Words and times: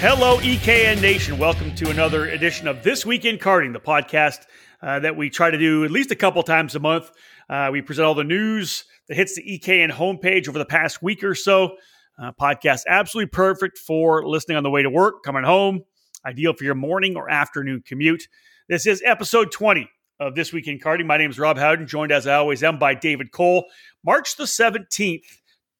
Hello, 0.00 0.38
EKN 0.38 1.02
Nation. 1.02 1.36
Welcome 1.36 1.74
to 1.74 1.90
another 1.90 2.24
edition 2.24 2.66
of 2.66 2.82
This 2.82 3.04
Week 3.04 3.26
in 3.26 3.36
Karting, 3.36 3.74
the 3.74 3.80
podcast 3.80 4.46
uh, 4.80 4.98
that 5.00 5.14
we 5.14 5.28
try 5.28 5.50
to 5.50 5.58
do 5.58 5.84
at 5.84 5.90
least 5.90 6.10
a 6.10 6.16
couple 6.16 6.42
times 6.42 6.74
a 6.74 6.80
month. 6.80 7.10
Uh, 7.50 7.68
we 7.70 7.82
present 7.82 8.06
all 8.06 8.14
the 8.14 8.24
news 8.24 8.84
that 9.08 9.16
hits 9.16 9.34
the 9.34 9.42
EKN 9.42 9.90
homepage 9.90 10.48
over 10.48 10.58
the 10.58 10.64
past 10.64 11.02
week 11.02 11.22
or 11.22 11.34
so. 11.34 11.76
Uh, 12.18 12.32
podcast 12.32 12.84
absolutely 12.88 13.28
perfect 13.28 13.76
for 13.76 14.26
listening 14.26 14.56
on 14.56 14.62
the 14.62 14.70
way 14.70 14.82
to 14.82 14.88
work, 14.88 15.22
coming 15.22 15.44
home, 15.44 15.82
ideal 16.24 16.54
for 16.54 16.64
your 16.64 16.74
morning 16.74 17.14
or 17.14 17.28
afternoon 17.28 17.82
commute. 17.86 18.26
This 18.70 18.86
is 18.86 19.02
episode 19.04 19.52
20 19.52 19.86
of 20.18 20.34
This 20.34 20.50
Week 20.50 20.66
in 20.66 20.78
Karting. 20.78 21.04
My 21.04 21.18
name 21.18 21.28
is 21.28 21.38
Rob 21.38 21.58
Howden, 21.58 21.86
joined 21.86 22.10
as 22.10 22.26
I 22.26 22.36
always 22.36 22.62
am 22.62 22.78
by 22.78 22.94
David 22.94 23.32
Cole. 23.32 23.66
March 24.02 24.38
the 24.38 24.44
17th, 24.44 25.20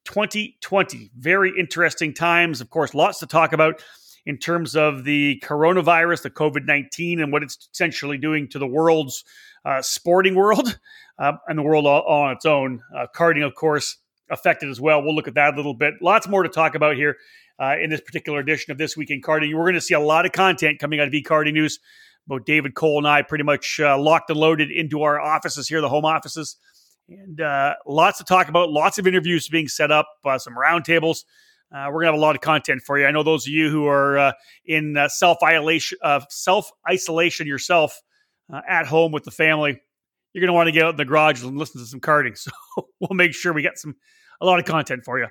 2020. 0.05 1.11
Very 1.17 1.59
interesting 1.59 2.13
times. 2.13 2.61
Of 2.61 2.69
course, 2.69 2.95
lots 2.95 3.19
to 3.21 3.27
talk 3.27 3.55
about 3.55 3.83
in 4.27 4.39
terms 4.39 4.77
of 4.77 5.05
the 5.05 5.43
coronavirus, 5.45 6.23
the 6.23 6.31
COVID 6.31 6.67
19, 6.67 7.21
and 7.21 7.33
what 7.33 7.43
it's 7.43 7.69
essentially 7.73 8.19
doing 8.19 8.49
to 8.49 8.59
the 8.59 8.67
world's 8.67 9.25
uh, 9.65 9.83
sporting 9.83 10.35
world 10.35 10.79
uh, 11.19 11.33
and 11.49 11.59
the 11.59 11.63
world 11.63 11.87
all, 11.87 12.01
all 12.03 12.23
on 12.25 12.33
its 12.33 12.47
own. 12.47 12.81
Uh, 12.97 13.07
of 13.45 13.55
course, 13.55 13.99
affected 14.31 14.71
as 14.71 14.81
well. 14.81 15.03
We'll 15.03 15.15
look 15.15 15.29
at 15.29 15.35
that 15.35 15.55
a 15.55 15.57
little 15.57 15.75
bit. 15.75 15.95
Lots 16.01 16.29
more 16.29 16.43
to 16.43 16.49
talk 16.49 16.75
about 16.75 16.97
here 16.97 17.17
uh, 17.61 17.77
in 17.81 17.91
this 17.91 18.01
particular 18.01 18.39
edition 18.39 18.73
of 18.73 18.79
This 18.79 18.97
Week 18.97 19.11
in 19.11 19.21
Karting. 19.21 19.55
We're 19.55 19.65
going 19.65 19.75
to 19.75 19.81
see 19.81 19.95
a 19.95 20.01
lot 20.01 20.27
of 20.27 20.33
content 20.33 20.79
coming 20.79 21.01
out 21.01 21.09
of 21.09 21.13
eKarting 21.13 21.53
News. 21.53 21.79
Both 22.27 22.45
David 22.45 22.75
Cole 22.75 22.99
and 22.99 23.09
I 23.09 23.23
pretty 23.23 23.45
much 23.45 23.81
uh, 23.81 23.99
locked 23.99 24.31
and 24.31 24.39
loaded 24.39 24.71
into 24.71 25.03
our 25.03 25.21
offices 25.21 25.69
here, 25.69 25.81
the 25.81 25.89
home 25.89 26.05
offices. 26.05 26.57
And 27.09 27.41
uh, 27.41 27.75
lots 27.87 28.19
to 28.19 28.25
talk 28.25 28.49
about, 28.49 28.71
lots 28.71 28.99
of 28.99 29.07
interviews 29.07 29.49
being 29.49 29.67
set 29.67 29.91
up, 29.91 30.07
some 30.39 30.55
roundtables. 30.55 31.25
Uh, 31.75 31.87
we're 31.89 32.01
gonna 32.01 32.13
have 32.13 32.19
a 32.19 32.23
lot 32.23 32.35
of 32.35 32.41
content 32.41 32.83
for 32.83 32.99
you. 32.99 33.07
I 33.07 33.11
know 33.11 33.23
those 33.23 33.47
of 33.47 33.53
you 33.53 33.71
who 33.71 33.87
are 33.87 34.19
uh, 34.19 34.33
in 34.65 34.97
uh, 34.97 35.09
self 35.09 35.39
isolation, 35.43 35.99
uh, 36.03 36.21
self 36.29 36.71
isolation 36.89 37.47
yourself 37.47 38.01
uh, 38.53 38.61
at 38.69 38.87
home 38.87 39.13
with 39.13 39.25
the 39.25 39.31
family. 39.31 39.81
You're 40.33 40.43
gonna 40.43 40.53
want 40.53 40.67
to 40.67 40.73
get 40.73 40.85
out 40.85 40.91
in 40.91 40.97
the 40.97 41.05
garage 41.05 41.43
and 41.43 41.57
listen 41.57 41.81
to 41.81 41.87
some 41.87 42.01
karting. 42.01 42.37
So 42.77 42.89
we'll 42.99 43.17
make 43.17 43.35
sure 43.35 43.53
we 43.53 43.63
get 43.63 43.79
some 43.79 43.95
a 44.41 44.47
lot 44.47 44.59
of 44.59 44.65
content 44.65 45.05
for 45.05 45.19
you. 45.19 45.27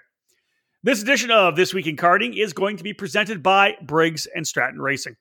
This 0.81 1.01
edition 1.01 1.29
of 1.29 1.57
This 1.57 1.73
Week 1.73 1.87
in 1.87 1.97
Karting 1.97 2.37
is 2.37 2.53
going 2.53 2.77
to 2.77 2.83
be 2.83 2.93
presented 2.93 3.43
by 3.43 3.75
Briggs 3.81 4.27
and 4.33 4.47
Stratton 4.47 4.79
Racing. 4.79 5.17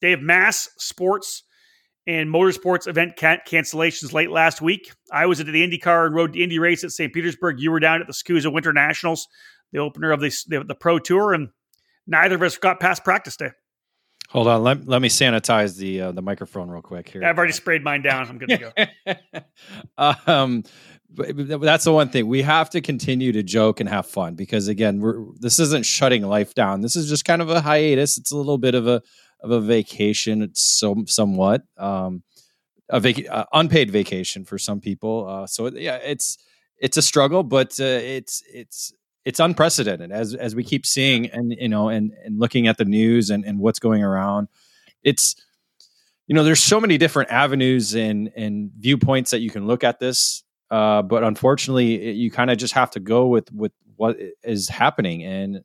they 0.00 0.10
have 0.10 0.20
mass 0.20 0.68
sports 0.78 1.44
and 2.10 2.28
motorsports 2.28 2.88
event 2.88 3.14
can- 3.16 3.38
cancellations 3.46 4.12
late 4.12 4.32
last 4.32 4.60
week. 4.60 4.92
I 5.12 5.26
was 5.26 5.38
at 5.38 5.46
the 5.46 5.52
IndyCar 5.52 6.06
and 6.06 6.14
Road 6.14 6.32
to 6.32 6.42
Indy 6.42 6.58
race 6.58 6.82
at 6.82 6.90
St. 6.90 7.12
Petersburg. 7.12 7.60
You 7.60 7.70
were 7.70 7.78
down 7.78 8.00
at 8.00 8.08
the 8.08 8.12
SKUSA 8.12 8.52
Winter 8.52 8.72
Nationals, 8.72 9.28
the 9.72 9.78
opener 9.78 10.10
of 10.10 10.20
the, 10.20 10.34
the, 10.48 10.64
the 10.64 10.74
Pro 10.74 10.98
Tour, 10.98 11.32
and 11.32 11.50
neither 12.08 12.34
of 12.34 12.42
us 12.42 12.56
got 12.58 12.80
past 12.80 13.04
practice 13.04 13.36
day. 13.36 13.50
Hold 14.30 14.48
on, 14.48 14.64
let, 14.64 14.88
let 14.88 15.00
me 15.00 15.08
sanitize 15.08 15.76
the 15.76 16.00
uh, 16.02 16.12
the 16.12 16.22
microphone 16.22 16.68
real 16.68 16.82
quick 16.82 17.08
here. 17.08 17.24
I've 17.24 17.36
already 17.36 17.52
sprayed 17.52 17.82
mine 17.82 18.02
down. 18.02 18.28
I'm 18.28 18.38
good 18.38 18.48
to 18.48 19.32
go. 19.96 20.22
um, 20.32 20.62
that's 21.12 21.82
the 21.82 21.92
one 21.92 22.10
thing 22.10 22.28
we 22.28 22.42
have 22.42 22.70
to 22.70 22.80
continue 22.80 23.32
to 23.32 23.42
joke 23.42 23.80
and 23.80 23.88
have 23.88 24.06
fun 24.06 24.36
because 24.36 24.68
again, 24.68 25.00
we're 25.00 25.24
this 25.40 25.58
isn't 25.58 25.84
shutting 25.84 26.22
life 26.22 26.54
down. 26.54 26.80
This 26.80 26.94
is 26.94 27.08
just 27.08 27.24
kind 27.24 27.42
of 27.42 27.50
a 27.50 27.60
hiatus. 27.60 28.18
It's 28.18 28.30
a 28.30 28.36
little 28.36 28.58
bit 28.58 28.76
of 28.76 28.86
a 28.86 29.02
of 29.42 29.50
a 29.50 29.60
vacation. 29.60 30.50
So 30.54 31.04
somewhat 31.06 31.62
um, 31.76 32.22
a 32.88 33.00
vac- 33.00 33.28
uh, 33.28 33.44
unpaid 33.52 33.90
vacation 33.90 34.44
for 34.44 34.58
some 34.58 34.80
people. 34.80 35.26
Uh, 35.28 35.46
so 35.46 35.68
yeah, 35.68 35.96
it's 35.96 36.38
it's 36.78 36.96
a 36.96 37.02
struggle, 37.02 37.42
but 37.42 37.78
uh, 37.80 37.84
it's 37.84 38.42
it's 38.52 38.92
it's 39.24 39.40
unprecedented 39.40 40.10
as 40.12 40.34
as 40.34 40.54
we 40.54 40.64
keep 40.64 40.86
seeing 40.86 41.26
and 41.30 41.52
you 41.58 41.68
know 41.68 41.88
and 41.88 42.12
and 42.24 42.38
looking 42.38 42.66
at 42.66 42.78
the 42.78 42.84
news 42.84 43.30
and 43.30 43.44
and 43.44 43.58
what's 43.58 43.78
going 43.78 44.02
around. 44.02 44.48
It's 45.02 45.36
you 46.26 46.34
know 46.34 46.44
there's 46.44 46.62
so 46.62 46.80
many 46.80 46.98
different 46.98 47.30
avenues 47.30 47.94
and 47.94 48.30
and 48.36 48.70
viewpoints 48.78 49.30
that 49.30 49.40
you 49.40 49.50
can 49.50 49.66
look 49.66 49.84
at 49.84 50.00
this. 50.00 50.42
Uh, 50.70 51.02
but 51.02 51.24
unfortunately, 51.24 51.94
it, 51.94 52.16
you 52.16 52.30
kind 52.30 52.50
of 52.50 52.56
just 52.56 52.74
have 52.74 52.90
to 52.92 53.00
go 53.00 53.26
with 53.26 53.52
with 53.52 53.72
what 53.96 54.16
is 54.42 54.68
happening 54.68 55.22
and 55.24 55.62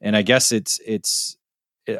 and 0.00 0.16
I 0.16 0.22
guess 0.22 0.52
it's 0.52 0.80
it's 0.86 1.36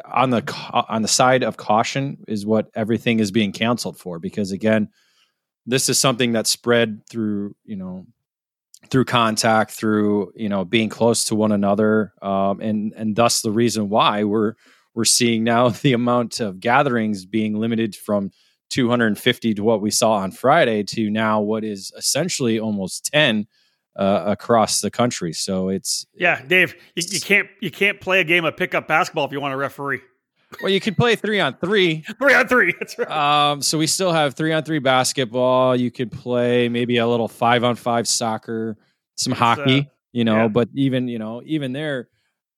on 0.05 0.29
the 0.29 0.43
on 0.71 1.01
the 1.01 1.07
side 1.07 1.43
of 1.43 1.57
caution 1.57 2.17
is 2.27 2.45
what 2.45 2.69
everything 2.75 3.19
is 3.19 3.31
being 3.31 3.51
canceled 3.51 3.97
for 3.97 4.19
because 4.19 4.51
again 4.51 4.89
this 5.65 5.89
is 5.89 5.99
something 5.99 6.33
that 6.33 6.47
spread 6.47 7.01
through 7.09 7.55
you 7.63 7.75
know 7.75 8.05
through 8.89 9.05
contact 9.05 9.71
through 9.71 10.31
you 10.35 10.49
know 10.49 10.65
being 10.65 10.89
close 10.89 11.25
to 11.25 11.35
one 11.35 11.51
another 11.51 12.13
um, 12.21 12.59
and 12.61 12.93
and 12.95 13.15
thus 13.15 13.41
the 13.41 13.51
reason 13.51 13.89
why 13.89 14.23
we're 14.23 14.53
we're 14.93 15.05
seeing 15.05 15.43
now 15.43 15.69
the 15.83 15.93
amount 15.93 16.39
of 16.39 16.59
gatherings 16.59 17.25
being 17.25 17.55
limited 17.59 17.95
from 17.95 18.31
250 18.69 19.55
to 19.55 19.63
what 19.63 19.81
we 19.81 19.89
saw 19.89 20.13
on 20.13 20.31
Friday 20.31 20.83
to 20.83 21.09
now 21.09 21.41
what 21.41 21.63
is 21.63 21.91
essentially 21.97 22.59
almost 22.59 23.09
10 23.11 23.47
uh, 23.99 24.23
across 24.27 24.79
the 24.79 24.89
country. 24.89 25.33
So 25.33 25.69
it's 25.69 26.07
yeah, 26.15 26.41
Dave, 26.41 26.73
you, 26.95 27.03
you, 27.09 27.19
can't 27.19 27.49
you 27.59 27.69
can't 27.69 27.99
play 27.99 28.21
a 28.21 28.23
game 28.23 28.45
of 28.45 28.55
pickup 28.55 28.87
basketball 28.87 29.25
if 29.25 29.31
you 29.33 29.41
want 29.41 29.53
a 29.53 29.57
referee. 29.57 29.99
Well, 30.63 30.71
you 30.71 30.79
can 30.79 30.95
play 30.95 31.15
three 31.15 31.39
on 31.39 31.57
three. 31.57 32.03
three 32.19 32.33
on 32.33 32.47
three. 32.47 32.73
That's 32.79 32.97
right. 32.97 33.51
Um, 33.51 33.61
so 33.61 33.77
we 33.77 33.85
still 33.85 34.13
have 34.13 34.35
three 34.35 34.53
on 34.53 34.63
three 34.63 34.79
basketball. 34.79 35.75
You 35.75 35.91
could 35.91 36.11
play 36.11 36.69
maybe 36.69 36.97
a 36.97 37.05
little 37.05 37.27
five 37.27 37.63
on 37.63 37.75
five 37.75 38.07
soccer, 38.07 38.77
some 39.15 39.33
it's, 39.33 39.39
hockey. 39.39 39.79
Uh, 39.79 39.93
you 40.13 40.23
know, 40.23 40.43
yeah. 40.43 40.47
but 40.47 40.69
even 40.73 41.09
you 41.09 41.19
know 41.19 41.41
even 41.45 41.73
there, 41.73 42.07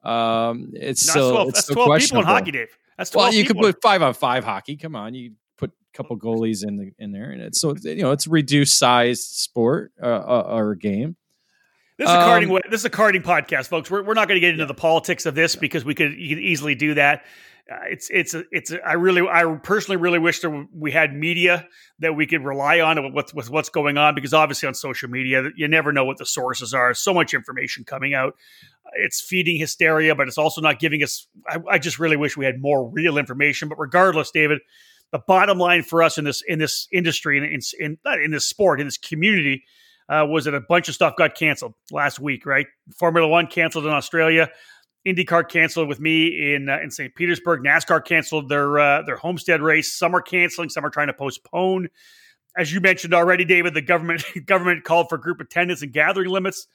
um, 0.03 0.72
it's 0.75 1.06
no, 1.08 1.12
still 1.12 1.31
12, 1.31 1.50
it's 1.50 1.58
that's 1.58 1.73
twelve 1.73 2.00
people 2.00 2.19
in 2.19 2.25
hockey, 2.25 2.52
Dave. 2.52 2.78
That's 2.97 3.09
12 3.09 3.25
well, 3.25 3.34
you 3.34 3.46
could 3.46 3.58
put 3.58 3.81
five 3.81 4.03
on 4.03 4.13
five 4.13 4.44
hockey. 4.44 4.78
Come 4.78 4.96
on, 4.96 5.16
you 5.16 5.31
put 5.58 5.72
a 5.72 5.97
couple 5.97 6.18
goalies 6.19 6.66
in 6.66 6.78
the 6.78 6.91
in 7.00 7.12
there, 7.12 7.31
and 7.31 7.41
it's 7.41 7.59
so 7.59 7.76
you 7.82 8.03
know 8.03 8.11
it's 8.11 8.28
reduced 8.28 8.78
sized 8.78 9.23
sport 9.23 9.91
uh, 10.02 10.05
uh, 10.05 10.47
or 10.52 10.76
game. 10.76 11.17
This 12.02 12.09
is 12.09 12.16
a 12.16 12.20
carding. 12.20 12.52
Um, 12.52 12.59
this 12.72 12.82
is 12.82 12.86
a 12.86 12.90
karting 12.90 13.24
podcast, 13.24 13.68
folks. 13.68 13.92
We're, 13.92 14.02
we're 14.02 14.16
not 14.16 14.28
going 14.28 14.38
to 14.38 14.42
get 14.42 14.53
into 14.53 14.66
the 14.66 14.74
politics 14.74 15.28
of 15.28 15.36
this 15.36 15.56
because 15.56 15.86
we 15.86 15.94
could, 15.94 16.14
could 16.14 16.20
easily 16.20 16.74
do 16.74 16.96
that. 16.96 17.26
Uh, 17.72 17.76
it's 17.92 18.09
it's 18.09 18.34
a, 18.34 18.44
it's 18.52 18.72
a, 18.72 18.84
I 18.84 18.94
really 18.94 19.22
I 19.22 19.44
personally 19.62 19.98
really 19.98 20.18
wish 20.18 20.40
that 20.40 20.68
we 20.74 20.92
had 20.92 21.14
media 21.14 21.68
that 22.00 22.16
we 22.16 22.26
could 22.26 22.44
rely 22.44 22.80
on 22.80 23.14
with, 23.14 23.36
with 23.36 23.52
what's 23.52 23.70
going 23.70 24.00
on 24.00 24.16
because 24.16 24.34
obviously 24.34 24.66
on 24.66 24.74
social 24.74 25.09
media 25.09 25.50
you 25.56 25.68
never 25.68 25.94
know 25.94 26.03
what 26.03 26.18
the 26.18 26.26
sources 26.26 26.74
are. 26.74 26.96
So 26.96 27.14
much 27.14 27.36
information 27.36 27.84
coming 27.84 28.16
out. 28.16 28.34
It's 28.94 29.22
feeding 29.22 29.59
hysteria, 29.59 30.16
but 30.16 30.28
it's 30.28 30.40
also 30.40 30.59
not 30.59 30.80
giving 30.80 31.03
us. 31.03 31.28
I, 31.48 31.59
I 31.70 31.78
just 31.78 32.00
really 32.00 32.18
wish 32.18 32.36
we 32.36 32.46
had 32.46 32.59
more 32.59 32.90
real 32.90 33.20
information. 33.20 33.70
But 33.70 33.78
regardless, 33.78 34.32
David, 34.32 34.58
the 35.12 35.20
bottom 35.20 35.59
line 35.59 35.84
for 35.84 36.02
us 36.02 36.18
in 36.18 36.26
this 36.26 36.42
in 36.48 36.58
this 36.58 36.88
industry 36.92 37.38
in 37.38 37.44
in, 37.44 37.62
in 37.80 37.98
not 38.03 38.20
in 38.20 38.32
this 38.32 38.48
sport 38.48 38.82
in 38.82 38.88
this 38.88 38.98
community 38.98 39.66
uh, 40.11 40.25
was 40.25 40.46
that 40.46 40.53
a 40.53 40.61
bunch 40.61 40.90
of 40.90 40.96
stuff 40.96 41.16
got 41.17 41.35
canceled 41.35 41.73
last 41.91 42.19
week, 42.19 42.46
right? 42.46 42.67
Formula 42.97 43.28
One 43.28 43.47
canceled 43.47 43.85
in 43.85 43.91
Australia. 43.91 44.49
IndyCar 45.08 45.49
canceled 45.49 45.87
with 45.87 45.99
me 45.99 46.53
in 46.53 46.69
uh, 46.69 46.79
in 46.84 46.91
St. 46.91 47.16
Petersburg. 47.16 47.61
NASCAR 47.63 48.05
canceled 48.05 48.49
their 48.49 48.79
uh, 48.79 49.02
their 49.03 49.17
Homestead 49.17 49.61
race. 49.61 49.93
Some 49.93 50.16
are 50.16 50.22
canceling. 50.22 50.69
Some 50.69 50.85
are 50.85 50.91
trying 50.91 51.08
to 51.08 51.13
postpone. 51.13 51.90
As 52.58 52.73
you 52.73 52.81
mentioned 52.81 53.13
already, 53.13 53.46
David, 53.46 53.73
the 53.73 53.81
government 53.81 54.23
government 54.46 54.84
called 54.84 55.09
for 55.09 55.17
group 55.17 55.40
attendance 55.41 55.81
and 55.81 55.93
gathering 55.93 56.29
limits. 56.29 56.67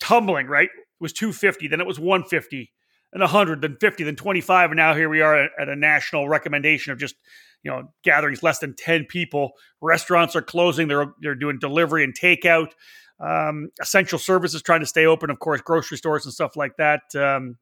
tumbling, 0.00 0.46
right? 0.46 0.68
It 0.74 1.02
was 1.02 1.12
250, 1.12 1.68
then 1.68 1.80
it 1.80 1.86
was 1.86 2.00
150, 2.00 2.72
and 3.12 3.20
100, 3.20 3.60
then 3.60 3.76
50, 3.80 4.04
then 4.04 4.16
25, 4.16 4.70
and 4.70 4.76
now 4.78 4.94
here 4.94 5.08
we 5.08 5.20
are 5.20 5.36
at, 5.36 5.50
at 5.58 5.68
a 5.68 5.76
national 5.76 6.28
recommendation 6.28 6.92
of 6.92 6.98
just 6.98 7.16
you 7.64 7.70
know 7.70 7.90
gatherings 8.04 8.42
less 8.42 8.60
than 8.60 8.74
10 8.76 9.06
people. 9.06 9.52
Restaurants 9.80 10.36
are 10.36 10.42
closing; 10.42 10.86
they're 10.86 11.12
they're 11.20 11.34
doing 11.34 11.58
delivery 11.58 12.04
and 12.04 12.14
takeout. 12.14 12.72
Um, 13.20 13.70
essential 13.80 14.18
services 14.18 14.62
trying 14.62 14.80
to 14.80 14.86
stay 14.86 15.06
open, 15.06 15.30
of 15.30 15.38
course, 15.38 15.60
grocery 15.60 15.96
stores 15.96 16.24
and 16.24 16.34
stuff 16.34 16.56
like 16.56 16.76
that. 16.76 17.02
Um, 17.14 17.56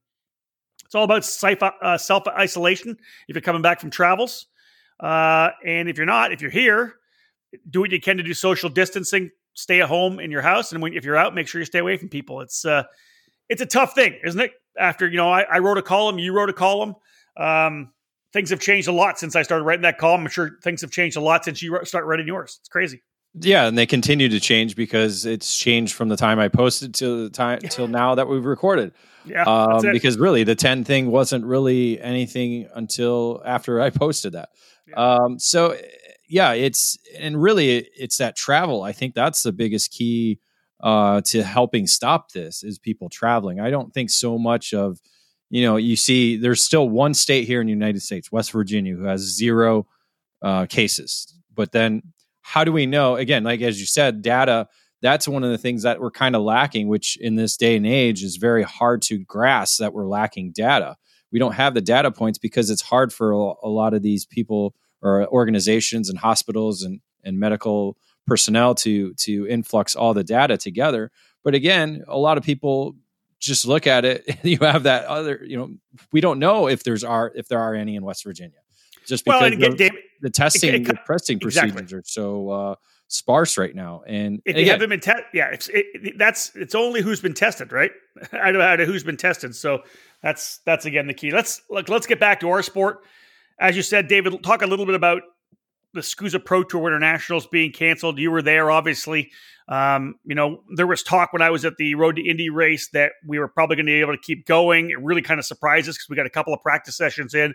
it's 0.84 0.94
all 0.94 1.04
about 1.04 1.24
uh, 1.82 1.96
self 1.96 2.26
isolation 2.28 2.98
if 3.28 3.34
you're 3.34 3.40
coming 3.40 3.62
back 3.62 3.80
from 3.80 3.90
travels. 3.90 4.46
Uh, 5.00 5.50
and 5.64 5.88
if 5.88 5.96
you're 5.96 6.06
not, 6.06 6.32
if 6.32 6.42
you're 6.42 6.50
here, 6.50 6.94
do 7.70 7.80
what 7.80 7.90
you 7.90 8.00
can 8.00 8.18
to 8.18 8.22
do 8.22 8.34
social 8.34 8.68
distancing. 8.68 9.30
Stay 9.54 9.80
at 9.80 9.88
home 9.88 10.18
in 10.20 10.30
your 10.30 10.42
house, 10.42 10.72
and 10.72 10.82
when, 10.82 10.94
if 10.94 11.04
you're 11.04 11.16
out, 11.16 11.34
make 11.34 11.46
sure 11.46 11.60
you 11.60 11.64
stay 11.64 11.78
away 11.78 11.96
from 11.96 12.08
people. 12.08 12.40
It's 12.40 12.64
uh, 12.64 12.84
it's 13.48 13.60
a 13.60 13.66
tough 13.66 13.94
thing, 13.94 14.18
isn't 14.24 14.40
it? 14.40 14.52
After 14.78 15.06
you 15.06 15.16
know, 15.16 15.30
I, 15.30 15.42
I 15.42 15.58
wrote 15.58 15.78
a 15.78 15.82
column, 15.82 16.18
you 16.18 16.32
wrote 16.32 16.48
a 16.50 16.54
column. 16.54 16.94
Um, 17.36 17.92
things 18.32 18.50
have 18.50 18.60
changed 18.60 18.88
a 18.88 18.92
lot 18.92 19.18
since 19.18 19.36
I 19.36 19.42
started 19.42 19.64
writing 19.64 19.82
that 19.82 19.98
column. 19.98 20.22
I'm 20.22 20.28
sure 20.28 20.58
things 20.62 20.80
have 20.80 20.90
changed 20.90 21.16
a 21.16 21.20
lot 21.20 21.44
since 21.44 21.62
you 21.62 21.78
start 21.84 22.06
writing 22.06 22.26
yours. 22.26 22.58
It's 22.60 22.68
crazy. 22.68 23.02
Yeah, 23.34 23.66
and 23.66 23.78
they 23.78 23.86
continue 23.86 24.28
to 24.28 24.40
change 24.40 24.76
because 24.76 25.24
it's 25.24 25.56
changed 25.56 25.94
from 25.94 26.08
the 26.08 26.16
time 26.16 26.38
I 26.38 26.48
posted 26.48 26.94
to 26.96 27.24
the 27.24 27.30
time 27.30 27.60
till 27.70 27.88
now 27.88 28.14
that 28.14 28.28
we've 28.28 28.44
recorded. 28.44 28.92
Yeah, 29.24 29.44
um, 29.44 29.80
because 29.92 30.18
really 30.18 30.44
the 30.44 30.54
ten 30.54 30.84
thing 30.84 31.10
wasn't 31.10 31.44
really 31.44 32.00
anything 32.00 32.68
until 32.74 33.40
after 33.44 33.80
I 33.80 33.90
posted 33.90 34.32
that. 34.32 34.50
Yeah. 34.86 34.94
Um, 34.96 35.38
so 35.38 35.76
yeah, 36.28 36.52
it's 36.52 36.98
and 37.18 37.40
really 37.40 37.88
it's 37.96 38.18
that 38.18 38.36
travel. 38.36 38.82
I 38.82 38.92
think 38.92 39.14
that's 39.14 39.42
the 39.42 39.52
biggest 39.52 39.92
key 39.92 40.40
uh, 40.80 41.20
to 41.26 41.42
helping 41.42 41.86
stop 41.86 42.32
this 42.32 42.62
is 42.62 42.78
people 42.78 43.08
traveling. 43.08 43.60
I 43.60 43.70
don't 43.70 43.94
think 43.94 44.10
so 44.10 44.38
much 44.38 44.74
of 44.74 45.00
you 45.52 45.62
know 45.64 45.76
you 45.76 45.96
see 45.96 46.36
there's 46.36 46.64
still 46.64 46.88
one 46.88 47.12
state 47.12 47.46
here 47.46 47.60
in 47.60 47.66
the 47.66 47.72
United 47.72 48.00
States, 48.00 48.32
West 48.32 48.50
Virginia, 48.52 48.96
who 48.96 49.04
has 49.04 49.20
zero 49.20 49.86
uh, 50.40 50.64
cases, 50.66 51.32
but 51.54 51.72
then 51.72 52.02
how 52.40 52.64
do 52.64 52.72
we 52.72 52.86
know? 52.86 53.16
Again, 53.16 53.44
like 53.44 53.60
as 53.60 53.78
you 53.78 53.86
said, 53.86 54.22
data. 54.22 54.66
That's 55.02 55.26
one 55.26 55.42
of 55.42 55.50
the 55.50 55.58
things 55.58 55.82
that 55.82 56.00
we're 56.00 56.12
kind 56.12 56.36
of 56.36 56.42
lacking, 56.42 56.86
which 56.86 57.16
in 57.20 57.34
this 57.34 57.56
day 57.56 57.74
and 57.74 57.84
age 57.84 58.22
is 58.22 58.36
very 58.36 58.62
hard 58.62 59.02
to 59.02 59.18
grasp 59.18 59.80
that 59.80 59.92
we're 59.92 60.06
lacking 60.06 60.52
data. 60.52 60.96
We 61.32 61.40
don't 61.40 61.54
have 61.54 61.74
the 61.74 61.80
data 61.80 62.12
points 62.12 62.38
because 62.38 62.70
it's 62.70 62.82
hard 62.82 63.12
for 63.12 63.32
a 63.32 63.68
lot 63.68 63.94
of 63.94 64.02
these 64.02 64.24
people 64.24 64.76
or 65.02 65.26
organizations 65.26 66.08
and 66.08 66.18
hospitals 66.18 66.82
and, 66.82 67.00
and 67.24 67.38
medical 67.38 67.96
personnel 68.26 68.74
to 68.76 69.12
to 69.14 69.46
influx 69.48 69.96
all 69.96 70.14
the 70.14 70.24
data 70.24 70.56
together. 70.56 71.10
But 71.44 71.54
again, 71.54 72.04
a 72.06 72.18
lot 72.18 72.38
of 72.38 72.44
people 72.44 72.94
just 73.42 73.66
look 73.66 73.86
at 73.86 74.04
it. 74.04 74.38
You 74.44 74.58
have 74.60 74.84
that 74.84 75.04
other, 75.04 75.42
you 75.44 75.56
know, 75.56 75.70
we 76.12 76.20
don't 76.20 76.38
know 76.38 76.68
if 76.68 76.82
there's 76.82 77.04
are 77.04 77.32
if 77.34 77.48
there 77.48 77.60
are 77.60 77.74
any 77.74 77.96
in 77.96 78.04
West 78.04 78.24
Virginia 78.24 78.58
just 79.06 79.24
because 79.24 79.40
well, 79.40 79.50
the, 79.50 79.76
Dave, 79.76 79.92
the, 80.20 80.30
testing, 80.30 80.74
it, 80.74 80.80
it, 80.82 80.86
the 80.86 80.98
testing 81.06 81.38
exactly. 81.38 81.72
procedures 81.72 81.92
are 81.92 82.02
so 82.04 82.50
uh, 82.50 82.74
sparse 83.08 83.58
right 83.58 83.74
now. 83.74 84.02
And 84.06 84.40
if 84.44 84.56
and 84.56 84.64
you 84.64 84.70
haven't 84.70 84.88
been 84.88 85.00
tested, 85.00 85.26
yeah, 85.34 85.50
it's, 85.52 85.68
it, 85.68 86.18
that's 86.18 86.54
it's 86.54 86.74
only 86.74 87.02
who's 87.02 87.20
been 87.20 87.34
tested, 87.34 87.72
right? 87.72 87.90
I 88.32 88.52
don't 88.52 88.78
know 88.78 88.84
who's 88.84 89.04
been 89.04 89.16
tested. 89.16 89.54
So 89.54 89.82
that's 90.22 90.58
that's 90.64 90.86
again 90.86 91.06
the 91.06 91.14
key. 91.14 91.30
Let's 91.30 91.62
look. 91.70 91.88
Let's 91.88 92.06
get 92.06 92.20
back 92.20 92.40
to 92.40 92.48
our 92.50 92.62
sport. 92.62 93.00
As 93.58 93.76
you 93.76 93.82
said, 93.82 94.08
David, 94.08 94.42
talk 94.42 94.62
a 94.62 94.66
little 94.66 94.86
bit 94.86 94.94
about 94.94 95.22
the 95.94 96.00
SKUSA 96.00 96.44
Pro 96.44 96.62
Tour 96.64 96.86
Internationals 96.88 97.46
being 97.46 97.72
canceled. 97.72 98.18
You 98.18 98.30
were 98.30 98.42
there, 98.42 98.70
obviously. 98.70 99.30
Um, 99.68 100.16
you 100.24 100.34
know, 100.34 100.62
there 100.76 100.86
was 100.86 101.02
talk 101.02 101.32
when 101.32 101.42
I 101.42 101.50
was 101.50 101.64
at 101.64 101.76
the 101.76 101.94
Road 101.94 102.16
to 102.16 102.28
Indy 102.28 102.50
race 102.50 102.88
that 102.92 103.12
we 103.26 103.38
were 103.38 103.48
probably 103.48 103.76
going 103.76 103.86
to 103.86 103.92
be 103.92 104.00
able 104.00 104.14
to 104.14 104.20
keep 104.20 104.46
going. 104.46 104.90
It 104.90 105.00
really 105.00 105.22
kind 105.22 105.38
of 105.38 105.46
surprised 105.46 105.88
us 105.88 105.96
because 105.96 106.08
we 106.08 106.16
got 106.16 106.26
a 106.26 106.30
couple 106.30 106.52
of 106.52 106.60
practice 106.60 106.96
sessions 106.96 107.34
in 107.34 107.54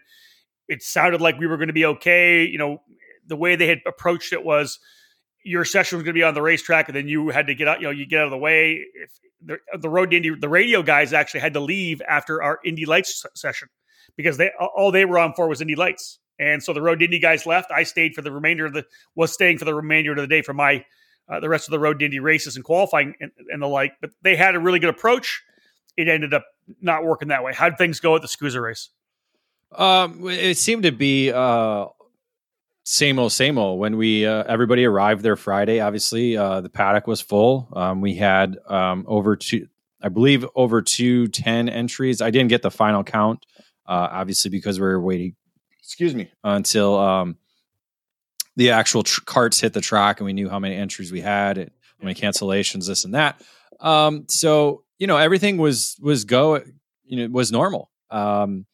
it 0.68 0.84
sounded 0.84 1.22
like 1.22 1.40
we 1.40 1.48
were 1.48 1.58
going 1.58 1.68
to 1.68 1.74
be 1.74 1.86
okay. 1.86 2.46
You 2.46 2.58
know, 2.58 2.82
the 3.26 3.36
way 3.36 3.56
they 3.56 3.68
had 3.68 3.80
approached 3.88 4.34
it 4.34 4.44
was 4.44 4.80
your 5.44 5.66
session 5.66 5.98
was 5.98 6.04
going 6.04 6.14
to 6.14 6.20
be 6.20 6.24
on 6.24 6.34
the 6.34 6.42
racetrack, 6.42 6.90
and 6.90 6.96
then 6.96 7.08
you 7.08 7.30
had 7.30 7.48
to 7.48 7.56
get 7.56 7.68
out. 7.68 7.80
You 7.80 7.88
know, 7.88 7.92
you 7.92 8.06
get 8.06 8.20
out 8.20 8.26
of 8.26 8.32
the 8.32 8.38
way. 8.38 8.86
If 8.94 9.12
the, 9.42 9.58
the 9.78 9.90
road 9.90 10.12
to 10.12 10.18
Indy, 10.18 10.32
the 10.36 10.50
radio 10.50 10.84
guys 10.84 11.14
actually 11.14 11.42
had 11.42 11.54
to 11.54 11.60
leave 11.60 12.02
after 12.08 12.42
our 12.42 12.60
Indy 12.66 12.86
Lights 12.86 13.26
session 13.36 13.70
because 14.16 14.38
they 14.38 14.52
all 14.60 14.92
they 14.92 15.06
were 15.06 15.20
on 15.20 15.34
for 15.34 15.48
was 15.48 15.62
Indy 15.62 15.76
Lights, 15.76 16.20
and 16.40 16.62
so 16.64 16.74
the 16.74 16.82
road 16.82 17.00
to 17.00 17.06
Indy 17.06 17.20
guys 17.20 17.46
left. 17.46 17.72
I 17.72 17.84
stayed 17.84 18.14
for 18.14 18.22
the 18.22 18.32
remainder 18.32 18.66
of 18.66 18.74
the 18.74 18.86
was 19.16 19.34
staying 19.34 19.58
for 19.58 19.66
the 19.66 19.74
remainder 19.74 20.12
of 20.12 20.18
the 20.18 20.28
day 20.28 20.42
for 20.42 20.54
my 20.54 20.86
uh, 21.30 21.40
the 21.40 21.50
rest 21.50 21.68
of 21.68 21.72
the 21.72 21.80
road 21.80 22.00
to 22.00 22.06
Indy 22.06 22.20
races 22.20 22.56
and 22.56 22.64
qualifying 22.64 23.14
and, 23.20 23.32
and, 23.50 23.62
the 23.62 23.68
like. 23.68 23.94
But 24.00 24.12
they 24.22 24.36
had 24.36 24.56
a 24.56 24.60
really 24.60 24.80
good 24.80 24.90
approach. 24.90 25.44
It 25.98 26.08
ended 26.08 26.34
up 26.34 26.46
not 26.82 27.04
working 27.04 27.30
that 27.30 27.44
way. 27.44 27.54
How 27.54 27.70
did 27.70 27.78
things 27.78 28.00
go 28.00 28.16
at 28.16 28.22
the 28.22 28.28
SKUSA 28.28 28.62
race? 28.62 28.90
Um, 29.76 30.28
it 30.30 30.58
seemed 30.58 30.84
to 30.84 30.92
be 30.92 31.32
uh, 31.32 31.88
same 32.84 33.20
old, 33.20 33.34
same 33.34 33.58
old. 33.58 33.80
When 33.80 33.98
we 33.98 34.26
uh, 34.26 34.44
everybody 34.48 34.86
arrived 34.86 35.22
there 35.22 35.36
Friday, 35.36 35.82
obviously 35.82 36.38
uh, 36.38 36.62
the 36.62 36.70
paddock 36.70 37.08
was 37.08 37.20
full. 37.20 37.68
Um, 37.74 38.00
we 38.00 38.16
had 38.16 38.58
um, 38.68 39.04
over 39.08 39.36
two, 39.36 39.68
I 40.02 40.10
believe, 40.10 40.46
over 40.56 40.82
two 40.82 41.28
ten 41.28 41.68
entries. 41.68 42.22
I 42.22 42.30
didn't 42.30 42.50
get 42.50 42.62
the 42.62 42.72
final 42.72 43.04
count, 43.04 43.46
uh, 43.86 44.08
obviously 44.12 44.52
because 44.52 44.80
we 44.80 44.88
were 44.88 45.02
waiting. 45.02 45.36
Excuse 45.88 46.14
me 46.14 46.30
until 46.44 47.00
um, 47.00 47.38
the 48.58 48.72
actual 48.72 49.04
tr- 49.04 49.22
carts 49.26 49.62
hit 49.62 49.72
the 49.72 49.80
track 49.80 50.20
and 50.20 50.26
we 50.26 50.34
knew 50.34 50.50
how 50.50 50.60
many 50.60 50.76
entries 50.76 51.14
we 51.14 51.22
had, 51.22 51.58
and 51.58 51.72
how 51.98 52.06
many 52.06 52.20
cancellations, 52.20 52.88
this 52.88 53.06
and 53.06 53.14
that. 53.16 53.42
Um, 53.80 54.26
so 54.28 54.84
you 55.00 55.08
know 55.08 55.16
everything 55.16 55.58
was 55.58 55.96
was 56.02 56.26
go, 56.26 56.62
you 57.06 57.18
know, 57.18 57.32
was 57.32 57.54
normal. 57.54 57.90
Um, 58.12 58.66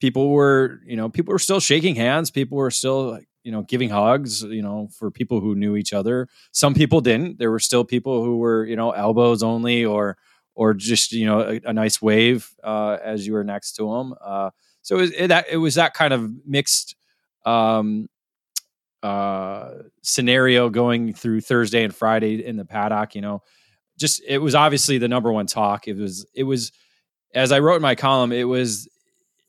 people 0.00 0.30
were, 0.30 0.80
you 0.86 0.96
know, 0.96 1.08
people 1.08 1.32
were 1.32 1.38
still 1.38 1.60
shaking 1.60 1.94
hands. 1.94 2.30
People 2.30 2.58
were 2.58 2.70
still, 2.70 3.20
you 3.42 3.52
know, 3.52 3.62
giving 3.62 3.90
hugs, 3.90 4.42
you 4.42 4.62
know, 4.62 4.88
for 4.98 5.10
people 5.10 5.40
who 5.40 5.54
knew 5.54 5.76
each 5.76 5.92
other. 5.92 6.28
Some 6.52 6.74
people 6.74 7.00
didn't. 7.00 7.38
There 7.38 7.50
were 7.50 7.60
still 7.60 7.84
people 7.84 8.24
who 8.24 8.38
were, 8.38 8.66
you 8.66 8.76
know, 8.76 8.90
elbows 8.90 9.42
only 9.42 9.84
or, 9.84 10.18
or 10.54 10.74
just, 10.74 11.12
you 11.12 11.26
know, 11.26 11.40
a, 11.40 11.60
a 11.64 11.72
nice 11.72 12.02
wave 12.02 12.54
uh, 12.62 12.98
as 13.02 13.26
you 13.26 13.32
were 13.32 13.44
next 13.44 13.76
to 13.76 13.90
them. 13.90 14.14
Uh, 14.20 14.50
so 14.84 14.98
it 14.98 15.00
was, 15.00 15.10
it, 15.12 15.26
that, 15.28 15.46
it 15.50 15.56
was 15.56 15.74
that 15.74 15.94
kind 15.94 16.12
of 16.12 16.30
mixed 16.46 16.94
um, 17.46 18.06
uh, 19.02 19.70
scenario 20.02 20.68
going 20.68 21.14
through 21.14 21.40
Thursday 21.40 21.82
and 21.82 21.94
Friday 21.94 22.44
in 22.44 22.56
the 22.56 22.66
paddock. 22.66 23.14
You 23.14 23.22
know, 23.22 23.42
just 23.98 24.22
it 24.28 24.38
was 24.38 24.54
obviously 24.54 24.98
the 24.98 25.08
number 25.08 25.32
one 25.32 25.46
talk. 25.46 25.88
It 25.88 25.96
was 25.96 26.26
it 26.34 26.44
was 26.44 26.70
as 27.34 27.50
I 27.50 27.60
wrote 27.60 27.76
in 27.76 27.82
my 27.82 27.94
column. 27.94 28.30
It 28.30 28.44
was 28.44 28.86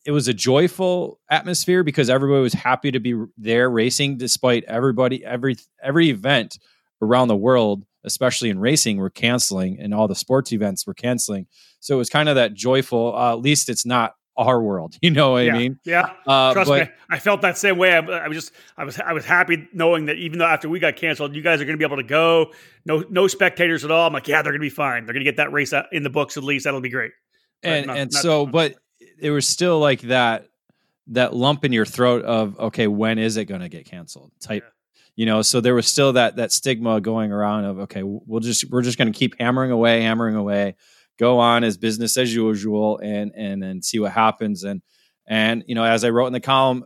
it 0.06 0.12
was 0.12 0.28
a 0.30 0.34
joyful 0.34 1.20
atmosphere 1.30 1.84
because 1.84 2.10
everybody 2.10 2.42
was 2.42 2.54
happy 2.54 2.92
to 2.92 3.00
be 3.00 3.16
there 3.38 3.70
racing 3.70 4.18
despite 4.18 4.64
everybody 4.66 5.26
every 5.26 5.58
every 5.84 6.10
event 6.10 6.60
around 7.02 7.28
the 7.28 7.36
world 7.36 7.86
especially 8.04 8.50
in 8.52 8.60
racing 8.60 8.98
were 8.98 9.10
canceling 9.10 9.80
and 9.80 9.94
all 9.94 10.08
the 10.08 10.16
sports 10.16 10.54
events 10.54 10.86
were 10.86 10.94
canceling 10.94 11.48
so 11.80 11.96
it 11.96 11.98
was 11.98 12.10
kind 12.10 12.30
of 12.30 12.36
that 12.36 12.54
joyful 12.54 13.16
uh, 13.18 13.34
at 13.34 13.40
least 13.40 13.68
it's 13.68 13.86
not 13.86 14.14
our 14.38 14.62
world 14.62 14.98
you 15.02 15.12
know 15.12 15.32
what 15.32 15.46
yeah, 15.46 15.56
i 15.56 15.58
mean? 15.58 15.80
yeah. 15.86 16.12
Uh, 16.28 16.54
trust 16.54 16.70
but, 16.70 16.88
me 16.88 16.94
i 17.10 17.20
felt 17.20 17.42
that 17.42 17.58
same 17.58 17.78
way. 17.78 17.94
I, 17.94 18.00
I, 18.00 18.28
was 18.28 18.38
just 18.38 18.52
i 18.78 18.84
was 18.84 19.00
i 19.00 19.14
was 19.14 19.26
happy 19.26 19.68
knowing 19.74 20.06
that 20.06 20.18
even 20.18 20.40
though 20.40 20.46
after 20.46 20.68
we 20.70 20.80
got 20.80 20.96
canceled 20.96 21.36
you 21.36 21.42
guys 21.42 21.62
are 21.62 21.66
going 21.66 21.78
to 21.78 21.78
be 21.78 21.86
able 21.86 21.98
to 21.98 22.04
go. 22.04 22.52
No 22.86 23.04
no 23.10 23.28
spectators 23.28 23.84
at 23.84 23.92
all. 23.92 24.08
I'm 24.08 24.14
like 24.14 24.28
yeah 24.28 24.42
they're 24.42 24.52
going 24.52 24.62
to 24.62 24.66
be 24.66 24.70
fine. 24.70 25.06
They're 25.06 25.14
going 25.14 25.26
to 25.26 25.30
get 25.30 25.38
that 25.38 25.52
race 25.52 25.74
in 25.92 26.04
the 26.04 26.10
books 26.10 26.38
at 26.38 26.44
least. 26.44 26.66
That'll 26.66 26.82
be 26.82 26.90
great. 26.90 27.12
And 27.64 27.88
not, 27.88 27.98
and 27.98 28.12
not 28.12 28.22
so 28.22 28.46
but 28.46 28.76
it 29.20 29.32
was 29.32 29.48
still 29.48 29.80
like 29.80 30.02
that 30.02 30.48
that 31.08 31.36
lump 31.36 31.64
in 31.64 31.72
your 31.72 31.86
throat 31.86 32.24
of 32.24 32.60
okay 32.60 32.88
when 32.88 33.20
is 33.20 33.38
it 33.38 33.46
going 33.46 33.62
to 33.62 33.70
get 33.70 33.86
canceled? 33.86 34.32
type 34.40 34.64
yeah. 34.64 34.72
you 35.16 35.26
know? 35.26 35.42
So 35.42 35.62
there 35.62 35.76
was 35.76 35.88
still 35.88 36.14
that 36.14 36.38
that 36.38 36.52
stigma 36.52 37.02
going 37.02 37.32
around 37.32 37.66
of 37.66 37.80
okay 37.80 38.04
we'll 38.04 38.40
just 38.40 38.70
we're 38.70 38.82
just 38.82 38.98
going 38.98 39.12
to 39.12 39.18
keep 39.18 39.40
hammering 39.40 39.72
away 39.72 40.02
hammering 40.02 40.36
away 40.36 40.76
go 41.18 41.40
on 41.40 41.64
as 41.64 41.78
business 41.78 42.18
as 42.18 42.34
usual 42.34 43.00
and 43.00 43.32
and 43.36 43.64
and 43.64 43.84
see 43.84 44.00
what 44.00 44.12
happens. 44.12 44.64
And 44.64 44.82
and 45.28 45.64
you 45.68 45.76
know 45.76 45.84
as 45.84 46.04
i 46.04 46.10
wrote 46.10 46.28
in 46.28 46.34
the 46.34 46.40
column 46.40 46.86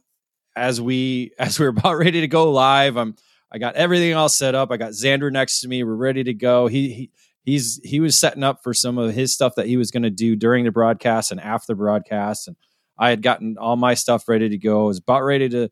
as 0.56 0.80
we 0.80 1.32
as 1.40 1.60
we 1.60 1.66
are 1.66 1.70
about 1.70 1.98
ready 1.98 2.22
to 2.22 2.28
go 2.28 2.52
live 2.52 2.98
i'm 2.98 3.16
i 3.52 3.58
got 3.58 3.76
everything 3.76 4.14
all 4.14 4.30
set 4.30 4.56
up. 4.56 4.72
I 4.72 4.78
got 4.78 4.92
xander 4.92 5.32
next 5.32 5.62
to 5.62 5.68
me. 5.68 5.84
We're 5.84 5.96
ready 5.96 6.24
to 6.24 6.34
go. 6.34 6.68
He, 6.68 6.94
he 6.94 7.12
he's 7.44 7.80
he 7.84 8.00
was 8.00 8.18
setting 8.18 8.44
up 8.44 8.62
for 8.64 8.74
some 8.74 8.98
of 8.98 9.14
his 9.14 9.34
stuff 9.34 9.56
that 9.56 9.66
he 9.66 9.78
was 9.78 9.92
going 9.92 10.04
to 10.04 10.10
do 10.10 10.36
during 10.36 10.66
the 10.66 10.72
broadcast 10.72 11.32
and 11.32 11.42
after 11.42 11.74
the 11.74 11.76
broadcast. 11.76 12.48
And 12.48 12.58
i 12.98 13.10
had 13.10 13.22
gotten 13.22 13.58
all 13.58 13.76
my 13.76 13.94
stuff 13.94 14.28
ready 14.28 14.50
to 14.50 14.58
go. 14.58 14.84
I 14.84 14.88
was 14.88 15.00
about 15.00 15.24
ready 15.24 15.50
to 15.50 15.70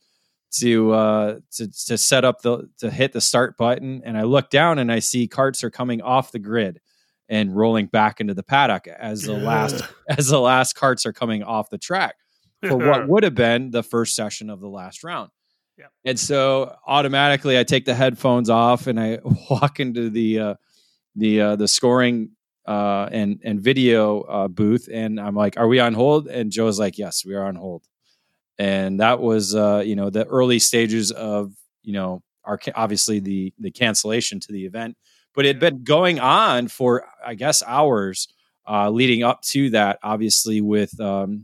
to 0.60 0.92
uh 0.94 1.40
to, 1.52 1.68
to 1.88 1.98
set 1.98 2.26
up 2.26 2.42
the 2.42 2.70
to 2.80 2.90
hit 2.90 3.14
the 3.14 3.22
start 3.22 3.58
button. 3.58 4.02
And 4.04 4.18
i 4.18 4.24
look 4.24 4.50
down 4.50 4.80
and 4.80 4.92
i 4.92 5.00
see 5.00 5.28
karts 5.28 5.64
are 5.64 5.70
coming 5.70 6.02
off 6.02 6.32
the 6.32 6.40
grid 6.40 6.80
and 7.30 7.56
rolling 7.56 7.88
back 7.88 8.20
into 8.20 8.34
the 8.34 8.44
paddock 8.44 8.88
as 8.88 9.24
the 9.24 9.34
last 9.38 9.84
as 10.10 10.28
the 10.28 10.40
last 10.40 10.76
karts 10.76 11.06
are 11.06 11.14
coming 11.14 11.44
off 11.44 11.70
the 11.70 11.78
track 11.78 12.16
for 12.68 12.78
what 12.78 13.08
would 13.10 13.24
have 13.24 13.36
been 13.36 13.72
the 13.72 13.84
first 13.84 14.16
session 14.16 14.50
of 14.50 14.60
the 14.60 14.70
last 14.70 15.04
round 15.04 15.30
Yep. 15.78 15.92
And 16.06 16.20
so 16.20 16.76
automatically 16.88 17.60
I 17.60 17.64
take 17.64 17.86
the 17.86 17.94
headphones 17.94 18.50
off 18.50 18.88
and 18.88 19.00
I 19.00 19.20
walk 19.50 19.80
into 19.80 20.10
the 20.10 20.40
uh, 20.40 20.56
the 21.16 21.42
uh, 21.42 21.56
the 21.56 21.68
scoring 21.68 22.32
uh, 22.66 23.10
and 23.12 23.40
and 23.44 23.62
video 23.62 24.22
uh, 24.22 24.48
booth, 24.48 24.90
and 24.92 25.20
I'm 25.20 25.36
like, 25.36 25.58
"Are 25.58 25.68
we 25.68 25.80
on 25.80 25.94
hold?" 25.94 26.28
And 26.28 26.52
Joe's 26.52 26.80
like, 26.80 26.98
"Yes, 26.98 27.24
we 27.26 27.36
are 27.36 27.46
on 27.46 27.56
hold." 27.56 27.84
And 28.60 29.00
that 29.00 29.20
was, 29.20 29.56
uh, 29.56 29.84
you 29.86 29.96
know, 29.96 30.10
the 30.10 30.26
early 30.26 30.58
stages 30.58 31.12
of, 31.12 31.54
you 31.84 31.94
know, 31.94 32.24
our 32.44 32.60
obviously 32.76 33.20
the 33.20 33.54
the 33.60 33.72
cancellation 33.72 34.40
to 34.42 34.52
the 34.52 34.66
event, 34.66 34.98
but 35.38 35.46
it 35.46 35.50
had 35.50 35.60
been 35.60 35.84
going 35.84 36.20
on 36.20 36.68
for, 36.68 37.06
I 37.24 37.36
guess, 37.36 37.62
hours 37.62 38.28
uh, 38.68 38.90
leading 38.90 39.22
up 39.22 39.44
to 39.44 39.70
that. 39.70 40.00
Obviously, 40.02 40.62
with 40.62 41.00
um, 41.00 41.44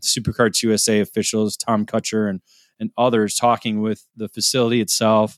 USA 0.63 0.99
officials, 0.99 1.55
Tom 1.55 1.85
Kutscher 1.85 2.27
and 2.27 2.41
and 2.79 2.89
others 2.97 3.35
talking 3.35 3.81
with 3.81 4.03
the 4.15 4.27
facility 4.27 4.81
itself, 4.81 5.37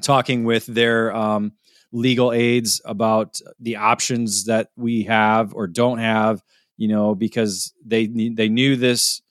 talking 0.00 0.42
with 0.42 0.66
their 0.66 1.14
um, 1.14 1.52
legal 1.92 2.32
aides 2.32 2.80
about 2.84 3.40
the 3.60 3.76
options 3.76 4.46
that 4.46 4.70
we 4.76 5.04
have 5.04 5.54
or 5.54 5.68
don't 5.68 5.98
have, 5.98 6.42
you 6.76 6.88
know, 6.88 7.14
because 7.14 7.72
they 7.86 8.06
they 8.08 8.48
knew 8.48 8.74
this 8.74 9.22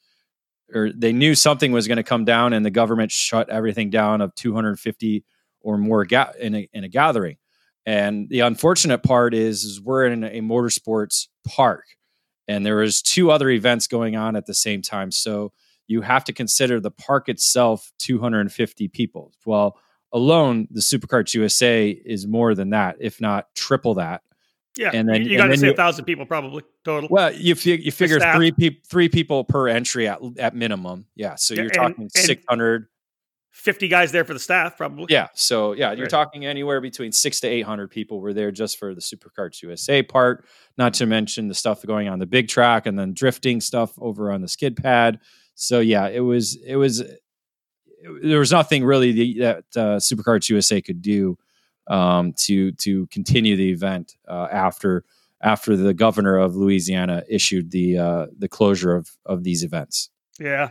or 0.74 0.90
they 0.96 1.12
knew 1.12 1.36
something 1.36 1.74
was 1.74 1.90
going 1.90 1.98
to 1.98 2.04
come 2.04 2.24
down 2.24 2.54
and 2.54 2.66
the 2.66 2.72
government 2.72 3.12
shut 3.12 3.50
everything 3.50 3.90
down 3.90 4.22
of 4.22 4.34
250 4.36 5.26
or 5.60 5.78
more 5.78 6.06
ga- 6.06 6.32
in, 6.40 6.56
a, 6.56 6.70
in 6.72 6.86
a 6.86 6.88
gathering. 6.88 7.36
And 7.86 8.30
the 8.30 8.42
unfortunate 8.42 9.00
part 9.00 9.34
is, 9.34 9.64
is 9.64 9.82
we're 9.82 10.06
in 10.06 10.24
a 10.24 10.42
motorsports 10.42 11.28
park 11.48 11.86
and 12.48 12.66
there 12.66 12.82
is 12.82 13.02
two 13.02 13.32
other 13.32 13.50
events 13.50 13.88
going 13.88 14.16
on 14.16 14.36
at 14.36 14.46
the 14.46 14.54
same 14.54 14.82
time. 14.82 15.12
So 15.12 15.54
you 15.88 16.02
have 16.02 16.24
to 16.26 16.34
consider 16.34 16.80
the 16.80 16.92
park 16.92 17.30
itself 17.30 17.92
250 18.00 18.88
people. 18.90 19.32
Well, 19.46 19.78
alone, 20.12 20.68
the 20.72 20.82
SuperKarts 20.82 21.34
USA 21.34 21.90
is 21.90 22.28
more 22.28 22.54
than 22.54 22.72
that, 22.72 22.98
if 23.00 23.22
not 23.22 23.54
triple 23.56 23.96
that. 23.96 24.22
Yeah, 24.78 24.92
and 24.94 25.08
then 25.08 25.24
you 25.24 25.38
got 25.38 25.48
to 25.48 25.58
say 25.58 25.68
a 25.68 25.74
thousand 25.74 26.06
people 26.06 26.26
probably 26.26 26.64
total. 26.86 27.10
Well, 27.12 27.34
you 27.34 27.56
you 27.56 27.92
figure 27.92 28.20
three 28.36 28.54
people 28.54 28.82
three 28.90 29.10
people 29.10 29.44
per 29.44 29.68
entry 29.68 30.08
at 30.08 30.22
at 30.40 30.56
minimum. 30.56 31.08
Yeah, 31.14 31.36
so 31.36 31.54
you're 31.54 31.70
talking 31.70 32.10
six 32.10 32.42
hundred. 32.48 32.88
50 33.52 33.88
guys 33.90 34.12
there 34.12 34.24
for 34.24 34.34
the 34.34 34.40
staff, 34.40 34.78
probably. 34.78 35.08
Yeah. 35.10 35.28
So, 35.34 35.74
yeah, 35.74 35.92
you're 35.92 36.04
right. 36.04 36.10
talking 36.10 36.46
anywhere 36.46 36.82
between 36.82 37.12
six 37.12 37.40
to 37.42 37.48
800 37.48 37.90
people 37.90 38.22
were 38.22 38.34
there 38.34 38.52
just 38.52 38.80
for 38.80 38.96
the 38.96 39.02
SuperKarts 39.02 39.62
USA 39.62 40.02
part, 40.02 40.46
not 40.78 40.94
to 40.96 41.06
mention 41.06 41.48
the 41.48 41.54
stuff 41.54 41.86
going 41.86 42.08
on 42.08 42.20
the 42.20 42.26
big 42.26 42.48
track 42.48 42.86
and 42.86 42.98
then 42.98 43.14
drifting 43.14 43.62
stuff 43.62 43.94
over 44.00 44.32
on 44.32 44.42
the 44.42 44.48
skid 44.48 44.76
pad. 44.76 45.20
So, 45.56 45.80
yeah, 45.80 46.08
it 46.08 46.22
was, 46.22 46.58
it 46.66 46.78
was, 46.78 47.04
there 48.24 48.40
was 48.40 48.52
nothing 48.52 48.84
really 48.84 49.40
that 49.40 49.66
uh, 49.76 49.98
SuperKarts 49.98 50.50
USA 50.50 50.82
could 50.82 51.02
do 51.02 51.38
um, 51.88 52.34
to 52.34 52.72
to 52.74 53.08
continue 53.08 53.56
the 53.56 53.72
event 53.72 54.16
uh, 54.28 54.48
after 54.52 55.04
after 55.42 55.76
the 55.76 55.94
governor 55.94 56.38
of 56.38 56.56
Louisiana 56.56 57.24
issued 57.30 57.72
the 57.72 57.98
uh, 57.98 58.28
the 58.38 58.48
closure 58.48 58.96
of 58.96 59.10
of 59.26 59.44
these 59.44 59.64
events. 59.64 60.10
Yeah. 60.40 60.70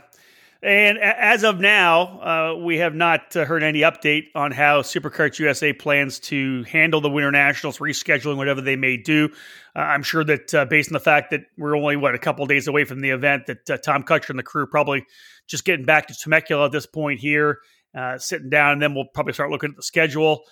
And 0.62 0.98
as 0.98 1.42
of 1.42 1.58
now, 1.58 2.20
uh, 2.20 2.58
we 2.58 2.78
have 2.78 2.94
not 2.94 3.34
uh, 3.34 3.46
heard 3.46 3.62
any 3.62 3.80
update 3.80 4.24
on 4.34 4.52
how 4.52 4.82
SuperKarts 4.82 5.38
USA 5.38 5.72
plans 5.72 6.18
to 6.20 6.64
handle 6.64 7.00
the 7.00 7.08
Winter 7.08 7.30
Nationals, 7.30 7.78
rescheduling 7.78 8.36
whatever 8.36 8.60
they 8.60 8.76
may 8.76 8.98
do. 8.98 9.30
Uh, 9.74 9.78
I'm 9.78 10.02
sure 10.02 10.22
that 10.24 10.54
uh, 10.54 10.66
based 10.66 10.90
on 10.90 10.92
the 10.92 11.00
fact 11.00 11.30
that 11.30 11.46
we're 11.56 11.74
only 11.76 11.96
what 11.96 12.14
a 12.14 12.18
couple 12.18 12.44
days 12.44 12.66
away 12.66 12.84
from 12.84 13.00
the 13.00 13.10
event, 13.10 13.46
that 13.46 13.70
uh, 13.70 13.78
Tom 13.78 14.02
Kutscher 14.02 14.30
and 14.30 14.38
the 14.38 14.42
crew 14.42 14.66
probably 14.66 15.06
just 15.46 15.64
getting 15.64 15.86
back 15.86 16.08
to 16.08 16.14
Temecula 16.14 16.66
at 16.66 16.72
this 16.72 16.86
point 16.86 17.20
here, 17.20 17.60
uh, 17.96 18.18
sitting 18.18 18.50
down, 18.50 18.72
and 18.74 18.82
then 18.82 18.94
we'll 18.94 19.06
probably 19.14 19.32
start 19.32 19.50
looking 19.50 19.70
at 19.70 19.76
the 19.76 19.82
schedule 19.82 20.44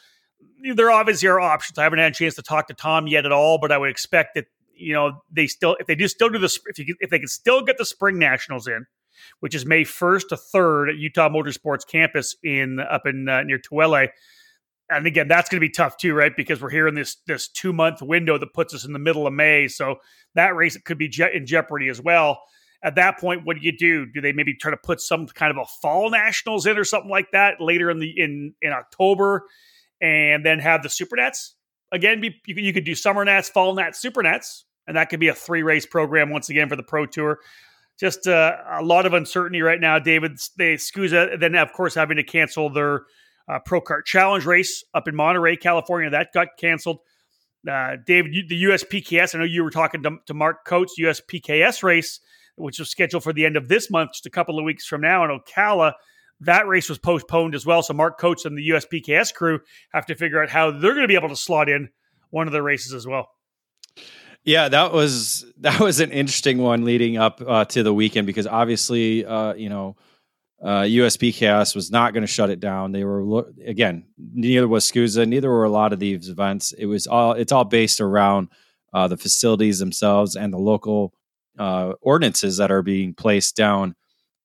there 0.74 0.90
obviously 0.90 1.28
are 1.28 1.40
options. 1.40 1.78
I 1.78 1.84
haven't 1.84 1.98
had 1.98 2.12
a 2.12 2.14
chance 2.14 2.34
to 2.36 2.42
talk 2.42 2.68
to 2.68 2.74
Tom 2.74 3.06
yet 3.06 3.24
at 3.24 3.32
all, 3.32 3.58
but 3.58 3.72
I 3.72 3.78
would 3.78 3.90
expect 3.90 4.34
that 4.34 4.46
you 4.74 4.92
know 4.92 5.22
they 5.30 5.46
still 5.46 5.76
if 5.80 5.86
they 5.86 5.94
do 5.94 6.08
still 6.08 6.28
do 6.28 6.38
the 6.38 6.58
if 6.66 6.78
you 6.78 6.96
if 7.00 7.10
they 7.10 7.18
can 7.18 7.28
still 7.28 7.62
get 7.62 7.78
the 7.78 7.84
spring 7.84 8.18
nationals 8.18 8.66
in, 8.66 8.86
which 9.40 9.54
is 9.54 9.66
May 9.66 9.84
first 9.84 10.30
to 10.30 10.37
third 10.37 10.88
at 10.88 10.96
Utah 10.96 11.28
Motorsports 11.28 11.87
campus 11.87 12.37
in 12.42 12.80
up 12.80 13.06
in 13.06 13.28
uh, 13.28 13.42
near 13.42 13.58
Tooele. 13.58 14.08
And 14.90 15.06
again, 15.06 15.28
that's 15.28 15.50
going 15.50 15.60
to 15.60 15.66
be 15.66 15.70
tough 15.70 15.98
too, 15.98 16.14
right? 16.14 16.32
Because 16.34 16.62
we're 16.62 16.70
here 16.70 16.88
in 16.88 16.94
this 16.94 17.16
this 17.26 17.48
two 17.48 17.72
month 17.72 18.00
window 18.00 18.38
that 18.38 18.54
puts 18.54 18.75
us 18.75 18.84
in 18.84 18.92
the 18.92 18.98
middle 18.98 19.26
of 19.26 19.32
May, 19.32 19.68
so 19.68 19.96
that 20.34 20.54
race 20.56 20.76
could 20.84 20.98
be 20.98 21.08
je- 21.08 21.34
in 21.34 21.46
jeopardy 21.46 21.88
as 21.88 22.00
well. 22.00 22.40
At 22.82 22.94
that 22.94 23.18
point, 23.18 23.44
what 23.44 23.56
do 23.56 23.62
you 23.62 23.76
do? 23.76 24.06
Do 24.06 24.20
they 24.20 24.32
maybe 24.32 24.54
try 24.54 24.70
to 24.70 24.76
put 24.76 25.00
some 25.00 25.26
kind 25.26 25.50
of 25.50 25.56
a 25.56 25.66
fall 25.82 26.10
nationals 26.10 26.64
in 26.64 26.78
or 26.78 26.84
something 26.84 27.10
like 27.10 27.32
that 27.32 27.60
later 27.60 27.90
in 27.90 27.98
the 27.98 28.10
in 28.16 28.54
in 28.62 28.72
October? 28.72 29.44
and 30.00 30.44
then 30.44 30.58
have 30.58 30.82
the 30.82 30.88
super 30.88 31.16
nets 31.16 31.54
again 31.92 32.20
be 32.20 32.40
you, 32.46 32.54
you 32.56 32.72
could 32.72 32.84
do 32.84 32.94
summer 32.94 33.25
nets 33.25 33.48
fall 33.48 33.75
nets 33.75 34.00
super 34.00 34.22
nets 34.22 34.64
and 34.87 34.96
that 34.96 35.08
could 35.08 35.20
be 35.20 35.28
a 35.28 35.34
three 35.34 35.62
race 35.62 35.87
program 35.87 36.30
once 36.30 36.48
again 36.48 36.68
for 36.68 36.76
the 36.76 36.82
pro 36.82 37.06
tour 37.06 37.38
just 37.98 38.26
uh, 38.26 38.56
a 38.70 38.82
lot 38.82 39.06
of 39.06 39.12
uncertainty 39.12 39.60
right 39.60 39.80
now 39.80 39.98
david 39.98 40.38
they 40.56 40.74
SKUSA 40.74 41.38
then 41.40 41.54
of 41.54 41.72
course 41.72 41.94
having 41.94 42.16
to 42.16 42.24
cancel 42.24 42.70
their 42.70 43.02
uh, 43.48 43.58
pro 43.64 43.80
kart 43.80 44.04
challenge 44.04 44.46
race 44.46 44.84
up 44.94 45.08
in 45.08 45.14
monterey 45.14 45.56
california 45.56 46.10
that 46.10 46.28
got 46.32 46.48
canceled 46.58 46.98
uh, 47.70 47.96
david 48.06 48.48
the 48.48 48.64
uspks 48.64 49.34
i 49.34 49.38
know 49.38 49.44
you 49.44 49.64
were 49.64 49.70
talking 49.70 50.02
to, 50.02 50.16
to 50.26 50.34
mark 50.34 50.64
coates 50.64 50.94
uspks 51.00 51.82
race 51.82 52.20
which 52.56 52.78
was 52.78 52.90
scheduled 52.90 53.22
for 53.22 53.32
the 53.32 53.46
end 53.46 53.56
of 53.56 53.68
this 53.68 53.90
month 53.90 54.12
just 54.12 54.26
a 54.26 54.30
couple 54.30 54.58
of 54.58 54.64
weeks 54.64 54.86
from 54.86 55.00
now 55.00 55.24
in 55.24 55.30
ocala 55.30 55.92
that 56.40 56.66
race 56.68 56.88
was 56.88 56.98
postponed 56.98 57.54
as 57.54 57.66
well. 57.66 57.82
So 57.82 57.94
Mark 57.94 58.18
Coates 58.18 58.44
and 58.44 58.56
the 58.56 58.70
USPKS 58.70 59.34
crew 59.34 59.60
have 59.92 60.06
to 60.06 60.14
figure 60.14 60.42
out 60.42 60.48
how 60.48 60.70
they're 60.70 60.94
going 60.94 61.02
to 61.02 61.08
be 61.08 61.16
able 61.16 61.28
to 61.30 61.36
slot 61.36 61.68
in 61.68 61.88
one 62.30 62.46
of 62.46 62.52
the 62.52 62.62
races 62.62 62.94
as 62.94 63.06
well. 63.06 63.30
Yeah, 64.45 64.68
that 64.68 64.92
was 64.92 65.45
that 65.59 65.80
was 65.80 66.00
an 66.00 66.11
interesting 66.11 66.59
one 66.59 66.85
leading 66.85 67.16
up 67.16 67.40
uh, 67.47 67.64
to 67.66 67.83
the 67.83 67.92
weekend 67.92 68.26
because 68.26 68.47
obviously, 68.47 69.25
uh, 69.25 69.54
you 69.54 69.68
know, 69.68 69.97
uh, 70.62 70.83
USPKS 70.83 71.75
was 71.75 71.90
not 71.90 72.12
going 72.12 72.23
to 72.23 72.26
shut 72.26 72.50
it 72.50 72.61
down. 72.61 72.92
They 72.92 73.04
were 73.04 73.45
again, 73.64 74.07
neither 74.16 74.66
was 74.66 74.90
SKUSA, 74.90 75.28
neither 75.28 75.50
were 75.50 75.64
a 75.64 75.71
lot 75.71 75.92
of 75.92 75.99
these 75.99 76.28
events. 76.28 76.73
It 76.73 76.87
was 76.87 77.07
all 77.07 77.33
it's 77.33 77.52
all 77.52 77.64
based 77.64 78.00
around 78.00 78.49
uh, 78.92 79.09
the 79.09 79.16
facilities 79.16 79.78
themselves 79.78 80.35
and 80.35 80.52
the 80.52 80.59
local 80.59 81.12
uh, 81.59 81.92
ordinances 82.00 82.57
that 82.57 82.71
are 82.71 82.83
being 82.83 83.14
placed 83.14 83.54
down 83.57 83.95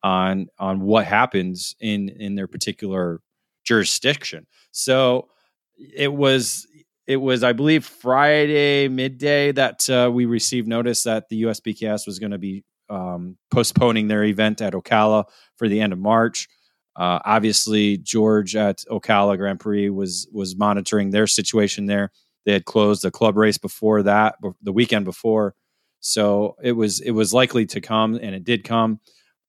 on 0.04 0.48
on 0.60 0.82
what 0.82 1.06
happens 1.06 1.76
in 1.80 2.10
in 2.10 2.36
their 2.36 2.48
particular 2.48 3.22
jurisdiction. 3.64 4.46
So 4.72 5.30
it 5.78 6.14
was 6.14 6.68
it 7.07 7.17
was 7.17 7.43
I 7.43 7.53
believe 7.53 7.86
Friday 7.86 8.88
midday 8.88 9.51
that 9.51 9.89
uh, 9.89 10.10
we 10.12 10.25
received 10.25 10.67
notice 10.67 11.03
that 11.03 11.29
the 11.29 11.43
USPKS 11.43 12.07
was 12.07 12.19
going 12.19 12.31
to 12.31 12.38
be 12.38 12.63
um, 12.89 13.38
postponing 13.51 14.07
their 14.07 14.24
event 14.24 14.62
at 14.62 14.74
Ocala 14.74 15.25
for 15.57 15.67
the 15.67 15.81
end 15.81 15.93
of 15.93 16.00
March. 16.00 16.48
Uh, 16.95 17.19
obviously, 17.25 17.98
George 17.98 18.55
at 18.55 18.79
Ocala 18.89 19.38
Grand 19.38 19.60
Prix 19.60 19.89
was 19.89 20.27
was 20.31 20.55
monitoring 20.55 21.10
their 21.10 21.27
situation 21.27 21.88
there. 21.88 22.12
They 22.45 22.53
had 22.53 22.65
closed 22.65 23.03
the 23.03 23.12
club 23.12 23.38
race 23.38 23.57
before 23.57 24.03
that, 24.03 24.36
the 24.62 24.72
weekend 24.72 25.05
before, 25.05 25.55
so 26.01 26.55
it 26.62 26.74
was 26.74 27.00
it 27.00 27.12
was 27.12 27.33
likely 27.33 27.65
to 27.67 27.81
come, 27.81 28.15
and 28.22 28.36
it 28.36 28.43
did 28.43 28.63
come. 28.63 29.00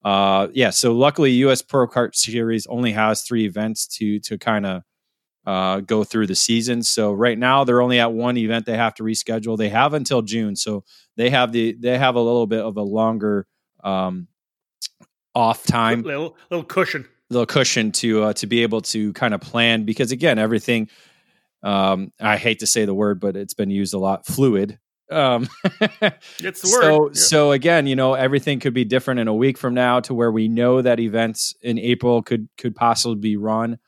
Uh, 0.04 0.48
yeah, 0.52 0.70
so 0.70 0.94
luckily, 0.94 1.32
U.S. 1.32 1.60
Pro 1.60 1.86
Kart 1.86 2.14
Series 2.14 2.66
only 2.66 2.92
has 2.92 3.22
three 3.22 3.44
events 3.44 3.86
to 3.98 4.20
to 4.20 4.38
kind 4.38 4.64
of 4.64 4.82
uh, 5.46 5.80
go 5.80 6.04
through 6.04 6.26
the 6.26 6.34
season. 6.34 6.82
So 6.82 7.12
right 7.12 7.38
now, 7.38 7.64
they're 7.64 7.82
only 7.82 8.00
at 8.00 8.12
one 8.12 8.36
event. 8.36 8.66
They 8.66 8.76
have 8.76 8.94
to 8.94 9.02
reschedule. 9.02 9.58
They 9.58 9.68
have 9.68 9.94
until 9.94 10.22
June, 10.22 10.56
so 10.56 10.84
they 11.16 11.30
have 11.30 11.52
the 11.52 11.76
they 11.78 11.98
have 11.98 12.14
a 12.14 12.20
little 12.20 12.46
bit 12.46 12.60
of 12.60 12.76
a 12.76 12.82
longer 12.82 13.46
um, 13.82 14.28
off 15.34 15.64
time, 15.64 16.02
little 16.02 16.36
little 16.50 16.64
cushion, 16.64 17.06
little 17.30 17.46
cushion 17.46 17.92
to 17.92 18.24
uh, 18.24 18.32
to 18.34 18.46
be 18.46 18.62
able 18.62 18.80
to 18.82 19.12
kind 19.12 19.34
of 19.34 19.40
plan 19.40 19.84
because 19.84 20.12
again, 20.12 20.38
everything. 20.38 20.88
Um, 21.62 22.12
I 22.20 22.36
hate 22.36 22.58
to 22.58 22.66
say 22.66 22.84
the 22.84 22.92
word, 22.92 23.20
but 23.20 23.36
it's 23.36 23.54
been 23.54 23.70
used 23.70 23.94
a 23.94 23.98
lot. 23.98 24.26
Fluid 24.26 24.78
um, 25.10 25.48
it's 26.40 26.62
the 26.62 26.68
so, 26.68 27.00
word. 27.00 27.16
So 27.16 27.52
again, 27.52 27.86
you 27.86 27.96
know, 27.96 28.14
everything 28.14 28.60
could 28.60 28.74
be 28.74 28.84
different 28.84 29.20
in 29.20 29.28
a 29.28 29.34
week 29.34 29.58
from 29.58 29.74
now 29.74 30.00
to 30.00 30.14
where 30.14 30.30
we 30.30 30.48
know 30.48 30.82
that 30.82 31.00
events 31.00 31.54
in 31.62 31.78
April 31.78 32.22
could 32.22 32.48
could 32.56 32.74
possibly 32.74 33.16
be 33.16 33.36
run. 33.36 33.78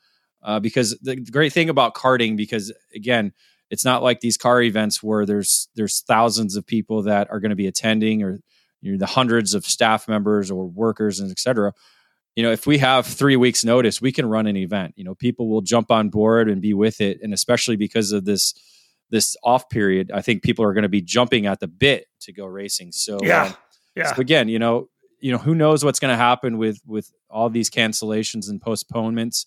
Uh, 0.47 0.61
because 0.61 0.97
the 1.01 1.17
great 1.17 1.51
thing 1.51 1.69
about 1.69 1.93
karting, 1.93 2.37
because 2.37 2.71
again, 2.95 3.33
it's 3.69 3.83
not 3.83 4.01
like 4.01 4.21
these 4.21 4.37
car 4.37 4.61
events 4.61 5.03
where 5.03 5.25
there's 5.25 5.67
there's 5.75 5.99
thousands 5.99 6.55
of 6.55 6.65
people 6.65 7.03
that 7.03 7.29
are 7.29 7.41
going 7.41 7.49
to 7.49 7.55
be 7.55 7.67
attending, 7.67 8.23
or 8.23 8.39
you 8.81 8.93
know, 8.93 8.97
the 8.97 9.05
hundreds 9.05 9.53
of 9.53 9.65
staff 9.65 10.07
members 10.07 10.49
or 10.49 10.65
workers 10.65 11.19
and 11.19 11.29
etc. 11.29 11.73
You 12.37 12.43
know, 12.43 12.51
if 12.51 12.65
we 12.65 12.77
have 12.77 13.05
three 13.05 13.35
weeks 13.35 13.65
notice, 13.65 13.99
we 13.99 14.13
can 14.13 14.25
run 14.25 14.47
an 14.47 14.55
event. 14.55 14.93
You 14.95 15.03
know, 15.03 15.15
people 15.15 15.49
will 15.49 15.61
jump 15.61 15.91
on 15.91 16.07
board 16.07 16.49
and 16.49 16.61
be 16.61 16.73
with 16.73 17.01
it, 17.01 17.19
and 17.21 17.33
especially 17.33 17.75
because 17.75 18.13
of 18.13 18.23
this 18.23 18.53
this 19.09 19.35
off 19.43 19.67
period, 19.69 20.11
I 20.13 20.21
think 20.21 20.43
people 20.43 20.63
are 20.63 20.73
going 20.73 20.83
to 20.83 20.89
be 20.89 21.01
jumping 21.01 21.45
at 21.45 21.59
the 21.59 21.67
bit 21.67 22.05
to 22.21 22.31
go 22.31 22.45
racing. 22.45 22.93
So 22.93 23.19
yeah, 23.21 23.47
um, 23.47 23.53
yeah. 23.97 24.13
So 24.13 24.21
again, 24.21 24.47
you 24.47 24.59
know, 24.59 24.87
you 25.19 25.33
know, 25.33 25.39
who 25.39 25.55
knows 25.55 25.83
what's 25.83 25.99
going 25.99 26.13
to 26.13 26.17
happen 26.17 26.57
with 26.57 26.79
with 26.85 27.11
all 27.29 27.49
these 27.49 27.69
cancellations 27.69 28.49
and 28.49 28.61
postponements. 28.61 29.45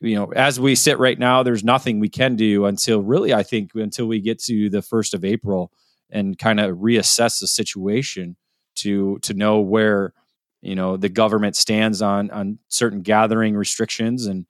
You 0.00 0.14
know, 0.14 0.32
as 0.32 0.60
we 0.60 0.74
sit 0.76 0.98
right 0.98 1.18
now, 1.18 1.42
there's 1.42 1.64
nothing 1.64 1.98
we 1.98 2.08
can 2.08 2.36
do 2.36 2.66
until 2.66 3.02
really, 3.02 3.34
I 3.34 3.42
think, 3.42 3.72
until 3.74 4.06
we 4.06 4.20
get 4.20 4.38
to 4.44 4.70
the 4.70 4.82
first 4.82 5.12
of 5.12 5.24
April, 5.24 5.72
and 6.10 6.38
kind 6.38 6.60
of 6.60 6.78
reassess 6.78 7.40
the 7.40 7.46
situation 7.46 8.36
to 8.76 9.18
to 9.20 9.34
know 9.34 9.60
where 9.60 10.14
you 10.62 10.74
know 10.74 10.96
the 10.96 11.08
government 11.08 11.56
stands 11.56 12.00
on 12.00 12.30
on 12.30 12.58
certain 12.68 13.02
gathering 13.02 13.56
restrictions 13.56 14.26
and 14.26 14.46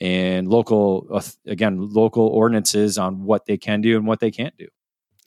and 0.00 0.48
local 0.48 1.22
again 1.46 1.78
local 1.80 2.26
ordinances 2.26 2.98
on 2.98 3.24
what 3.24 3.46
they 3.46 3.56
can 3.56 3.80
do 3.80 3.96
and 3.96 4.06
what 4.06 4.20
they 4.20 4.30
can't 4.30 4.56
do 4.58 4.66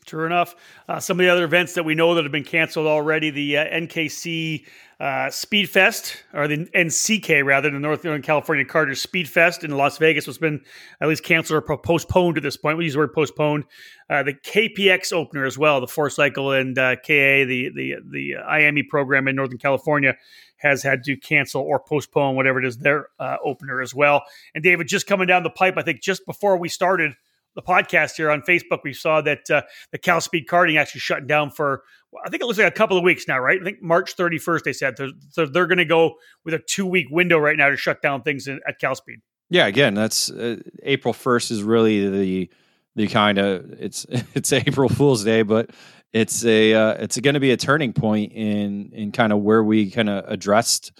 True 0.05 0.27
enough. 0.27 0.55
Uh, 0.87 0.99
some 0.99 1.19
of 1.19 1.23
the 1.23 1.31
other 1.31 1.45
events 1.45 1.73
that 1.73 1.83
we 1.83 1.95
know 1.95 2.13
that 2.13 2.23
have 2.23 2.31
been 2.31 2.43
canceled 2.43 2.85
already 2.85 3.31
the 3.31 3.57
uh, 3.57 3.65
NKC 3.65 4.65
uh, 4.99 5.31
Speed 5.31 5.67
Fest, 5.67 6.23
or 6.31 6.47
the 6.47 6.65
NCK 6.75 7.43
rather, 7.43 7.71
the 7.71 7.79
Northern 7.79 8.21
California 8.21 8.63
Karters 8.63 8.97
Speed 8.97 9.27
Fest 9.27 9.63
in 9.63 9.71
Las 9.71 9.97
Vegas, 9.97 10.27
was 10.27 10.37
been 10.37 10.61
at 11.01 11.09
least 11.09 11.23
canceled 11.23 11.63
or 11.67 11.77
postponed 11.77 12.37
at 12.37 12.43
this 12.43 12.55
point. 12.55 12.77
We 12.77 12.85
use 12.85 12.93
the 12.93 12.99
word 12.99 13.13
postponed. 13.13 13.65
Uh, 14.07 14.21
the 14.21 14.33
KPX 14.33 15.11
opener 15.11 15.43
as 15.43 15.57
well, 15.57 15.81
the 15.81 15.87
Four 15.87 16.11
Cycle 16.11 16.51
and 16.51 16.77
uh, 16.77 16.97
KA, 16.97 17.43
the, 17.45 17.71
the, 17.75 17.95
the 18.07 18.35
IME 18.37 18.85
program 18.87 19.27
in 19.27 19.35
Northern 19.35 19.57
California, 19.57 20.15
has 20.57 20.83
had 20.83 21.03
to 21.05 21.17
cancel 21.17 21.61
or 21.63 21.79
postpone 21.79 22.35
whatever 22.35 22.59
it 22.59 22.65
is 22.65 22.77
their 22.77 23.07
uh, 23.19 23.37
opener 23.43 23.81
as 23.81 23.93
well. 23.93 24.21
And 24.53 24.63
David, 24.63 24.87
just 24.87 25.07
coming 25.07 25.27
down 25.27 25.43
the 25.43 25.49
pipe, 25.49 25.75
I 25.77 25.81
think 25.81 26.01
just 26.01 26.25
before 26.27 26.57
we 26.57 26.69
started 26.69 27.15
the 27.55 27.61
podcast 27.61 28.15
here 28.17 28.29
on 28.29 28.41
Facebook, 28.41 28.79
we 28.83 28.93
saw 28.93 29.21
that 29.21 29.49
uh, 29.49 29.61
the 29.91 29.97
Cal 29.97 30.21
Speed 30.21 30.47
Karting 30.47 30.79
actually 30.79 31.01
shutting 31.01 31.27
down 31.27 31.51
for 31.51 31.83
I 32.23 32.29
think 32.29 32.41
it 32.41 32.45
looks 32.45 32.59
like 32.59 32.67
a 32.67 32.71
couple 32.71 32.97
of 32.97 33.03
weeks 33.03 33.27
now, 33.27 33.39
right? 33.39 33.59
I 33.59 33.63
think 33.63 33.81
March 33.81 34.15
31st 34.15 34.63
they 34.63 34.73
said 34.73 34.95
so 35.29 35.45
they're 35.45 35.67
going 35.67 35.79
to 35.79 35.85
go 35.85 36.15
with 36.43 36.53
a 36.53 36.59
two 36.59 36.85
week 36.85 37.07
window 37.09 37.37
right 37.37 37.57
now 37.57 37.69
to 37.69 37.77
shut 37.77 38.01
down 38.01 38.21
things 38.21 38.47
in, 38.47 38.59
at 38.67 38.79
Cal 38.79 38.95
Speed. 38.95 39.19
Yeah, 39.49 39.67
again, 39.67 39.93
that's 39.93 40.31
uh, 40.31 40.57
April 40.83 41.13
1st 41.13 41.51
is 41.51 41.63
really 41.63 42.09
the 42.09 42.49
the 42.95 43.07
kind 43.07 43.37
of 43.37 43.73
it's 43.79 44.05
it's 44.33 44.51
April 44.53 44.89
Fool's 44.89 45.23
Day, 45.23 45.41
but 45.41 45.71
it's 46.13 46.45
a 46.45 46.73
uh, 46.73 46.93
it's 46.93 47.19
going 47.19 47.33
to 47.33 47.39
be 47.39 47.51
a 47.51 47.57
turning 47.57 47.93
point 47.93 48.31
in 48.33 48.91
in 48.93 49.11
kind 49.11 49.33
of 49.33 49.39
where 49.41 49.63
we 49.63 49.91
kind 49.91 50.09
of 50.09 50.25
addressed 50.27 50.91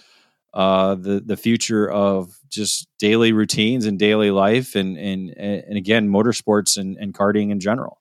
uh, 0.54 0.94
the 0.94 1.20
the 1.20 1.36
future 1.36 1.90
of 1.90 2.35
just 2.48 2.88
daily 2.98 3.32
routines 3.32 3.86
and 3.86 3.98
daily 3.98 4.30
life, 4.30 4.74
and 4.74 4.96
and 4.96 5.30
and 5.30 5.76
again, 5.76 6.08
motorsports 6.08 6.76
and, 6.76 6.96
and 6.96 7.14
karting 7.14 7.50
in 7.50 7.60
general. 7.60 8.00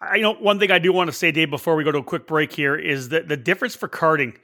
I 0.00 0.16
you 0.16 0.22
know 0.22 0.34
one 0.34 0.58
thing 0.58 0.70
I 0.70 0.78
do 0.78 0.92
want 0.92 1.08
to 1.08 1.12
say, 1.12 1.30
Dave, 1.32 1.50
before 1.50 1.76
we 1.76 1.84
go 1.84 1.92
to 1.92 1.98
a 1.98 2.04
quick 2.04 2.26
break 2.26 2.52
here 2.52 2.76
is 2.76 3.10
that 3.10 3.28
the 3.28 3.36
difference 3.36 3.74
for 3.74 3.88
karting. 3.88 4.36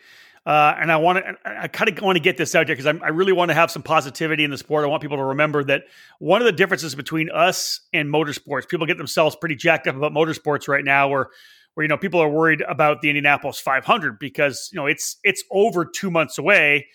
Uh, 0.45 0.77
and 0.81 0.93
I 0.93 0.97
want 0.99 1.19
to, 1.19 1.35
I 1.45 1.67
kind 1.67 1.91
of 1.91 2.01
want 2.05 2.15
to 2.15 2.21
get 2.21 2.37
this 2.37 2.55
out 2.55 2.69
there 2.69 2.77
because 2.77 2.87
I 2.87 3.09
really 3.09 3.33
want 3.33 3.49
to 3.49 3.55
have 3.55 3.69
some 3.69 3.83
positivity 3.83 4.45
in 4.45 4.53
the 4.53 4.59
sport. 4.59 4.85
I 4.85 4.87
want 4.87 5.03
people 5.03 5.17
to 5.17 5.25
remember 5.25 5.65
that 5.65 5.83
one 6.21 6.41
of 6.41 6.47
the 6.47 6.53
differences 6.53 6.95
between 6.95 7.31
us 7.31 7.81
and 7.93 8.09
motorsports, 8.09 8.69
people 8.69 8.87
get 8.87 8.97
themselves 8.97 9.35
pretty 9.35 9.57
jacked 9.57 9.89
up 9.89 9.97
about 9.97 10.13
motorsports 10.13 10.69
right 10.69 10.85
now, 10.85 11.09
where, 11.09 11.31
where 11.75 11.83
you 11.83 11.89
know 11.89 11.99
people 11.99 12.21
are 12.21 12.29
worried 12.29 12.63
about 12.63 13.03
the 13.03 13.11
Indianapolis 13.11 13.59
500 13.59 14.21
because 14.21 14.71
you 14.73 14.77
know 14.77 14.87
it's 14.87 15.17
it's 15.25 15.43
over 15.51 15.85
two 15.85 16.11
months 16.11 16.39
away 16.39 16.87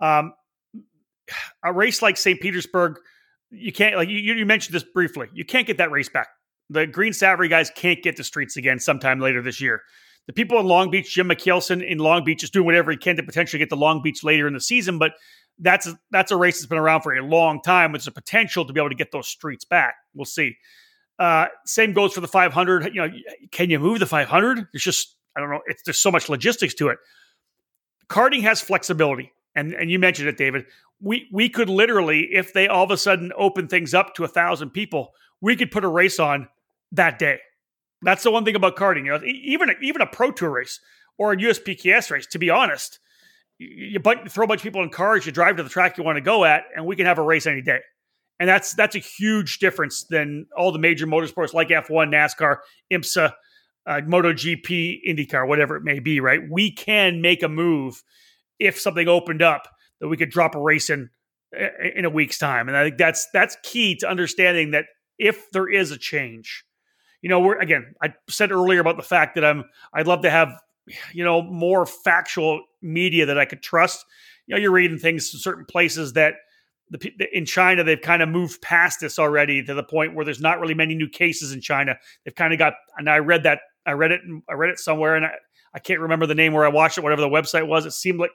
um, 0.00 0.32
a 1.64 1.72
race 1.72 2.02
like 2.02 2.16
St. 2.16 2.40
Petersburg, 2.40 2.98
you 3.50 3.72
can't 3.72 3.96
like 3.96 4.08
you, 4.08 4.18
you 4.18 4.46
mentioned 4.46 4.74
this 4.74 4.82
briefly. 4.82 5.28
You 5.32 5.44
can't 5.44 5.66
get 5.66 5.78
that 5.78 5.90
race 5.90 6.08
back. 6.08 6.28
The 6.70 6.86
Green 6.86 7.12
Savoree 7.12 7.50
guys 7.50 7.70
can't 7.70 8.02
get 8.02 8.16
the 8.16 8.24
streets 8.24 8.56
again 8.56 8.78
sometime 8.78 9.20
later 9.20 9.42
this 9.42 9.60
year. 9.60 9.82
The 10.26 10.32
people 10.32 10.58
in 10.58 10.66
Long 10.66 10.90
Beach, 10.90 11.12
Jim 11.14 11.28
Michaelian 11.28 11.86
in 11.86 11.98
Long 11.98 12.24
Beach 12.24 12.42
is 12.42 12.50
doing 12.50 12.64
whatever 12.64 12.90
he 12.90 12.96
can 12.96 13.16
to 13.16 13.22
potentially 13.22 13.58
get 13.58 13.68
to 13.68 13.76
Long 13.76 14.00
Beach 14.02 14.24
later 14.24 14.46
in 14.46 14.54
the 14.54 14.60
season, 14.60 14.98
but 14.98 15.12
that's 15.58 15.86
a, 15.86 15.98
that's 16.10 16.32
a 16.32 16.36
race 16.36 16.56
that's 16.56 16.66
been 16.66 16.78
around 16.78 17.02
for 17.02 17.14
a 17.14 17.22
long 17.22 17.60
time 17.60 17.92
with 17.92 18.04
the 18.04 18.10
potential 18.10 18.64
to 18.64 18.72
be 18.72 18.80
able 18.80 18.88
to 18.88 18.96
get 18.96 19.12
those 19.12 19.28
streets 19.28 19.64
back. 19.64 19.94
We'll 20.14 20.24
see. 20.24 20.56
Uh, 21.18 21.46
same 21.66 21.92
goes 21.92 22.14
for 22.14 22.20
the 22.20 22.28
500. 22.28 22.86
You 22.86 23.02
know, 23.02 23.08
can 23.52 23.70
you 23.70 23.78
move 23.78 24.00
the 24.00 24.06
500? 24.06 24.66
It's 24.72 24.82
just 24.82 25.14
I 25.36 25.40
don't 25.40 25.50
know. 25.50 25.60
It's 25.66 25.82
there's 25.84 25.98
so 25.98 26.10
much 26.10 26.28
logistics 26.28 26.74
to 26.74 26.88
it. 26.88 26.98
Karting 28.08 28.42
has 28.42 28.60
flexibility 28.60 29.32
and 29.54 29.72
and 29.74 29.90
you 29.90 29.98
mentioned 29.98 30.28
it, 30.28 30.36
David. 30.36 30.64
We 31.00 31.28
we 31.32 31.48
could 31.48 31.68
literally, 31.68 32.28
if 32.32 32.52
they 32.52 32.68
all 32.68 32.84
of 32.84 32.90
a 32.90 32.96
sudden 32.96 33.32
open 33.36 33.68
things 33.68 33.94
up 33.94 34.14
to 34.14 34.24
a 34.24 34.28
thousand 34.28 34.70
people, 34.70 35.12
we 35.40 35.56
could 35.56 35.70
put 35.70 35.84
a 35.84 35.88
race 35.88 36.18
on 36.18 36.48
that 36.92 37.18
day. 37.18 37.38
That's 38.02 38.22
the 38.22 38.30
one 38.30 38.44
thing 38.44 38.56
about 38.56 38.76
karting. 38.76 39.04
You 39.04 39.18
know, 39.18 39.24
even 39.24 39.74
even 39.82 40.00
a 40.00 40.06
pro 40.06 40.30
tour 40.30 40.50
race 40.50 40.80
or 41.18 41.32
a 41.32 41.36
USPKS 41.36 42.10
race. 42.10 42.26
To 42.28 42.38
be 42.38 42.50
honest, 42.50 42.98
you, 43.58 43.98
you 43.98 44.28
throw 44.28 44.44
a 44.44 44.46
bunch 44.46 44.60
of 44.60 44.64
people 44.64 44.82
in 44.82 44.90
cars, 44.90 45.26
you 45.26 45.32
drive 45.32 45.56
to 45.56 45.62
the 45.62 45.68
track 45.68 45.98
you 45.98 46.04
want 46.04 46.16
to 46.16 46.22
go 46.22 46.44
at, 46.44 46.64
and 46.74 46.86
we 46.86 46.96
can 46.96 47.06
have 47.06 47.18
a 47.18 47.22
race 47.22 47.46
any 47.46 47.62
day. 47.62 47.80
And 48.40 48.48
that's 48.48 48.74
that's 48.74 48.96
a 48.96 49.00
huge 49.00 49.58
difference 49.58 50.04
than 50.04 50.46
all 50.56 50.72
the 50.72 50.78
major 50.78 51.06
motorsports 51.06 51.54
like 51.54 51.68
F1, 51.68 52.10
NASCAR, 52.12 52.56
IMSA, 52.92 53.32
uh, 53.86 54.00
MotoGP, 54.06 55.00
IndyCar, 55.08 55.46
whatever 55.46 55.76
it 55.76 55.84
may 55.84 56.00
be. 56.00 56.20
Right? 56.20 56.40
We 56.50 56.72
can 56.72 57.20
make 57.20 57.42
a 57.42 57.48
move 57.48 58.02
if 58.58 58.78
something 58.78 59.08
opened 59.08 59.42
up 59.42 59.68
that 60.00 60.08
we 60.08 60.16
could 60.16 60.30
drop 60.30 60.54
a 60.54 60.60
race 60.60 60.90
in 60.90 61.10
in 61.94 62.04
a 62.04 62.10
week's 62.10 62.38
time. 62.38 62.68
And 62.68 62.76
I 62.76 62.84
think 62.84 62.98
that's 62.98 63.28
that's 63.32 63.56
key 63.62 63.96
to 63.96 64.08
understanding 64.08 64.72
that 64.72 64.86
if 65.18 65.50
there 65.52 65.68
is 65.68 65.90
a 65.90 65.98
change, 65.98 66.64
you 67.22 67.28
know, 67.28 67.40
we're 67.40 67.58
again, 67.58 67.94
I 68.02 68.14
said 68.28 68.52
earlier 68.52 68.80
about 68.80 68.96
the 68.96 69.02
fact 69.02 69.34
that 69.36 69.44
I'm 69.44 69.64
I'd 69.92 70.06
love 70.06 70.22
to 70.22 70.30
have 70.30 70.60
you 71.12 71.24
know 71.24 71.42
more 71.42 71.86
factual 71.86 72.62
media 72.82 73.26
that 73.26 73.38
I 73.38 73.44
could 73.44 73.62
trust. 73.62 74.04
You 74.46 74.54
know, 74.54 74.60
you're 74.60 74.72
reading 74.72 74.98
things 74.98 75.32
in 75.32 75.40
certain 75.40 75.64
places 75.64 76.12
that 76.14 76.34
the, 76.90 77.12
in 77.32 77.46
China 77.46 77.82
they've 77.82 78.00
kind 78.00 78.22
of 78.22 78.28
moved 78.28 78.60
past 78.60 79.00
this 79.00 79.18
already 79.18 79.62
to 79.64 79.74
the 79.74 79.82
point 79.82 80.14
where 80.14 80.24
there's 80.24 80.40
not 80.40 80.60
really 80.60 80.74
many 80.74 80.94
new 80.94 81.08
cases 81.08 81.52
in 81.52 81.60
China. 81.60 81.96
They've 82.24 82.34
kind 82.34 82.52
of 82.52 82.58
got, 82.58 82.74
and 82.98 83.08
I 83.08 83.18
read 83.18 83.44
that 83.44 83.60
I 83.86 83.92
read 83.92 84.12
it 84.12 84.20
I 84.48 84.54
read 84.54 84.70
it 84.70 84.78
somewhere, 84.78 85.16
and 85.16 85.26
I, 85.26 85.34
I 85.72 85.78
can't 85.78 86.00
remember 86.00 86.26
the 86.26 86.34
name 86.34 86.52
where 86.52 86.64
I 86.64 86.68
watched 86.68 86.98
it, 86.98 87.02
whatever 87.02 87.22
the 87.22 87.28
website 87.28 87.66
was. 87.66 87.86
It 87.86 87.92
seemed 87.92 88.20
like 88.20 88.30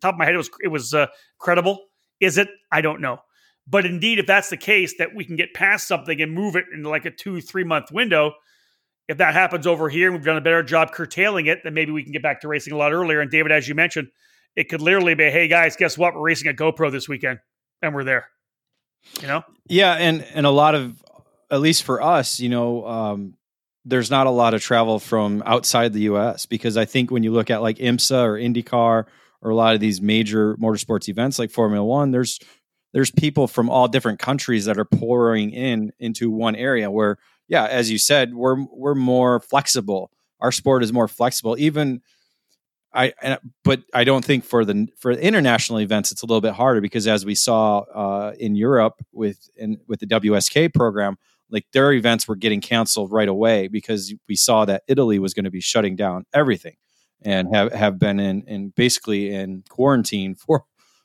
top 0.00 0.14
of 0.14 0.18
my 0.18 0.24
head, 0.24 0.34
it 0.34 0.38
was 0.38 0.50
it 0.62 0.68
was 0.68 0.94
uh, 0.94 1.06
credible. 1.38 1.86
Is 2.20 2.38
it? 2.38 2.48
I 2.70 2.80
don't 2.80 3.00
know. 3.00 3.18
But 3.66 3.86
indeed, 3.86 4.18
if 4.18 4.26
that's 4.26 4.50
the 4.50 4.56
case, 4.56 4.94
that 4.98 5.14
we 5.14 5.24
can 5.24 5.36
get 5.36 5.54
past 5.54 5.88
something 5.88 6.20
and 6.20 6.32
move 6.32 6.54
it 6.56 6.66
in 6.72 6.82
like 6.82 7.04
a 7.06 7.10
two 7.10 7.40
three 7.40 7.64
month 7.64 7.90
window. 7.90 8.32
If 9.08 9.18
that 9.18 9.34
happens 9.34 9.66
over 9.66 9.88
here, 9.88 10.10
we've 10.10 10.24
done 10.24 10.38
a 10.38 10.40
better 10.40 10.62
job 10.62 10.92
curtailing 10.92 11.46
it, 11.46 11.60
then 11.62 11.74
maybe 11.74 11.92
we 11.92 12.02
can 12.02 12.12
get 12.12 12.22
back 12.22 12.40
to 12.40 12.48
racing 12.48 12.72
a 12.72 12.76
lot 12.76 12.92
earlier. 12.92 13.20
And 13.20 13.30
David, 13.30 13.52
as 13.52 13.68
you 13.68 13.74
mentioned, 13.74 14.08
it 14.56 14.70
could 14.70 14.80
literally 14.80 15.14
be, 15.14 15.24
hey 15.24 15.46
guys, 15.46 15.76
guess 15.76 15.98
what? 15.98 16.14
We're 16.14 16.22
racing 16.22 16.48
at 16.48 16.56
GoPro 16.56 16.90
this 16.90 17.08
weekend, 17.08 17.40
and 17.82 17.94
we're 17.94 18.04
there. 18.04 18.28
You 19.20 19.28
know? 19.28 19.42
Yeah, 19.68 19.92
and 19.94 20.24
and 20.34 20.46
a 20.46 20.50
lot 20.50 20.74
of, 20.74 21.02
at 21.50 21.60
least 21.60 21.82
for 21.82 22.00
us, 22.00 22.40
you 22.40 22.48
know, 22.48 22.86
um, 22.86 23.34
there's 23.84 24.10
not 24.10 24.26
a 24.26 24.30
lot 24.30 24.54
of 24.54 24.62
travel 24.62 24.98
from 24.98 25.42
outside 25.44 25.92
the 25.92 26.02
U.S. 26.02 26.46
because 26.46 26.76
I 26.76 26.84
think 26.84 27.10
when 27.10 27.22
you 27.22 27.32
look 27.32 27.50
at 27.50 27.60
like 27.60 27.78
IMSA 27.78 28.24
or 28.24 28.34
IndyCar 28.34 29.06
or 29.44 29.50
a 29.50 29.54
lot 29.54 29.74
of 29.74 29.80
these 29.80 30.00
major 30.00 30.56
motorsports 30.56 31.08
events 31.08 31.38
like 31.38 31.50
Formula 31.50 31.84
One, 31.84 32.10
there's 32.10 32.40
there's 32.94 33.10
people 33.10 33.46
from 33.46 33.68
all 33.68 33.86
different 33.86 34.18
countries 34.18 34.64
that 34.64 34.78
are 34.78 34.84
pouring 34.84 35.50
in 35.50 35.92
into 35.98 36.30
one 36.30 36.56
area 36.56 36.90
where, 36.90 37.18
yeah, 37.46 37.66
as 37.66 37.90
you 37.90 37.98
said, 37.98 38.34
we're 38.34 38.64
we're 38.72 38.94
more 38.94 39.40
flexible. 39.40 40.10
Our 40.40 40.50
sport 40.50 40.82
is 40.82 40.92
more 40.92 41.08
flexible. 41.08 41.56
Even 41.58 42.00
I, 42.94 43.38
but 43.64 43.82
I 43.92 44.04
don't 44.04 44.24
think 44.24 44.44
for 44.44 44.64
the 44.64 44.88
for 44.96 45.10
international 45.10 45.80
events 45.80 46.12
it's 46.12 46.22
a 46.22 46.26
little 46.26 46.40
bit 46.40 46.54
harder 46.54 46.80
because 46.80 47.06
as 47.06 47.26
we 47.26 47.34
saw 47.34 47.80
uh, 47.80 48.32
in 48.38 48.54
Europe 48.54 49.04
with 49.12 49.50
in, 49.56 49.78
with 49.88 50.00
the 50.00 50.06
WSK 50.06 50.72
program, 50.72 51.18
like 51.50 51.66
their 51.72 51.92
events 51.92 52.26
were 52.28 52.36
getting 52.36 52.60
canceled 52.60 53.10
right 53.12 53.28
away 53.28 53.68
because 53.68 54.14
we 54.28 54.36
saw 54.36 54.64
that 54.64 54.84
Italy 54.88 55.18
was 55.18 55.34
going 55.34 55.44
to 55.44 55.50
be 55.50 55.60
shutting 55.60 55.96
down 55.96 56.24
everything 56.32 56.76
and 57.24 57.54
have, 57.54 57.72
have 57.72 57.98
been 57.98 58.20
in, 58.20 58.42
in 58.46 58.68
basically 58.70 59.34
in 59.34 59.64
quarantine 59.68 60.34
for 60.46 60.64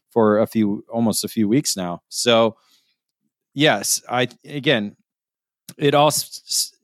for 0.10 0.40
a 0.40 0.48
few 0.48 0.84
almost 0.92 1.24
a 1.24 1.28
few 1.28 1.48
weeks 1.48 1.78
now. 1.78 2.02
So 2.10 2.58
yes, 3.54 4.02
I 4.10 4.28
again 4.46 4.96
it 5.78 5.94
all 5.94 6.12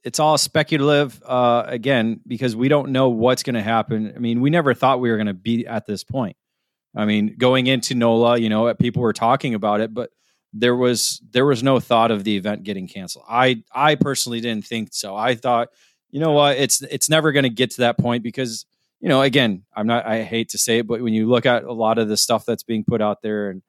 it's 0.04 0.20
all 0.20 0.38
speculative 0.38 1.22
uh, 1.26 1.64
again 1.66 2.22
because 2.28 2.56
we 2.56 2.70
don't 2.70 2.92
know 2.92 3.10
what's 3.10 3.44
going 3.44 3.56
to 3.56 3.62
happen. 3.62 4.14
I 4.16 4.20
mean, 4.20 4.40
we 4.40 4.52
never 4.52 4.74
thought 4.74 5.00
we 5.00 5.10
were 5.10 5.18
going 5.18 5.28
to 5.28 5.34
be 5.34 5.66
at 5.66 5.88
this 5.88 6.04
point. 6.04 6.38
I 6.96 7.06
mean, 7.06 7.36
going 7.38 7.68
into 7.68 7.96
NOLA, 7.96 8.38
you 8.38 8.48
know, 8.48 8.74
people 8.76 9.02
were 9.02 9.14
talking 9.14 9.54
about 9.54 9.82
it, 9.82 9.94
but 9.94 10.12
there 10.54 10.76
was 10.76 11.22
there 11.32 11.46
was 11.46 11.64
no 11.64 11.80
thought 11.80 12.12
of 12.12 12.24
the 12.24 12.38
event 12.38 12.64
getting 12.64 12.88
canceled. 12.88 13.26
I 13.28 13.64
I 13.74 13.96
personally 13.96 14.40
didn't 14.40 14.66
think 14.66 14.90
so. 14.94 15.16
I 15.16 15.36
thought, 15.36 15.70
you 16.12 16.20
know 16.20 16.32
what, 16.32 16.58
it's 16.58 16.82
it's 16.84 17.10
never 17.10 17.32
going 17.32 17.44
to 17.44 17.50
get 17.50 17.72
to 17.72 17.82
that 17.82 17.98
point 17.98 18.24
because 18.24 18.66
you 19.06 19.10
know, 19.10 19.22
again, 19.22 19.62
I'm 19.76 19.86
not, 19.86 20.04
I 20.08 20.24
hate 20.24 20.50
to 20.50 20.58
say 20.58 20.80
it, 20.80 20.88
but 20.88 21.00
when 21.00 21.14
you 21.14 21.30
look 21.30 21.46
at 21.46 21.64
a 21.64 21.72
lot 21.72 22.00
of 22.00 22.08
the 22.08 22.18
stuff 22.18 22.44
that's 22.44 22.64
being 22.64 22.84
put 22.84 23.04
out 23.04 23.22
there 23.22 23.52
and, 23.52 23.62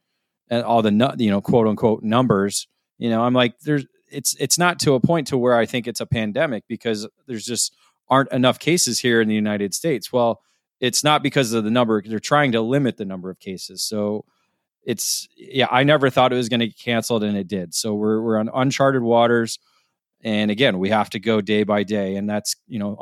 and 0.48 0.64
all 0.64 0.80
the, 0.80 1.14
you 1.18 1.30
know, 1.30 1.42
quote 1.42 1.66
unquote 1.66 2.02
numbers, 2.02 2.66
you 2.96 3.10
know, 3.10 3.22
I'm 3.22 3.34
like, 3.34 3.60
there's, 3.60 3.84
it's, 4.10 4.34
it's 4.40 4.56
not 4.56 4.78
to 4.78 4.94
a 4.94 5.00
point 5.00 5.26
to 5.26 5.36
where 5.36 5.54
I 5.54 5.66
think 5.66 5.86
it's 5.86 6.00
a 6.00 6.06
pandemic 6.06 6.64
because 6.68 7.06
there's 7.26 7.44
just 7.44 7.76
aren't 8.08 8.32
enough 8.32 8.58
cases 8.58 8.98
here 8.98 9.20
in 9.20 9.28
the 9.28 9.34
United 9.34 9.74
States. 9.74 10.10
Well, 10.10 10.40
it's 10.80 11.04
not 11.04 11.22
because 11.22 11.52
of 11.52 11.64
the 11.64 11.70
number. 11.70 12.00
They're 12.00 12.18
trying 12.18 12.52
to 12.52 12.62
limit 12.62 12.96
the 12.96 13.04
number 13.04 13.28
of 13.28 13.38
cases. 13.38 13.82
So 13.82 14.24
it's, 14.84 15.28
yeah, 15.36 15.68
I 15.70 15.84
never 15.84 16.08
thought 16.08 16.32
it 16.32 16.36
was 16.36 16.48
going 16.48 16.60
to 16.60 16.68
get 16.68 16.78
canceled 16.78 17.22
and 17.22 17.36
it 17.36 17.46
did. 17.46 17.74
So 17.74 17.92
we're, 17.92 18.22
we're 18.22 18.38
on 18.38 18.48
uncharted 18.54 19.02
waters. 19.02 19.58
And 20.24 20.50
again, 20.50 20.78
we 20.78 20.88
have 20.88 21.10
to 21.10 21.20
go 21.20 21.42
day 21.42 21.62
by 21.62 21.82
day. 21.82 22.16
And 22.16 22.26
that's, 22.26 22.56
you 22.66 22.78
know, 22.78 22.96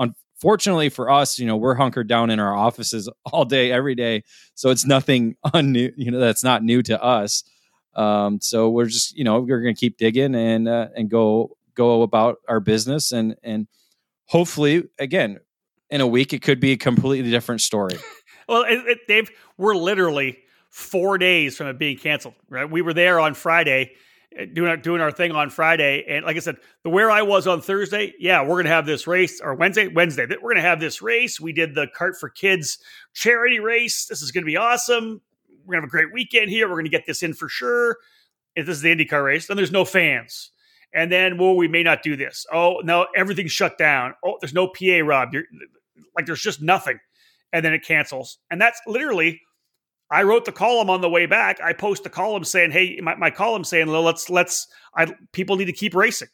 fortunately 0.44 0.90
for 0.90 1.08
us, 1.10 1.38
you 1.38 1.46
know, 1.46 1.56
we're 1.56 1.74
hunkered 1.74 2.06
down 2.06 2.28
in 2.28 2.38
our 2.38 2.54
offices 2.54 3.08
all 3.32 3.46
day, 3.46 3.72
every 3.72 3.94
day. 3.94 4.22
So 4.54 4.68
it's 4.68 4.84
nothing 4.84 5.36
unnew, 5.46 5.90
you 5.96 6.10
know, 6.10 6.20
that's 6.20 6.44
not 6.44 6.62
new 6.62 6.82
to 6.82 7.02
us. 7.02 7.44
Um, 7.96 8.40
so 8.42 8.68
we're 8.68 8.84
just, 8.84 9.16
you 9.16 9.24
know, 9.24 9.40
we're 9.40 9.62
going 9.62 9.74
to 9.74 9.80
keep 9.80 9.96
digging 9.96 10.34
and, 10.34 10.68
uh, 10.68 10.88
and 10.94 11.08
go, 11.08 11.56
go 11.74 12.02
about 12.02 12.40
our 12.46 12.60
business 12.60 13.10
and, 13.10 13.36
and 13.42 13.68
hopefully 14.26 14.84
again, 14.98 15.38
in 15.88 16.02
a 16.02 16.06
week, 16.06 16.34
it 16.34 16.42
could 16.42 16.60
be 16.60 16.72
a 16.72 16.76
completely 16.76 17.30
different 17.30 17.62
story. 17.62 17.96
well, 18.48 18.64
it, 18.64 18.86
it, 18.86 18.98
Dave, 19.08 19.30
we're 19.56 19.76
literally 19.76 20.38
four 20.68 21.16
days 21.16 21.56
from 21.56 21.68
it 21.68 21.78
being 21.78 21.96
canceled, 21.96 22.34
right? 22.50 22.68
We 22.68 22.82
were 22.82 22.92
there 22.92 23.18
on 23.18 23.32
Friday 23.32 23.92
Eh, 24.36 24.46
doing 24.46 24.68
our, 24.68 24.76
doing 24.76 25.00
our 25.00 25.12
thing 25.12 25.32
on 25.32 25.50
Friday. 25.50 26.04
And 26.08 26.24
like 26.24 26.36
I 26.36 26.40
said, 26.40 26.56
the 26.82 26.90
where 26.90 27.10
I 27.10 27.22
was 27.22 27.46
on 27.46 27.60
Thursday, 27.60 28.14
yeah, 28.18 28.42
we're 28.42 28.56
gonna 28.56 28.74
have 28.74 28.86
this 28.86 29.06
race 29.06 29.40
or 29.40 29.54
Wednesday, 29.54 29.88
Wednesday. 29.88 30.26
We're 30.26 30.54
gonna 30.54 30.66
have 30.66 30.80
this 30.80 31.00
race. 31.00 31.40
We 31.40 31.52
did 31.52 31.74
the 31.74 31.86
Cart 31.94 32.16
for 32.18 32.28
Kids 32.28 32.78
charity 33.12 33.60
race. 33.60 34.06
This 34.06 34.22
is 34.22 34.32
gonna 34.32 34.46
be 34.46 34.56
awesome. 34.56 35.20
We're 35.64 35.74
gonna 35.74 35.82
have 35.82 35.88
a 35.88 35.90
great 35.90 36.12
weekend 36.12 36.50
here. 36.50 36.68
We're 36.68 36.76
gonna 36.76 36.88
get 36.88 37.06
this 37.06 37.22
in 37.22 37.32
for 37.32 37.48
sure. 37.48 37.98
If 38.56 38.66
this 38.66 38.76
is 38.76 38.82
the 38.82 38.94
IndyCar 38.94 39.24
race, 39.24 39.46
then 39.46 39.56
there's 39.56 39.72
no 39.72 39.84
fans. 39.84 40.50
And 40.92 41.10
then, 41.10 41.38
well, 41.38 41.56
we 41.56 41.66
may 41.66 41.82
not 41.82 42.02
do 42.02 42.16
this. 42.16 42.46
Oh 42.52 42.80
no, 42.84 43.06
everything's 43.16 43.52
shut 43.52 43.78
down. 43.78 44.14
Oh, 44.24 44.38
there's 44.40 44.54
no 44.54 44.68
PA, 44.68 45.00
Rob. 45.04 45.32
You're, 45.32 45.44
like 46.16 46.26
there's 46.26 46.42
just 46.42 46.60
nothing. 46.60 46.98
And 47.52 47.64
then 47.64 47.72
it 47.72 47.84
cancels. 47.84 48.38
And 48.50 48.60
that's 48.60 48.80
literally 48.86 49.40
I 50.14 50.22
wrote 50.22 50.44
the 50.44 50.52
column 50.52 50.88
on 50.90 51.00
the 51.00 51.10
way 51.10 51.26
back. 51.26 51.60
I 51.60 51.72
post 51.72 52.04
the 52.04 52.10
column 52.10 52.44
saying, 52.44 52.70
"Hey, 52.70 53.00
my, 53.02 53.16
my 53.16 53.30
column 53.30 53.64
saying, 53.64 53.88
let's 53.88 54.30
let's 54.30 54.68
I 54.96 55.12
people 55.32 55.56
need 55.56 55.64
to 55.64 55.72
keep 55.72 55.92
racing." 55.92 56.28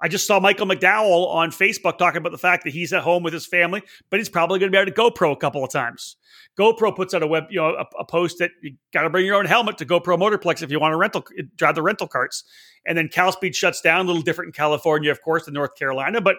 I 0.00 0.06
just 0.06 0.26
saw 0.26 0.38
Michael 0.38 0.66
McDowell 0.66 1.26
on 1.28 1.50
Facebook 1.50 1.98
talking 1.98 2.18
about 2.18 2.30
the 2.30 2.38
fact 2.38 2.62
that 2.64 2.72
he's 2.72 2.92
at 2.92 3.02
home 3.02 3.24
with 3.24 3.32
his 3.32 3.46
family, 3.46 3.82
but 4.10 4.20
he's 4.20 4.28
probably 4.28 4.58
going 4.60 4.70
to 4.70 4.76
be 4.76 4.80
able 4.80 4.92
to 4.92 4.96
GoPro 4.96 5.32
a 5.32 5.36
couple 5.36 5.64
of 5.64 5.72
times. 5.72 6.16
GoPro 6.58 6.94
puts 6.94 7.12
out 7.12 7.22
a 7.24 7.26
web, 7.26 7.44
you 7.50 7.56
know, 7.56 7.70
a, 7.70 7.86
a 7.98 8.04
post 8.04 8.38
that 8.38 8.52
you 8.62 8.76
got 8.92 9.02
to 9.02 9.10
bring 9.10 9.26
your 9.26 9.36
own 9.36 9.46
helmet 9.46 9.78
to 9.78 9.86
GoPro 9.86 10.16
Motorplex 10.16 10.62
if 10.62 10.70
you 10.70 10.78
want 10.78 10.92
to 10.92 10.96
rental 10.96 11.24
drive 11.56 11.74
the 11.74 11.82
rental 11.82 12.06
karts. 12.06 12.44
And 12.86 12.96
then 12.96 13.08
CalSpeed 13.08 13.54
shuts 13.54 13.80
down, 13.80 14.04
a 14.04 14.08
little 14.08 14.22
different 14.22 14.48
in 14.48 14.52
California, 14.52 15.10
of 15.10 15.22
course, 15.22 15.46
than 15.46 15.54
North 15.54 15.74
Carolina, 15.74 16.20
but 16.20 16.36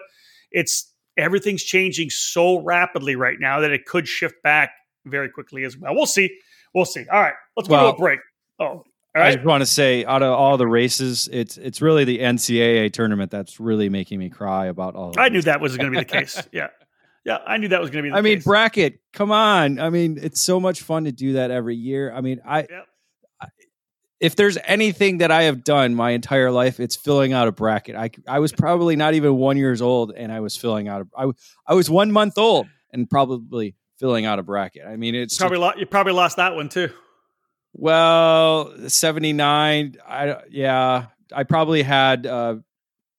it's 0.50 0.94
everything's 1.18 1.62
changing 1.62 2.08
so 2.08 2.60
rapidly 2.60 3.16
right 3.16 3.38
now 3.38 3.60
that 3.60 3.70
it 3.70 3.84
could 3.84 4.08
shift 4.08 4.42
back 4.42 4.70
very 5.04 5.28
quickly 5.28 5.64
as 5.64 5.76
well. 5.76 5.94
We'll 5.94 6.06
see. 6.06 6.38
We'll 6.76 6.84
see. 6.84 7.06
All 7.10 7.18
right, 7.18 7.32
let's 7.56 7.70
well, 7.70 7.84
go 7.84 7.92
to 7.92 7.96
a 7.96 7.98
break. 7.98 8.20
Oh, 8.60 8.84
I 9.14 9.32
just 9.32 9.46
want 9.46 9.62
to 9.62 9.66
say, 9.66 10.04
out 10.04 10.22
of 10.22 10.30
all 10.34 10.58
the 10.58 10.66
races, 10.66 11.26
it's 11.32 11.56
it's 11.56 11.80
really 11.80 12.04
the 12.04 12.18
NCAA 12.18 12.92
tournament 12.92 13.30
that's 13.30 13.58
really 13.58 13.88
making 13.88 14.18
me 14.18 14.28
cry 14.28 14.66
about 14.66 14.94
all. 14.94 15.14
I 15.16 15.30
knew 15.30 15.40
that 15.40 15.62
was 15.62 15.74
going 15.78 15.90
to 15.90 15.98
be 15.98 16.04
the 16.04 16.04
case. 16.04 16.46
yeah, 16.52 16.68
yeah, 17.24 17.38
I 17.46 17.56
knew 17.56 17.68
that 17.68 17.80
was 17.80 17.88
going 17.88 18.04
to 18.04 18.10
be. 18.10 18.10
The 18.10 18.16
case. 18.16 18.18
I 18.18 18.20
mean, 18.20 18.40
bracket. 18.40 19.00
Come 19.14 19.32
on. 19.32 19.80
I 19.80 19.88
mean, 19.88 20.18
it's 20.20 20.42
so 20.42 20.60
much 20.60 20.82
fun 20.82 21.04
to 21.04 21.12
do 21.12 21.32
that 21.32 21.50
every 21.50 21.76
year. 21.76 22.12
I 22.12 22.20
mean, 22.20 22.42
I, 22.44 22.58
yep. 22.58 22.86
I. 23.40 23.46
If 24.20 24.36
there's 24.36 24.58
anything 24.62 25.18
that 25.18 25.30
I 25.30 25.44
have 25.44 25.64
done 25.64 25.94
my 25.94 26.10
entire 26.10 26.50
life, 26.50 26.78
it's 26.78 26.94
filling 26.94 27.32
out 27.32 27.48
a 27.48 27.52
bracket. 27.52 27.96
I 27.96 28.10
I 28.28 28.40
was 28.40 28.52
probably 28.52 28.96
not 28.96 29.14
even 29.14 29.34
one 29.36 29.56
years 29.56 29.80
old, 29.80 30.12
and 30.14 30.30
I 30.30 30.40
was 30.40 30.58
filling 30.58 30.88
out. 30.88 31.06
A, 31.16 31.22
I 31.22 31.30
I 31.66 31.72
was 31.72 31.88
one 31.88 32.12
month 32.12 32.36
old, 32.36 32.66
and 32.92 33.08
probably 33.08 33.76
filling 33.98 34.26
out 34.26 34.38
a 34.38 34.42
bracket. 34.42 34.86
I 34.86 34.96
mean, 34.96 35.14
it's 35.14 35.36
probably 35.36 35.58
lo- 35.58 35.72
you 35.76 35.86
probably 35.86 36.12
lost 36.12 36.36
that 36.36 36.54
one 36.54 36.68
too. 36.68 36.90
Well, 37.72 38.72
79 38.88 39.96
I 40.06 40.36
yeah, 40.50 41.06
I 41.32 41.44
probably 41.44 41.82
had 41.82 42.26
uh 42.26 42.56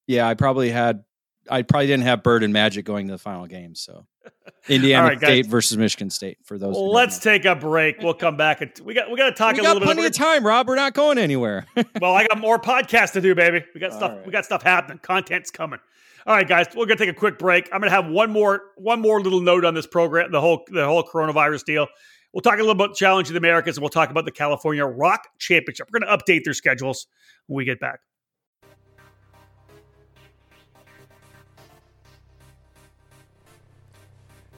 yeah, 0.08 0.28
I 0.28 0.34
probably 0.34 0.70
had 0.70 1.04
I 1.50 1.62
probably 1.62 1.88
didn't 1.88 2.04
have 2.04 2.24
Bird 2.24 2.44
and 2.44 2.54
Magic 2.54 2.86
going 2.86 3.08
to 3.08 3.14
the 3.14 3.18
final 3.18 3.46
game, 3.46 3.76
so 3.76 4.06
Indiana 4.68 5.08
right, 5.08 5.18
State 5.18 5.46
versus 5.46 5.78
Michigan 5.78 6.10
State 6.10 6.38
for 6.44 6.58
those. 6.58 6.74
Well, 6.74 6.92
let's 6.92 7.20
take 7.20 7.46
a 7.46 7.56
break. 7.56 8.02
We'll 8.02 8.14
come 8.14 8.38
back. 8.38 8.62
And 8.62 8.72
we 8.84 8.94
got 8.94 9.10
we 9.10 9.18
got 9.18 9.30
to 9.30 9.36
talk 9.36 9.54
we 9.54 9.60
a 9.60 9.64
little 9.64 9.80
plenty 9.80 10.02
bit. 10.02 10.16
Plenty 10.16 10.34
of 10.34 10.42
time, 10.42 10.46
Rob. 10.46 10.68
We're 10.68 10.76
not 10.76 10.94
going 10.94 11.18
anywhere. 11.18 11.66
well, 12.02 12.16
I 12.16 12.28
got 12.28 12.40
more 12.40 12.60
podcasts 12.60 13.14
to 13.14 13.22
do, 13.22 13.36
baby. 13.36 13.64
We 13.74 13.80
got 13.80 13.94
stuff. 13.94 14.12
Right. 14.12 14.26
We 14.26 14.32
got 14.32 14.46
stuff 14.46 14.64
happening. 14.64 15.00
Content's 15.00 15.52
coming. 15.52 15.80
All 16.28 16.36
right, 16.36 16.46
guys, 16.46 16.66
we're 16.76 16.86
gonna 16.86 16.98
take 16.98 17.08
a 17.08 17.14
quick 17.14 17.40
break. 17.40 17.70
I'm 17.72 17.80
gonna 17.80 17.90
have 17.90 18.08
one 18.08 18.32
more 18.32 18.72
one 18.76 19.00
more 19.00 19.22
little 19.22 19.40
note 19.40 19.64
on 19.64 19.74
this 19.74 19.88
program, 19.88 20.30
the 20.30 20.42
whole 20.42 20.66
the 20.68 20.86
whole 20.86 21.02
coronavirus 21.02 21.64
deal. 21.64 21.88
We'll 22.34 22.42
talk 22.42 22.56
a 22.56 22.58
little 22.58 22.72
about 22.72 22.96
Challenge 22.96 23.30
of 23.30 23.34
the 23.34 23.38
Americas, 23.38 23.78
and 23.78 23.82
we'll 23.82 23.90
talk 23.90 24.10
about 24.10 24.26
the 24.26 24.32
California 24.32 24.86
Rock 24.86 25.22
Championship. 25.40 25.88
We're 25.90 26.02
gonna 26.02 26.18
update 26.18 26.44
their 26.44 26.54
schedules 26.54 27.08
when 27.46 27.56
we 27.56 27.64
get 27.64 27.80
back. 27.80 28.02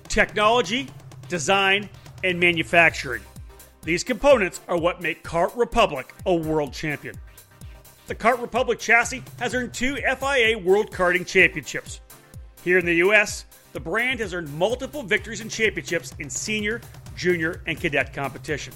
Technology, 0.07 0.87
design, 1.27 1.87
and 2.23 2.39
manufacturing. 2.39 3.21
These 3.83 4.03
components 4.03 4.59
are 4.67 4.75
what 4.75 5.03
make 5.03 5.23
Kart 5.23 5.55
Republic 5.55 6.15
a 6.25 6.33
world 6.33 6.73
champion 6.73 7.13
the 8.09 8.15
Kart 8.15 8.41
Republic 8.41 8.79
chassis 8.79 9.23
has 9.37 9.53
earned 9.53 9.71
two 9.71 9.97
FIA 9.97 10.57
World 10.57 10.89
Karting 10.89 11.27
Championships. 11.27 12.01
Here 12.63 12.79
in 12.79 12.85
the 12.85 12.95
US, 12.95 13.45
the 13.71 13.79
brand 13.79 14.19
has 14.19 14.33
earned 14.33 14.51
multiple 14.57 15.03
victories 15.03 15.41
and 15.41 15.51
championships 15.51 16.15
in 16.17 16.27
senior, 16.27 16.81
junior, 17.15 17.61
and 17.67 17.79
cadet 17.79 18.11
competition. 18.11 18.73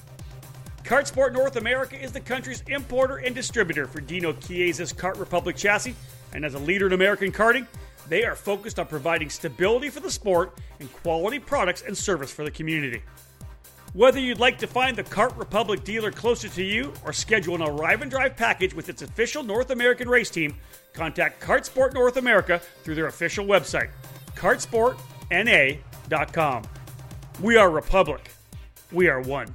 Kartsport 0.84 1.34
North 1.34 1.56
America 1.56 2.00
is 2.00 2.12
the 2.12 2.20
country's 2.20 2.64
importer 2.68 3.18
and 3.18 3.34
distributor 3.34 3.88
for 3.88 4.02
Dino 4.02 4.34
Chiesa's 4.34 4.94
Kart 4.94 5.20
Republic 5.20 5.56
chassis, 5.56 5.96
and 6.34 6.46
as 6.46 6.54
a 6.54 6.60
leader 6.60 6.86
in 6.86 6.94
American 6.94 7.32
karting, 7.32 7.66
they 8.08 8.26
are 8.26 8.36
focused 8.36 8.78
on 8.78 8.86
providing 8.86 9.32
stability 9.32 9.90
for 9.90 10.00
the 10.00 10.12
sport 10.12 10.60
and 10.80 10.94
quality 10.94 11.40
products 11.40 11.82
and 11.88 11.98
service 11.98 12.32
for 12.32 12.44
the 12.44 12.52
community. 12.52 13.02
Whether 13.94 14.20
you'd 14.20 14.40
like 14.40 14.58
to 14.58 14.66
find 14.66 14.98
the 14.98 15.04
Kart 15.04 15.38
Republic 15.38 15.84
dealer 15.84 16.10
closer 16.10 16.50
to 16.50 16.64
you 16.64 16.92
or 17.06 17.14
schedule 17.14 17.54
an 17.54 17.62
arrive 17.62 18.02
and 18.02 18.10
drive 18.10 18.36
package 18.36 18.74
with 18.74 18.90
its 18.90 19.04
official 19.04 19.44
North 19.44 19.70
American 19.70 20.10
race 20.10 20.32
team, 20.32 20.56
contact 20.94 21.40
Kartsport 21.40 21.94
North 21.94 22.18
America 22.18 22.60
through 22.84 22.96
their 22.96 23.06
official 23.06 23.46
website, 23.46 23.92
kartsportna.com. 24.36 26.64
We 27.40 27.56
are 27.56 27.70
Republic. 27.70 28.32
We 28.92 29.10
are 29.10 29.22
one. 29.22 29.54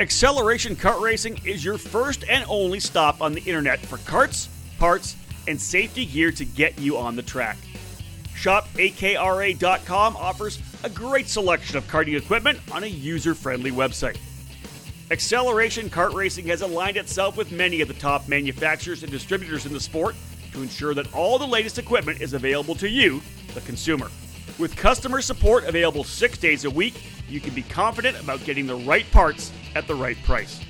Acceleration 0.00 0.74
Kart 0.76 1.00
Racing 1.00 1.40
is 1.46 1.64
your 1.64 1.78
first 1.78 2.24
and 2.28 2.44
only 2.46 2.78
stop 2.78 3.22
on 3.22 3.32
the 3.32 3.40
internet 3.40 3.80
for 3.80 3.96
karts 3.98 4.48
parts, 4.82 5.14
and 5.46 5.62
safety 5.62 6.04
gear 6.04 6.32
to 6.32 6.44
get 6.44 6.76
you 6.76 6.98
on 6.98 7.14
the 7.14 7.22
track. 7.22 7.56
ShopAKRA.com 8.34 10.16
offers 10.16 10.58
a 10.82 10.90
great 10.90 11.28
selection 11.28 11.76
of 11.76 11.86
karting 11.86 12.16
equipment 12.16 12.58
on 12.72 12.82
a 12.82 12.88
user 12.88 13.32
friendly 13.32 13.70
website. 13.70 14.18
Acceleration 15.12 15.88
Kart 15.88 16.14
Racing 16.14 16.46
has 16.46 16.62
aligned 16.62 16.96
itself 16.96 17.36
with 17.36 17.52
many 17.52 17.80
of 17.80 17.86
the 17.86 17.94
top 17.94 18.26
manufacturers 18.26 19.04
and 19.04 19.12
distributors 19.12 19.66
in 19.66 19.72
the 19.72 19.78
sport 19.78 20.16
to 20.50 20.62
ensure 20.62 20.94
that 20.94 21.14
all 21.14 21.38
the 21.38 21.46
latest 21.46 21.78
equipment 21.78 22.20
is 22.20 22.32
available 22.32 22.74
to 22.74 22.88
you, 22.88 23.22
the 23.54 23.60
consumer. 23.60 24.10
With 24.58 24.74
customer 24.74 25.22
support 25.22 25.62
available 25.62 26.02
six 26.02 26.36
days 26.38 26.64
a 26.64 26.70
week, 26.70 27.04
you 27.28 27.38
can 27.38 27.54
be 27.54 27.62
confident 27.62 28.20
about 28.20 28.42
getting 28.42 28.66
the 28.66 28.78
right 28.78 29.08
parts 29.12 29.52
at 29.76 29.86
the 29.86 29.94
right 29.94 30.20
price. 30.24 30.60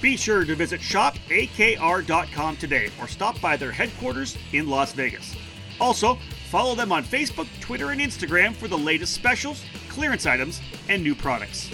Be 0.00 0.16
sure 0.16 0.44
to 0.44 0.54
visit 0.54 0.80
shopakra.com 0.80 2.56
today 2.56 2.90
or 3.00 3.08
stop 3.08 3.40
by 3.40 3.56
their 3.56 3.72
headquarters 3.72 4.36
in 4.52 4.68
Las 4.68 4.92
Vegas. 4.92 5.34
Also, 5.80 6.18
follow 6.50 6.74
them 6.74 6.92
on 6.92 7.04
Facebook, 7.04 7.48
Twitter, 7.60 7.90
and 7.90 8.00
Instagram 8.00 8.54
for 8.54 8.68
the 8.68 8.78
latest 8.78 9.12
specials, 9.14 9.64
clearance 9.88 10.26
items, 10.26 10.60
and 10.88 11.02
new 11.02 11.14
products. 11.14 11.70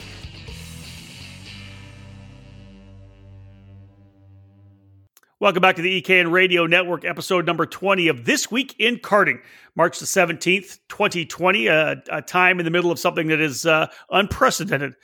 Welcome 5.40 5.60
back 5.60 5.76
to 5.76 5.82
the 5.82 6.00
EKN 6.00 6.32
Radio 6.32 6.64
Network, 6.64 7.04
episode 7.04 7.44
number 7.44 7.66
20 7.66 8.08
of 8.08 8.24
This 8.24 8.50
Week 8.50 8.74
in 8.78 8.96
Karting, 8.96 9.40
March 9.74 9.98
the 9.98 10.06
17th, 10.06 10.78
2020, 10.88 11.66
a, 11.66 12.02
a 12.10 12.22
time 12.22 12.58
in 12.60 12.64
the 12.64 12.70
middle 12.70 12.90
of 12.90 12.98
something 12.98 13.26
that 13.26 13.40
is 13.40 13.66
uh, 13.66 13.88
unprecedented 14.10 14.94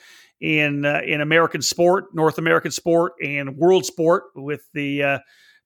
in 0.40 0.84
uh, 0.84 1.00
in 1.06 1.20
American 1.20 1.62
sport, 1.62 2.06
North 2.14 2.38
American 2.38 2.70
sport, 2.70 3.12
and 3.22 3.56
world 3.56 3.84
sport 3.84 4.24
with 4.34 4.62
the 4.72 5.02
uh, 5.02 5.18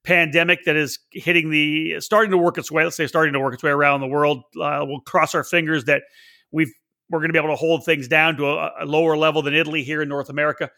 pandemic 0.04 0.64
that 0.64 0.76
is 0.76 0.98
hitting 1.12 1.50
the 1.50 2.00
starting 2.00 2.30
to 2.30 2.38
work 2.38 2.58
its 2.58 2.70
way. 2.70 2.84
Let's 2.84 2.96
say 2.96 3.06
starting 3.06 3.32
to 3.34 3.40
work 3.40 3.54
its 3.54 3.62
way 3.62 3.70
around 3.70 4.00
the 4.00 4.06
world. 4.06 4.42
Uh, 4.60 4.84
we'll 4.86 5.00
cross 5.00 5.34
our 5.34 5.44
fingers 5.44 5.84
that 5.84 6.02
we've 6.50 6.72
we're 7.10 7.20
going 7.20 7.28
to 7.28 7.32
be 7.32 7.38
able 7.38 7.50
to 7.50 7.56
hold 7.56 7.84
things 7.84 8.08
down 8.08 8.36
to 8.36 8.46
a, 8.46 8.72
a, 8.80 8.86
lower 8.86 9.16
level 9.16 9.42
than 9.42 9.54
Italy 9.54 9.82
here 9.82 10.00
in 10.02 10.08
North 10.08 10.30
America. 10.30 10.70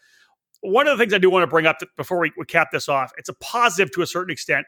One 0.61 0.87
of 0.87 0.97
the 0.97 1.01
things 1.01 1.13
I 1.13 1.19
do 1.19 1.29
want 1.29 1.43
to 1.43 1.47
bring 1.47 1.65
up 1.65 1.79
to, 1.79 1.87
before 1.95 2.19
we, 2.19 2.31
we 2.37 2.45
cap 2.45 2.69
this 2.71 2.89
off, 2.89 3.11
it's 3.17 3.29
a 3.29 3.33
positive 3.35 3.91
to 3.93 4.01
a 4.01 4.07
certain 4.07 4.31
extent 4.31 4.65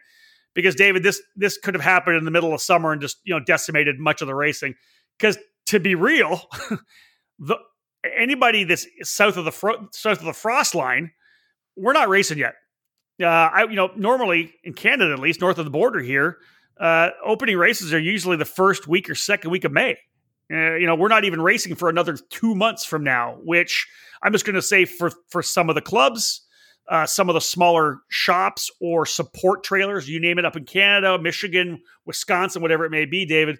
because 0.53 0.75
David, 0.75 1.03
this 1.03 1.21
this 1.35 1.57
could 1.57 1.73
have 1.73 1.83
happened 1.83 2.17
in 2.17 2.25
the 2.25 2.31
middle 2.31 2.53
of 2.53 2.61
summer 2.61 2.91
and 2.91 3.01
just 3.01 3.17
you 3.23 3.33
know 3.33 3.39
decimated 3.39 3.99
much 3.99 4.21
of 4.21 4.27
the 4.27 4.35
racing. 4.35 4.75
Because 5.17 5.37
to 5.67 5.79
be 5.79 5.95
real, 5.95 6.41
the 7.39 7.57
anybody 8.03 8.63
that's 8.63 8.85
south 9.03 9.37
of 9.37 9.45
the 9.45 9.51
fro- 9.51 9.87
south 9.91 10.19
of 10.19 10.25
the 10.25 10.33
frost 10.33 10.75
line 10.75 11.11
we're 11.79 11.93
not 11.93 12.09
racing 12.09 12.37
yet. 12.37 12.55
Uh, 13.21 13.25
I, 13.25 13.63
you 13.63 13.75
know, 13.75 13.89
normally 13.95 14.53
in 14.63 14.73
Canada, 14.73 15.13
at 15.13 15.19
least 15.19 15.41
north 15.41 15.57
of 15.57 15.65
the 15.65 15.71
border 15.71 15.99
here, 15.99 16.37
uh, 16.79 17.09
opening 17.25 17.57
races 17.57 17.93
are 17.93 17.99
usually 17.99 18.37
the 18.37 18.45
first 18.45 18.87
week 18.87 19.09
or 19.09 19.15
second 19.15 19.51
week 19.51 19.63
of 19.63 19.71
May. 19.71 19.97
Uh, 20.51 20.75
you 20.75 20.85
know, 20.85 20.95
we're 20.95 21.09
not 21.09 21.25
even 21.25 21.41
racing 21.41 21.75
for 21.75 21.89
another 21.89 22.17
two 22.29 22.55
months 22.55 22.85
from 22.85 23.03
now, 23.03 23.37
which 23.43 23.87
I'm 24.23 24.31
just 24.31 24.45
going 24.45 24.55
to 24.55 24.61
say 24.61 24.85
for 24.85 25.11
for 25.29 25.43
some 25.43 25.69
of 25.69 25.75
the 25.75 25.81
clubs, 25.81 26.41
uh, 26.89 27.05
some 27.05 27.29
of 27.29 27.33
the 27.33 27.41
smaller 27.41 27.99
shops 28.09 28.71
or 28.81 29.05
support 29.05 29.63
trailers, 29.63 30.09
you 30.09 30.19
name 30.19 30.39
it, 30.39 30.45
up 30.45 30.55
in 30.55 30.65
Canada, 30.65 31.19
Michigan, 31.19 31.81
Wisconsin, 32.05 32.61
whatever 32.61 32.85
it 32.85 32.89
may 32.89 33.05
be, 33.05 33.25
David, 33.25 33.59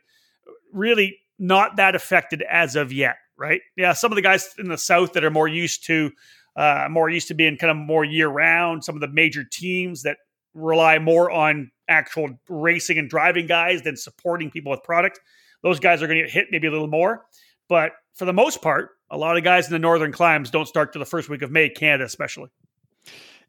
really 0.73 1.17
not 1.37 1.75
that 1.75 1.95
affected 1.95 2.43
as 2.49 2.75
of 2.75 2.91
yet, 2.91 3.17
right? 3.39 3.61
Yeah, 3.75 3.93
some 3.93 4.11
of 4.11 4.15
the 4.15 4.21
guys 4.21 4.53
in 4.59 4.67
the 4.67 4.77
South 4.77 5.13
that 5.13 5.23
are 5.23 5.31
more 5.31 5.47
used 5.47 5.85
to, 5.87 6.11
uh, 6.55 6.87
more 6.89 7.09
used 7.09 7.29
to 7.29 7.33
being 7.33 7.57
kind 7.57 7.71
of 7.71 7.77
more 7.77 8.03
year 8.03 8.27
round, 8.27 8.83
some 8.83 8.95
of 8.95 9.01
the 9.01 9.07
major 9.07 9.43
teams 9.43 10.03
that 10.03 10.17
rely 10.53 10.99
more 10.99 11.31
on 11.31 11.71
actual 11.87 12.29
racing 12.49 12.97
and 12.97 13.09
driving 13.09 13.47
guys 13.47 13.81
than 13.81 13.95
supporting 13.95 14.51
people 14.51 14.71
with 14.71 14.83
product 14.83 15.19
those 15.61 15.79
guys 15.79 16.01
are 16.01 16.07
going 16.07 16.19
to 16.19 16.23
get 16.25 16.31
hit 16.31 16.47
maybe 16.51 16.67
a 16.67 16.71
little 16.71 16.87
more. 16.87 17.25
But 17.67 17.91
for 18.13 18.25
the 18.25 18.33
most 18.33 18.61
part, 18.61 18.91
a 19.09 19.17
lot 19.17 19.37
of 19.37 19.43
guys 19.43 19.67
in 19.67 19.73
the 19.73 19.79
northern 19.79 20.11
climes 20.11 20.51
don't 20.51 20.67
start 20.67 20.93
to 20.93 20.99
the 20.99 21.05
first 21.05 21.29
week 21.29 21.41
of 21.41 21.51
May, 21.51 21.69
Canada 21.69 22.05
especially. 22.05 22.49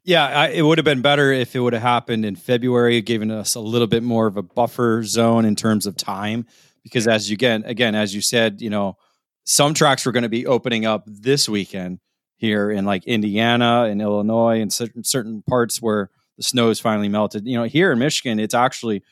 Yeah, 0.03 0.25
I, 0.25 0.47
it 0.49 0.63
would 0.63 0.79
have 0.79 0.85
been 0.85 1.01
better 1.01 1.31
if 1.31 1.55
it 1.55 1.59
would 1.59 1.73
have 1.73 1.81
happened 1.81 2.25
in 2.25 2.35
February, 2.35 3.01
giving 3.01 3.29
us 3.29 3.53
a 3.53 3.59
little 3.59 3.87
bit 3.87 4.01
more 4.01 4.25
of 4.25 4.35
a 4.35 4.41
buffer 4.41 5.03
zone 5.03 5.45
in 5.45 5.55
terms 5.55 5.85
of 5.85 5.95
time. 5.95 6.47
Because 6.81 7.07
as 7.07 7.29
you 7.29 7.37
get 7.37 7.61
again, 7.65 7.93
as 7.93 8.15
you 8.15 8.21
said, 8.21 8.61
you 8.61 8.71
know, 8.71 8.97
some 9.43 9.73
tracks 9.73 10.05
were 10.05 10.11
going 10.11 10.23
to 10.23 10.29
be 10.29 10.45
opening 10.45 10.85
up 10.85 11.03
this 11.05 11.49
weekend 11.49 11.99
here 12.37 12.71
in 12.71 12.85
like 12.85 13.05
Indiana 13.05 13.83
and 13.83 14.01
Illinois 14.01 14.61
and 14.61 14.71
certain 14.73 15.03
certain 15.03 15.43
parts 15.43 15.81
where 15.81 16.09
the 16.37 16.43
snow 16.43 16.69
is 16.69 16.79
finally 16.79 17.09
melted. 17.09 17.45
You 17.45 17.57
know, 17.57 17.63
here 17.63 17.91
in 17.91 17.99
Michigan, 17.99 18.39
it's 18.39 18.53
actually 18.53 19.03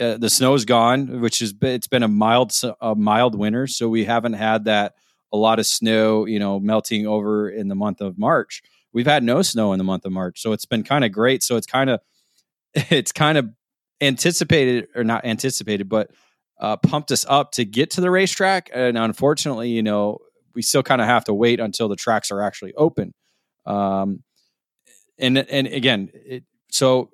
uh, 0.00 0.16
the 0.16 0.30
snow's 0.30 0.64
gone, 0.64 1.20
which 1.20 1.42
is 1.42 1.54
it's 1.60 1.86
been 1.86 2.02
a 2.02 2.08
mild 2.08 2.52
a 2.80 2.94
mild 2.94 3.38
winter, 3.38 3.66
so 3.66 3.88
we 3.88 4.04
haven't 4.04 4.32
had 4.34 4.64
that 4.64 4.94
a 5.32 5.36
lot 5.36 5.58
of 5.58 5.66
snow, 5.66 6.26
you 6.26 6.38
know, 6.38 6.60
melting 6.60 7.06
over 7.06 7.50
in 7.50 7.68
the 7.68 7.74
month 7.74 8.00
of 8.00 8.18
March. 8.18 8.62
We've 8.92 9.06
had 9.06 9.24
no 9.24 9.42
snow 9.42 9.72
in 9.72 9.78
the 9.78 9.84
month 9.84 10.04
of 10.04 10.12
March, 10.12 10.40
so 10.40 10.52
it's 10.52 10.64
been 10.64 10.84
kind 10.84 11.04
of 11.04 11.12
great. 11.12 11.42
So 11.42 11.56
it's 11.56 11.66
kind 11.66 11.90
of 11.90 12.00
it's 12.74 13.12
kind 13.12 13.38
of 13.38 13.50
anticipated 14.00 14.88
or 14.94 15.04
not 15.04 15.24
anticipated, 15.24 15.88
but 15.88 16.10
uh, 16.64 16.76
pumped 16.78 17.12
us 17.12 17.26
up 17.28 17.52
to 17.52 17.64
get 17.66 17.90
to 17.90 18.00
the 18.00 18.10
racetrack. 18.10 18.70
And 18.72 18.96
unfortunately, 18.96 19.68
you 19.68 19.82
know, 19.82 20.18
we 20.54 20.62
still 20.62 20.82
kind 20.82 21.02
of 21.02 21.06
have 21.06 21.24
to 21.24 21.34
wait 21.34 21.60
until 21.60 21.88
the 21.88 21.96
tracks 21.96 22.30
are 22.30 22.40
actually 22.40 22.72
open. 22.74 23.12
Um, 23.66 24.22
and 25.18 25.36
and 25.36 25.66
again, 25.66 26.10
it, 26.14 26.44
so 26.70 27.10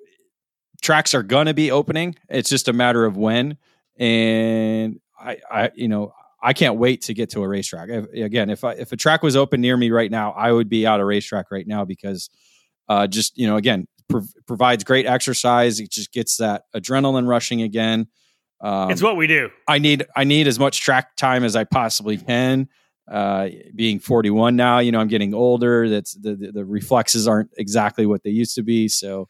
tracks 0.81 1.13
are 1.13 1.21
to 1.23 1.53
be 1.53 1.69
opening. 1.69 2.15
It's 2.29 2.49
just 2.49 2.69
a 2.69 2.73
matter 2.73 3.03
of 3.03 3.17
when. 3.17 3.57
And 3.97 5.01
I, 5.19 5.37
I, 5.51 5.71
you 5.75 5.89
know, 5.89 6.13
I 6.41 6.53
can't 6.53 6.77
wait 6.77 7.01
to 7.03 7.13
get 7.13 7.31
to 7.31 7.43
a 7.43 7.47
racetrack. 7.47 7.89
If, 7.89 8.05
again, 8.13 8.49
if 8.49 8.63
I, 8.63 8.71
if 8.75 8.93
a 8.93 8.95
track 8.95 9.21
was 9.21 9.35
open 9.35 9.59
near 9.59 9.75
me 9.75 9.91
right 9.91 10.09
now, 10.09 10.31
I 10.31 10.53
would 10.53 10.69
be 10.69 10.87
out 10.87 11.01
a 11.01 11.05
racetrack 11.05 11.51
right 11.51 11.67
now 11.67 11.83
because, 11.83 12.29
uh, 12.87 13.05
just 13.05 13.37
you 13.37 13.47
know, 13.47 13.57
again, 13.57 13.85
provides 14.47 14.85
great 14.85 15.05
exercise. 15.05 15.81
It 15.81 15.91
just 15.91 16.13
gets 16.13 16.37
that 16.37 16.63
adrenaline 16.73 17.27
rushing 17.27 17.61
again. 17.61 18.07
Um, 18.61 18.91
it's 18.91 19.01
what 19.01 19.17
we 19.17 19.27
do. 19.27 19.49
I 19.67 19.79
need 19.79 20.05
I 20.15 20.23
need 20.23 20.47
as 20.47 20.59
much 20.59 20.81
track 20.81 21.15
time 21.15 21.43
as 21.43 21.55
I 21.55 21.63
possibly 21.63 22.17
can. 22.17 22.69
Uh, 23.09 23.49
being 23.75 23.99
41 23.99 24.55
now, 24.55 24.79
you 24.79 24.91
know, 24.91 24.99
I'm 24.99 25.09
getting 25.09 25.33
older. 25.33 25.89
That's 25.89 26.13
the, 26.13 26.35
the, 26.35 26.51
the 26.51 26.65
reflexes 26.65 27.27
aren't 27.27 27.49
exactly 27.57 28.05
what 28.05 28.23
they 28.23 28.29
used 28.29 28.55
to 28.55 28.63
be. 28.63 28.87
So, 28.87 29.27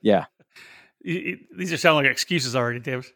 yeah, 0.00 0.24
these 1.04 1.72
are 1.72 1.76
sounding 1.76 2.04
like 2.04 2.12
excuses 2.12 2.56
already, 2.56 2.80
David. 2.80 3.06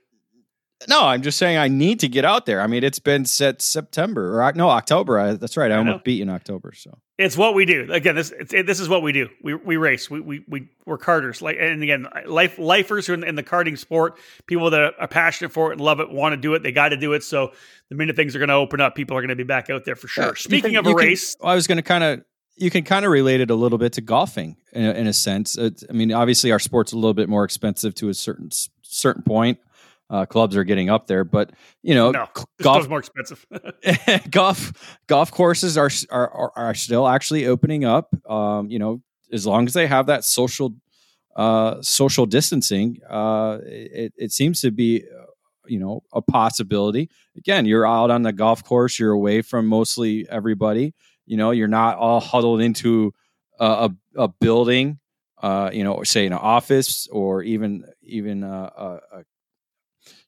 No, 0.89 1.05
I'm 1.07 1.23
just 1.23 1.39
saying 1.39 1.57
I 1.57 1.69
need 1.69 2.01
to 2.01 2.09
get 2.09 2.25
out 2.25 2.45
there. 2.45 2.61
I 2.61 2.67
mean, 2.67 2.85
it's 2.85 2.99
been 2.99 3.25
set 3.25 3.63
September 3.63 4.37
or 4.37 4.43
uh, 4.43 4.53
no 4.55 4.69
October. 4.69 5.19
I, 5.19 5.33
that's 5.33 5.57
right. 5.57 5.71
I, 5.71 5.77
I 5.77 5.79
almost 5.79 6.05
beat 6.05 6.21
in 6.21 6.29
October. 6.29 6.73
So 6.75 6.99
it's 7.17 7.37
what 7.37 7.55
we 7.55 7.65
do. 7.65 7.91
Again, 7.91 8.15
this 8.15 8.31
it, 8.31 8.67
this 8.67 8.79
is 8.79 8.89
what 8.89 9.03
we 9.03 9.13
do. 9.13 9.29
We 9.43 9.55
we 9.55 9.77
race. 9.79 10.11
We 10.11 10.21
we 10.21 10.45
we 10.47 10.69
we're 10.85 10.99
karters. 10.99 11.41
Like 11.41 11.57
and 11.59 11.83
again, 11.83 12.07
life 12.27 12.59
lifers 12.59 13.07
who 13.07 13.15
in, 13.15 13.25
in 13.25 13.37
the 13.37 13.43
karting 13.43 13.79
sport, 13.79 14.19
people 14.47 14.69
that 14.71 14.95
are 14.99 15.09
passionate 15.09 15.51
for 15.51 15.71
it 15.71 15.77
and 15.77 15.81
love 15.81 16.01
it, 16.01 16.11
want 16.11 16.35
to 16.35 16.37
do 16.37 16.53
it. 16.55 16.63
They 16.63 16.73
got 16.73 16.91
to 16.91 16.97
do 16.99 17.15
it. 17.15 17.25
So 17.25 17.53
the 17.89 17.95
minute 17.95 18.15
things 18.15 18.37
are 18.37 18.39
going 18.39 18.51
to 18.51 18.55
open 18.55 18.81
up, 18.81 18.95
people 18.95 19.17
are 19.17 19.23
going 19.23 19.31
to 19.31 19.37
be 19.37 19.45
back 19.45 19.71
out 19.71 19.87
there 19.87 19.97
for 19.97 20.09
sure. 20.09 20.27
Yeah, 20.27 20.33
Speaking 20.37 20.73
can, 20.73 20.81
of 20.81 20.87
a 20.89 20.95
race, 20.95 21.37
can, 21.37 21.49
I 21.49 21.55
was 21.55 21.67
going 21.67 21.77
to 21.77 21.83
kind 21.83 22.05
of 22.05 22.25
you 22.57 22.71
can 22.71 22.85
kind 22.85 23.05
of 23.07 23.11
relate 23.11 23.41
it 23.41 23.51
a 23.51 23.55
little 23.55 23.79
bit 23.79 23.95
to 23.95 24.03
golfing 24.03 24.57
in 24.73 24.85
a, 24.85 24.93
in 24.93 25.07
a 25.07 25.13
sense. 25.13 25.57
It's, 25.57 25.85
I 25.89 25.93
mean, 25.93 26.13
obviously 26.13 26.53
our 26.53 26.59
sport's 26.59 26.93
a 26.93 26.97
little 26.97 27.15
bit 27.15 27.29
more 27.29 27.45
expensive 27.45 27.95
to 27.97 28.09
a 28.09 28.15
certain 28.15 28.51
certain 28.83 29.23
point. 29.23 29.59
Uh, 30.09 30.25
clubs 30.25 30.57
are 30.57 30.65
getting 30.65 30.89
up 30.89 31.07
there, 31.07 31.25
but 31.25 31.51
you 31.83 31.95
know, 31.95 32.13
no, 32.13 32.27
golf 32.63 32.89
more 32.89 33.01
expensive. 33.01 33.45
golf 34.31 35.01
golf 35.09 35.31
courses 35.33 35.77
are, 35.77 35.91
are 36.11 36.53
are 36.55 36.75
still 36.75 37.09
actually 37.09 37.47
opening 37.47 37.85
up. 37.85 38.15
Um, 38.31 38.71
you 38.71 38.79
know, 38.79 39.03
as 39.33 39.47
long 39.47 39.67
as 39.67 39.73
they 39.73 39.87
have 39.87 40.07
that 40.07 40.25
social 40.25 40.75
uh, 41.35 41.83
social 41.83 42.25
distancing, 42.25 42.99
uh, 43.11 43.59
it, 43.65 44.13
it 44.17 44.33
seems 44.33 44.61
to 44.61 44.71
be 44.71 45.03
uh, 45.03 45.25
you 45.67 45.81
know 45.81 46.03
a 46.13 46.23
possibility. 46.23 47.11
Again, 47.37 47.67
you're 47.67 47.87
out 47.87 48.11
on 48.11 48.23
the 48.23 48.33
golf 48.33 48.63
course, 48.63 49.01
you're 49.01 49.13
away 49.13 49.43
from 49.43 49.67
mostly 49.67 50.25
everybody 50.31 50.95
you 51.27 51.37
know, 51.37 51.51
you're 51.51 51.69
not 51.69 51.99
all 51.99 52.21
huddled 52.21 52.61
into 52.61 53.13
a, 53.59 53.91
a, 54.17 54.23
a 54.23 54.29
building, 54.29 54.99
uh, 55.43 55.71
you 55.73 55.85
know, 55.85 56.03
say 56.05 56.25
an 56.27 56.33
office 56.33 57.09
or 57.09 57.43
even 57.43 57.85
even 58.03 58.45
uh, 58.45 58.71
uh 58.77 59.23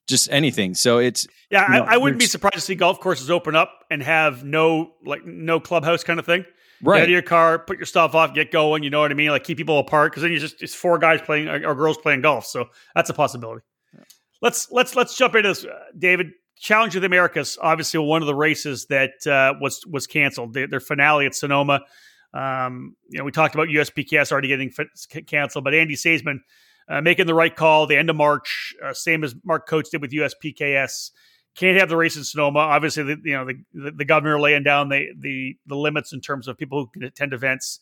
just 0.09 0.29
anything. 0.31 0.73
So 0.73 0.97
it's 0.97 1.27
yeah, 1.49 1.71
you 1.71 1.79
know, 1.79 1.85
I, 1.85 1.95
I, 1.95 1.97
wouldn't 1.97 2.19
be 2.19 2.25
surprised 2.25 2.55
to 2.55 2.61
see 2.61 2.75
golf 2.75 2.99
courses 2.99 3.29
open 3.29 3.55
up 3.55 3.85
and 3.89 4.03
have 4.03 4.43
no 4.43 4.93
like 5.05 5.25
no 5.25 5.59
clubhouse 5.59 6.03
kind 6.03 6.19
of 6.19 6.25
thing. 6.25 6.45
Right, 6.81 6.97
get 6.97 7.01
out 7.01 7.05
of 7.05 7.11
your 7.11 7.21
car, 7.21 7.59
put 7.59 7.77
your 7.77 7.85
stuff 7.85 8.15
off, 8.15 8.33
get 8.33 8.51
going. 8.51 8.83
You 8.83 8.89
know 8.89 8.99
what 8.99 9.11
I 9.11 9.13
mean? 9.13 9.29
Like 9.29 9.43
keep 9.43 9.57
people 9.57 9.79
apart 9.79 10.11
because 10.11 10.23
then 10.23 10.31
you 10.31 10.39
just 10.39 10.61
it's 10.61 10.75
four 10.75 10.97
guys 10.97 11.21
playing 11.21 11.47
or 11.47 11.75
girls 11.75 11.97
playing 11.97 12.21
golf. 12.21 12.45
So 12.45 12.69
that's 12.95 13.09
a 13.09 13.13
possibility. 13.13 13.61
Yeah. 13.93 14.03
Let's 14.41 14.71
let's 14.71 14.95
let's 14.95 15.15
jump 15.15 15.35
into 15.35 15.49
this, 15.49 15.65
uh, 15.65 15.69
David. 15.97 16.31
Challenge 16.61 16.93
of 16.97 17.03
the 17.03 17.05
Americas, 17.05 17.57
obviously 17.61 18.01
one 18.01 18.21
of 18.21 18.27
the 18.27 18.35
races 18.35 18.85
that 18.87 19.25
uh, 19.25 19.53
was 19.61 19.81
was 19.87 20.07
canceled. 20.07 20.53
Their, 20.53 20.67
their, 20.67 20.81
finale 20.81 21.25
at 21.25 21.33
Sonoma. 21.33 21.79
Um, 22.33 22.97
you 23.07 23.17
know, 23.17 23.23
we 23.23 23.31
talked 23.31 23.55
about 23.55 23.69
USPKS 23.69 24.33
already 24.33 24.49
getting 24.49 24.69
f- 24.77 25.25
canceled, 25.25 25.63
but 25.63 25.73
Andy 25.73 25.95
Seidman 25.95 26.39
uh, 26.89 27.01
making 27.01 27.27
the 27.27 27.33
right 27.33 27.55
call. 27.55 27.85
The 27.85 27.97
end 27.97 28.09
of 28.09 28.15
March, 28.15 28.73
uh, 28.83 28.93
same 28.93 29.23
as 29.23 29.35
Mark 29.43 29.67
Coates 29.67 29.89
did 29.89 30.01
with 30.01 30.11
USPKS. 30.11 31.11
Can't 31.55 31.77
have 31.77 31.89
the 31.89 31.97
race 31.97 32.15
in 32.15 32.23
Sonoma. 32.23 32.59
Obviously, 32.59 33.03
the, 33.03 33.17
you 33.23 33.33
know 33.33 33.45
the, 33.45 33.91
the 33.91 34.05
governor 34.05 34.39
laying 34.39 34.63
down 34.63 34.89
the, 34.89 35.07
the 35.17 35.57
the 35.65 35.75
limits 35.75 36.13
in 36.13 36.21
terms 36.21 36.47
of 36.47 36.57
people 36.57 36.79
who 36.79 36.87
can 36.87 37.03
attend 37.03 37.33
events. 37.33 37.79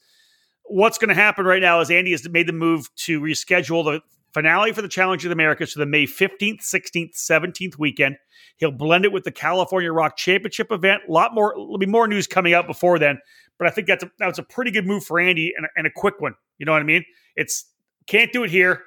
What's 0.63 0.97
going 0.97 1.09
to 1.09 1.15
happen 1.15 1.45
right 1.45 1.61
now 1.61 1.79
is 1.79 1.89
Andy 1.89 2.11
has 2.11 2.27
made 2.27 2.47
the 2.47 2.53
move 2.53 2.93
to 2.97 3.21
reschedule 3.21 3.85
the 3.85 4.01
finale 4.33 4.73
for 4.73 4.81
the 4.81 4.89
Challenge 4.89 5.23
of 5.23 5.29
the 5.29 5.33
Americas 5.33 5.73
to 5.73 5.79
the 5.79 5.85
May 5.85 6.05
15th, 6.05 6.61
16th, 6.61 7.15
17th 7.15 7.79
weekend. 7.79 8.17
He'll 8.57 8.71
blend 8.71 9.05
it 9.05 9.13
with 9.13 9.23
the 9.23 9.31
California 9.31 9.91
Rock 9.93 10.17
Championship 10.17 10.71
event. 10.71 11.03
A 11.07 11.11
lot 11.11 11.33
more, 11.33 11.53
there'll 11.55 11.77
be 11.77 11.85
more 11.85 12.07
news 12.07 12.27
coming 12.27 12.53
out 12.53 12.67
before 12.67 12.99
then, 12.99 13.19
but 13.57 13.67
I 13.67 13.71
think 13.71 13.87
that's 13.87 14.03
a, 14.03 14.11
that's 14.19 14.39
a 14.39 14.43
pretty 14.43 14.71
good 14.71 14.85
move 14.85 15.05
for 15.05 15.19
Andy 15.19 15.53
and 15.55 15.67
and 15.77 15.87
a 15.87 15.91
quick 15.95 16.15
one. 16.19 16.33
You 16.57 16.65
know 16.65 16.73
what 16.73 16.81
I 16.81 16.85
mean? 16.85 17.05
It's 17.35 17.65
can't 18.07 18.31
do 18.33 18.43
it 18.43 18.49
here. 18.49 18.83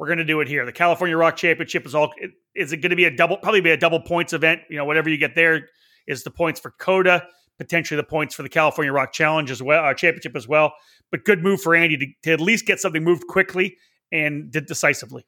We're 0.00 0.06
going 0.06 0.16
to 0.16 0.24
do 0.24 0.40
it 0.40 0.48
here. 0.48 0.64
The 0.64 0.72
California 0.72 1.14
Rock 1.14 1.36
Championship 1.36 1.84
is 1.84 1.94
all. 1.94 2.10
Is 2.54 2.72
it 2.72 2.78
going 2.78 2.88
to 2.88 2.96
be 2.96 3.04
a 3.04 3.14
double? 3.14 3.36
Probably 3.36 3.60
be 3.60 3.70
a 3.70 3.76
double 3.76 4.00
points 4.00 4.32
event. 4.32 4.62
You 4.70 4.78
know, 4.78 4.86
whatever 4.86 5.10
you 5.10 5.18
get 5.18 5.34
there 5.34 5.68
is 6.06 6.24
the 6.24 6.30
points 6.30 6.58
for 6.58 6.70
Coda, 6.70 7.26
potentially 7.58 7.96
the 7.96 8.04
points 8.04 8.34
for 8.34 8.42
the 8.42 8.48
California 8.48 8.94
Rock 8.94 9.12
Challenge 9.12 9.50
as 9.50 9.62
well, 9.62 9.84
uh, 9.84 9.92
championship 9.92 10.34
as 10.34 10.48
well. 10.48 10.72
But 11.10 11.26
good 11.26 11.42
move 11.42 11.60
for 11.60 11.74
Andy 11.74 11.98
to, 11.98 12.06
to 12.22 12.32
at 12.32 12.40
least 12.40 12.64
get 12.64 12.80
something 12.80 13.04
moved 13.04 13.26
quickly 13.26 13.76
and 14.10 14.50
did 14.50 14.64
decisively. 14.64 15.26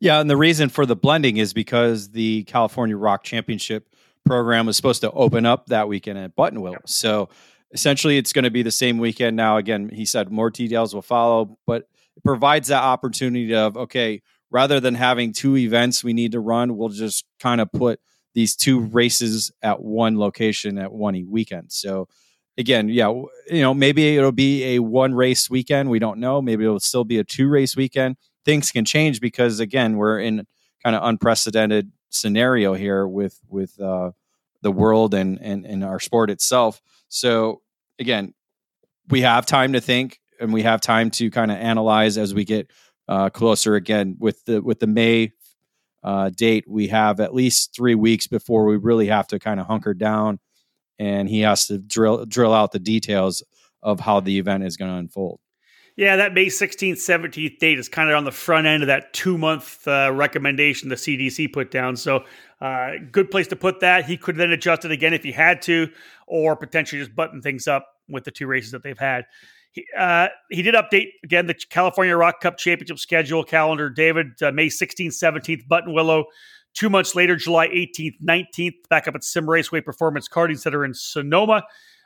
Yeah, 0.00 0.20
and 0.20 0.30
the 0.30 0.38
reason 0.38 0.70
for 0.70 0.86
the 0.86 0.96
blending 0.96 1.36
is 1.36 1.52
because 1.52 2.12
the 2.12 2.44
California 2.44 2.96
Rock 2.96 3.24
Championship 3.24 3.90
program 4.24 4.64
was 4.64 4.78
supposed 4.78 5.02
to 5.02 5.10
open 5.10 5.44
up 5.44 5.66
that 5.66 5.86
weekend 5.86 6.16
at 6.16 6.34
Buttonwillow. 6.34 6.72
Yep. 6.72 6.88
So 6.88 7.28
essentially, 7.72 8.16
it's 8.16 8.32
going 8.32 8.44
to 8.44 8.50
be 8.50 8.62
the 8.62 8.70
same 8.70 8.96
weekend. 8.96 9.36
Now, 9.36 9.58
again, 9.58 9.90
he 9.90 10.06
said 10.06 10.32
more 10.32 10.48
details 10.48 10.94
will 10.94 11.02
follow, 11.02 11.58
but 11.66 11.90
it 12.16 12.24
provides 12.24 12.68
that 12.68 12.82
opportunity 12.82 13.54
of 13.54 13.76
okay, 13.76 14.22
rather 14.50 14.80
than 14.80 14.94
having 14.94 15.32
two 15.32 15.56
events 15.56 16.04
we 16.04 16.12
need 16.12 16.32
to 16.32 16.40
run, 16.40 16.76
we'll 16.76 16.88
just 16.88 17.24
kind 17.40 17.60
of 17.60 17.70
put 17.72 18.00
these 18.34 18.56
two 18.56 18.80
races 18.80 19.52
at 19.62 19.82
one 19.82 20.18
location 20.18 20.78
at 20.78 20.92
one 20.92 21.26
weekend. 21.28 21.72
So 21.72 22.08
again, 22.58 22.88
yeah, 22.88 23.08
you 23.48 23.62
know, 23.62 23.74
maybe 23.74 24.16
it'll 24.16 24.32
be 24.32 24.74
a 24.74 24.78
one 24.80 25.14
race 25.14 25.48
weekend. 25.48 25.90
We 25.90 25.98
don't 25.98 26.18
know. 26.18 26.42
Maybe 26.42 26.64
it'll 26.64 26.80
still 26.80 27.04
be 27.04 27.18
a 27.18 27.24
two 27.24 27.48
race 27.48 27.76
weekend. 27.76 28.16
Things 28.44 28.70
can 28.70 28.84
change 28.84 29.20
because 29.20 29.60
again, 29.60 29.96
we're 29.96 30.20
in 30.20 30.46
kind 30.82 30.94
of 30.96 31.02
unprecedented 31.04 31.90
scenario 32.10 32.74
here 32.74 33.06
with 33.06 33.40
with 33.48 33.80
uh, 33.80 34.10
the 34.62 34.72
world 34.72 35.14
and, 35.14 35.40
and 35.40 35.64
and 35.64 35.84
our 35.84 36.00
sport 36.00 36.30
itself. 36.30 36.80
So 37.08 37.62
again, 37.98 38.34
we 39.08 39.22
have 39.22 39.46
time 39.46 39.72
to 39.72 39.80
think. 39.80 40.20
And 40.40 40.52
we 40.52 40.62
have 40.62 40.80
time 40.80 41.10
to 41.12 41.30
kind 41.30 41.50
of 41.50 41.58
analyze 41.58 42.18
as 42.18 42.34
we 42.34 42.44
get 42.44 42.70
uh, 43.08 43.30
closer 43.30 43.74
again 43.74 44.16
with 44.18 44.44
the 44.44 44.60
with 44.60 44.80
the 44.80 44.86
May 44.86 45.32
uh, 46.02 46.30
date. 46.30 46.64
We 46.68 46.88
have 46.88 47.20
at 47.20 47.34
least 47.34 47.74
three 47.74 47.94
weeks 47.94 48.26
before 48.26 48.64
we 48.64 48.76
really 48.76 49.06
have 49.08 49.26
to 49.28 49.38
kind 49.38 49.60
of 49.60 49.66
hunker 49.66 49.94
down, 49.94 50.38
and 50.98 51.28
he 51.28 51.40
has 51.40 51.66
to 51.66 51.78
drill 51.78 52.24
drill 52.26 52.52
out 52.52 52.72
the 52.72 52.78
details 52.78 53.42
of 53.82 54.00
how 54.00 54.20
the 54.20 54.38
event 54.38 54.64
is 54.64 54.76
going 54.76 54.90
to 54.90 54.96
unfold. 54.96 55.40
Yeah, 55.96 56.16
that 56.16 56.34
May 56.34 56.46
16th, 56.46 56.94
17th 56.94 57.58
date 57.58 57.78
is 57.78 57.88
kind 57.88 58.10
of 58.10 58.16
on 58.16 58.24
the 58.24 58.32
front 58.32 58.66
end 58.66 58.82
of 58.82 58.88
that 58.88 59.12
two 59.12 59.38
month 59.38 59.86
uh, 59.86 60.10
recommendation 60.12 60.88
the 60.88 60.96
CDC 60.96 61.52
put 61.52 61.70
down. 61.70 61.96
So, 61.96 62.24
uh, 62.60 62.92
good 63.12 63.30
place 63.30 63.46
to 63.48 63.56
put 63.56 63.80
that. 63.80 64.04
He 64.04 64.16
could 64.16 64.36
then 64.36 64.50
adjust 64.50 64.84
it 64.84 64.90
again 64.90 65.12
if 65.14 65.22
he 65.22 65.30
had 65.30 65.62
to, 65.62 65.88
or 66.26 66.56
potentially 66.56 67.00
just 67.00 67.14
button 67.14 67.42
things 67.42 67.68
up 67.68 67.86
with 68.08 68.24
the 68.24 68.32
two 68.32 68.48
races 68.48 68.72
that 68.72 68.82
they've 68.82 68.98
had. 68.98 69.26
He, 69.74 69.84
uh, 69.98 70.28
he 70.50 70.62
did 70.62 70.74
update 70.74 71.08
again 71.24 71.46
the 71.46 71.54
California 71.54 72.16
ROK 72.16 72.40
Cup 72.40 72.56
Championship 72.56 72.98
schedule 72.98 73.44
calendar. 73.44 73.90
David, 73.90 74.40
uh, 74.40 74.52
May 74.52 74.68
16th, 74.68 75.08
17th, 75.08 75.66
Buttonwillow. 75.68 76.24
Two 76.74 76.88
months 76.88 77.14
later, 77.14 77.36
July 77.36 77.68
18th, 77.68 78.20
19th, 78.22 78.88
back 78.88 79.06
up 79.06 79.14
at 79.14 79.22
Sim 79.22 79.48
Raceway 79.48 79.80
Performance 79.80 80.28
Karting 80.28 80.58
Center 80.58 80.84
in 80.84 80.94
Sonoma 80.94 81.64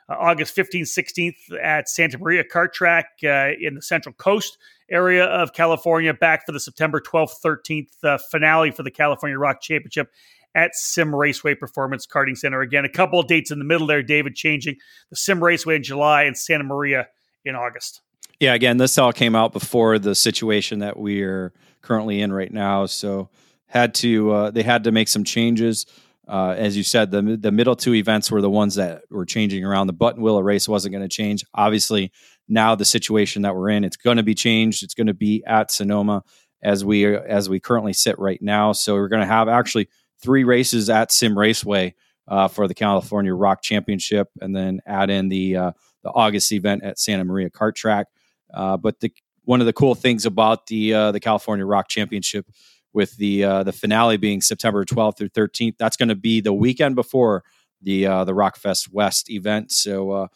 uh, 0.09 0.15
August 0.19 0.55
15th, 0.55 0.81
16th 0.81 1.63
at 1.63 1.87
Santa 1.87 2.17
Maria 2.17 2.43
Kart 2.43 2.73
Track 2.73 3.05
uh, 3.23 3.49
in 3.59 3.75
the 3.75 3.81
Central 3.81 4.13
Coast 4.13 4.57
area 4.89 5.25
of 5.25 5.53
California. 5.53 6.13
Back 6.13 6.45
for 6.45 6.51
the 6.51 6.59
September 6.59 6.99
12th, 6.99 7.41
13th 7.43 8.03
uh, 8.03 8.17
finale 8.31 8.71
for 8.71 8.83
the 8.83 8.91
California 8.91 9.37
ROK 9.37 9.61
Championship 9.61 10.11
at 10.55 10.73
Sim 10.73 11.15
Raceway 11.15 11.55
Performance 11.55 12.07
Karting 12.07 12.37
Center. 12.37 12.61
Again, 12.61 12.85
a 12.85 12.89
couple 12.89 13.19
of 13.19 13.27
dates 13.27 13.51
in 13.51 13.59
the 13.59 13.65
middle 13.65 13.85
there, 13.85 14.01
David, 14.01 14.35
changing 14.35 14.75
the 15.09 15.15
Sim 15.15 15.43
Raceway 15.43 15.75
in 15.75 15.83
July 15.83 16.23
and 16.23 16.35
Santa 16.35 16.63
Maria 16.63 17.07
in 17.45 17.55
August. 17.55 18.01
Yeah, 18.39 18.53
again, 18.53 18.77
this 18.77 18.97
all 18.97 19.11
came 19.11 19.35
out 19.35 19.51
before 19.51 19.99
the 19.99 20.15
situation 20.15 20.79
that 20.79 20.97
we 20.97 21.23
are 21.23 21.53
currently 21.81 22.21
in 22.21 22.31
right 22.31 22.51
now. 22.51 22.85
So 22.85 23.29
had 23.67 23.93
to 23.95 24.31
uh, 24.31 24.51
they 24.51 24.63
had 24.63 24.83
to 24.85 24.91
make 24.91 25.07
some 25.07 25.23
changes. 25.23 25.85
Uh, 26.27 26.53
as 26.57 26.77
you 26.77 26.83
said, 26.83 27.11
the 27.11 27.37
the 27.39 27.51
middle 27.51 27.75
two 27.75 27.95
events 27.95 28.31
were 28.31 28.41
the 28.41 28.49
ones 28.49 28.75
that 28.75 29.03
were 29.09 29.25
changing 29.25 29.65
around. 29.65 29.87
The 29.87 29.93
Buttonwillow 29.93 30.43
race 30.43 30.69
wasn't 30.69 30.93
going 30.93 31.07
to 31.07 31.13
change. 31.13 31.43
Obviously, 31.53 32.11
now 32.47 32.75
the 32.75 32.85
situation 32.85 33.41
that 33.41 33.55
we're 33.55 33.69
in, 33.69 33.83
it's 33.83 33.97
going 33.97 34.17
to 34.17 34.23
be 34.23 34.35
changed. 34.35 34.83
It's 34.83 34.93
going 34.93 35.07
to 35.07 35.13
be 35.13 35.43
at 35.45 35.71
Sonoma 35.71 36.23
as 36.61 36.85
we 36.85 37.05
as 37.05 37.49
we 37.49 37.59
currently 37.59 37.93
sit 37.93 38.17
right 38.19 38.41
now. 38.41 38.71
So 38.71 38.95
we're 38.95 39.07
going 39.07 39.21
to 39.21 39.27
have 39.27 39.47
actually 39.47 39.89
three 40.21 40.43
races 40.43 40.89
at 40.89 41.11
Sim 41.11 41.37
Raceway 41.37 41.95
uh, 42.27 42.47
for 42.47 42.67
the 42.67 42.75
California 42.75 43.33
ROK 43.33 43.61
Championship, 43.61 44.29
and 44.39 44.55
then 44.55 44.81
add 44.85 45.09
in 45.09 45.29
the 45.29 45.55
uh, 45.55 45.71
the 46.03 46.09
August 46.09 46.51
event 46.51 46.83
at 46.83 46.99
Santa 46.99 47.23
Maria 47.23 47.49
Kart 47.49 47.75
Track. 47.75 48.07
Uh, 48.53 48.77
but 48.77 48.99
the 48.99 49.11
one 49.45 49.59
of 49.59 49.65
the 49.65 49.73
cool 49.73 49.95
things 49.95 50.25
about 50.25 50.67
the 50.67 50.93
uh, 50.93 51.11
the 51.11 51.19
California 51.19 51.65
ROK 51.65 51.87
Championship 51.87 52.45
with 52.93 53.15
the 53.17 53.43
uh, 53.43 53.63
the 53.63 53.71
finale 53.71 54.17
being 54.17 54.41
September 54.41 54.85
12th 54.85 55.17
through 55.17 55.29
13th. 55.29 55.75
That's 55.77 55.97
going 55.97 56.09
to 56.09 56.15
be 56.15 56.41
the 56.41 56.53
weekend 56.53 56.95
before 56.95 57.43
the 57.81 58.05
uh, 58.05 58.23
the 58.25 58.33
ROK 58.33 58.57
Fest 58.57 58.91
West 58.91 59.29
event. 59.29 59.71
So 59.71 60.11
uh, 60.11 60.27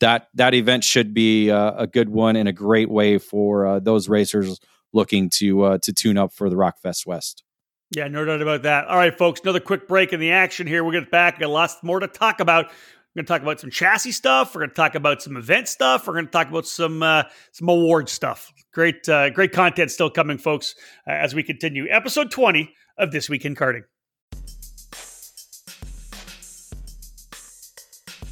that 0.00 0.28
that 0.34 0.54
event 0.54 0.84
should 0.84 1.14
be 1.14 1.50
uh, 1.50 1.72
a 1.76 1.86
good 1.86 2.08
one 2.08 2.36
and 2.36 2.48
a 2.48 2.52
great 2.52 2.90
way 2.90 3.18
for 3.18 3.80
those 3.80 4.08
racers 4.08 4.60
looking 4.92 5.30
to 5.30 5.78
to 5.78 5.92
tune 5.92 6.18
up 6.18 6.32
for 6.32 6.50
the 6.50 6.56
ROK 6.56 6.78
Fest 6.78 7.06
West. 7.06 7.44
Yeah, 7.92 8.06
no 8.06 8.24
doubt 8.24 8.40
about 8.40 8.62
that. 8.62 8.86
All 8.86 8.96
right, 8.96 9.16
folks, 9.16 9.40
another 9.40 9.58
quick 9.58 9.88
break 9.88 10.12
in 10.12 10.20
the 10.20 10.30
action 10.30 10.68
here. 10.68 10.84
We'll 10.84 10.92
get 10.92 11.10
back. 11.10 11.40
Got 11.40 11.50
lots 11.50 11.76
more 11.82 11.98
to 11.98 12.06
talk 12.06 12.38
about. 12.38 12.70
We're 13.10 13.22
going 13.22 13.26
to 13.26 13.32
talk 13.32 13.42
about 13.42 13.58
some 13.58 13.70
chassis 13.70 14.12
stuff. 14.12 14.54
We're 14.54 14.60
going 14.60 14.70
to 14.70 14.76
talk 14.76 14.94
about 14.94 15.20
some 15.20 15.36
event 15.36 15.66
stuff. 15.66 16.06
We're 16.06 16.12
going 16.12 16.26
to 16.26 16.30
talk 16.30 16.48
about 16.48 16.64
some 16.64 17.02
uh, 17.02 17.24
some 17.50 17.68
award 17.68 18.08
stuff. 18.08 18.52
Great, 18.72 19.08
uh, 19.08 19.30
great 19.30 19.50
content 19.50 19.90
still 19.90 20.10
coming, 20.10 20.38
folks, 20.38 20.76
uh, 21.08 21.10
as 21.10 21.34
we 21.34 21.42
continue. 21.42 21.88
Episode 21.90 22.30
20 22.30 22.72
of 22.98 23.10
This 23.10 23.28
Week 23.28 23.44
in 23.44 23.56
Karting. 23.56 23.82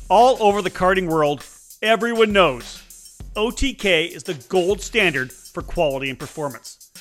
All 0.08 0.40
over 0.40 0.62
the 0.62 0.70
karting 0.70 1.08
world, 1.08 1.44
everyone 1.82 2.32
knows 2.32 3.18
OTK 3.34 4.08
is 4.08 4.22
the 4.22 4.34
gold 4.48 4.80
standard 4.80 5.32
for 5.32 5.62
quality 5.62 6.08
and 6.08 6.18
performance. 6.18 6.92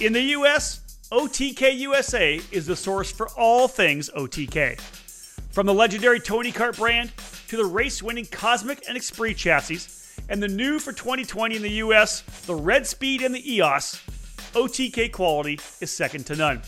In 0.00 0.14
the 0.14 0.22
US, 0.22 0.80
OTK 1.12 1.76
USA 1.80 2.40
is 2.50 2.66
the 2.66 2.76
source 2.76 3.12
for 3.12 3.28
all 3.36 3.68
things 3.68 4.08
OTK. 4.16 4.80
From 5.56 5.64
the 5.64 5.72
legendary 5.72 6.20
Tony 6.20 6.52
Kart 6.52 6.76
brand 6.76 7.12
to 7.48 7.56
the 7.56 7.64
race 7.64 8.02
winning 8.02 8.26
Cosmic 8.26 8.86
and 8.86 8.94
Esprit 8.94 9.38
chassis, 9.38 9.88
and 10.28 10.42
the 10.42 10.48
new 10.48 10.78
for 10.78 10.92
2020 10.92 11.56
in 11.56 11.62
the 11.62 11.70
US, 11.80 12.20
the 12.44 12.54
Red 12.54 12.86
Speed 12.86 13.22
and 13.22 13.34
the 13.34 13.54
EOS, 13.54 14.02
OTK 14.52 15.10
quality 15.12 15.58
is 15.80 15.90
second 15.90 16.26
to 16.26 16.36
none. 16.36 16.60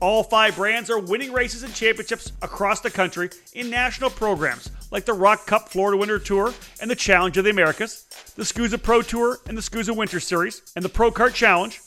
All 0.00 0.22
five 0.22 0.54
brands 0.54 0.90
are 0.90 0.98
winning 0.98 1.32
races 1.32 1.62
and 1.62 1.74
championships 1.74 2.32
across 2.42 2.80
the 2.80 2.90
country 2.90 3.30
in 3.54 3.70
national 3.70 4.10
programs 4.10 4.68
like 4.90 5.06
the 5.06 5.14
ROK 5.14 5.46
Cup 5.46 5.70
Florida 5.70 5.96
Winter 5.96 6.18
Tour 6.18 6.52
and 6.82 6.90
the 6.90 6.94
Challenge 6.94 7.38
of 7.38 7.44
the 7.44 7.50
Americas, 7.50 8.04
the 8.36 8.42
SKUSA 8.42 8.82
Pro 8.82 9.00
Tour 9.00 9.38
and 9.48 9.56
the 9.56 9.62
SKUSA 9.62 9.96
Winter 9.96 10.20
Series, 10.20 10.60
and 10.76 10.84
the 10.84 10.90
Pro 10.90 11.10
Kart 11.10 11.32
Challenge, 11.32 11.80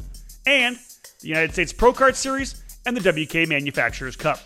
and 0.48 0.80
the 1.20 1.28
United 1.28 1.54
States 1.54 1.74
Pro 1.74 1.94
Kart 1.94 2.16
Series 2.16 2.64
and 2.88 2.98
the 2.98 3.02
WKA 3.02 3.48
Manufacturers 3.48 4.16
Cup. 4.16 4.40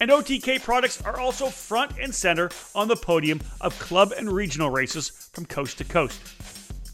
And 0.00 0.10
OTK 0.10 0.62
products 0.62 1.02
are 1.02 1.18
also 1.18 1.48
front 1.48 1.92
and 2.00 2.14
center 2.14 2.50
on 2.74 2.88
the 2.88 2.96
podium 2.96 3.40
of 3.60 3.78
club 3.78 4.12
and 4.16 4.30
regional 4.30 4.70
races 4.70 5.30
from 5.32 5.46
coast 5.46 5.78
to 5.78 5.84
coast. 5.84 6.20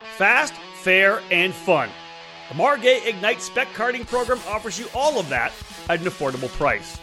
Fast, 0.00 0.54
fair, 0.82 1.20
and 1.30 1.52
fun. 1.52 1.90
The 2.48 2.54
Margay 2.54 3.06
Ignite 3.06 3.42
Spec 3.42 3.68
Karting 3.68 4.06
program 4.06 4.40
offers 4.46 4.78
you 4.78 4.86
all 4.94 5.18
of 5.18 5.28
that 5.28 5.52
at 5.88 6.00
an 6.00 6.06
affordable 6.06 6.48
price. 6.48 6.98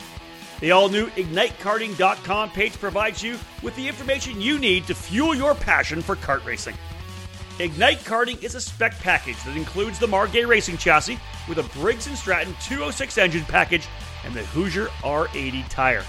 The 0.62 0.72
all 0.72 0.88
new 0.88 1.08
IgniteKarting.com 1.08 2.52
page 2.52 2.74
provides 2.74 3.22
you 3.22 3.38
with 3.62 3.76
the 3.76 3.88
information 3.88 4.40
you 4.40 4.58
need 4.58 4.88
to 4.88 4.96
fuel 4.96 5.36
your 5.36 5.54
passion 5.54 6.02
for 6.02 6.16
kart 6.16 6.46
racing. 6.46 6.76
Ignite 7.60 8.00
Karting 8.00 8.42
is 8.42 8.56
a 8.56 8.62
spec 8.62 8.98
package 9.00 9.42
that 9.44 9.58
includes 9.58 10.00
the 10.00 10.08
Margay 10.08 10.48
racing 10.48 10.78
chassis 10.78 11.20
with 11.48 11.60
a 11.60 11.64
Briggs 11.78 12.06
& 12.12 12.20
Stratton 12.20 12.56
206 12.62 13.18
engine 13.18 13.46
package 13.46 13.88
and 14.24 14.34
the 14.34 14.44
Hoosier 14.46 14.88
R80 15.04 15.68
tire. 15.70 16.04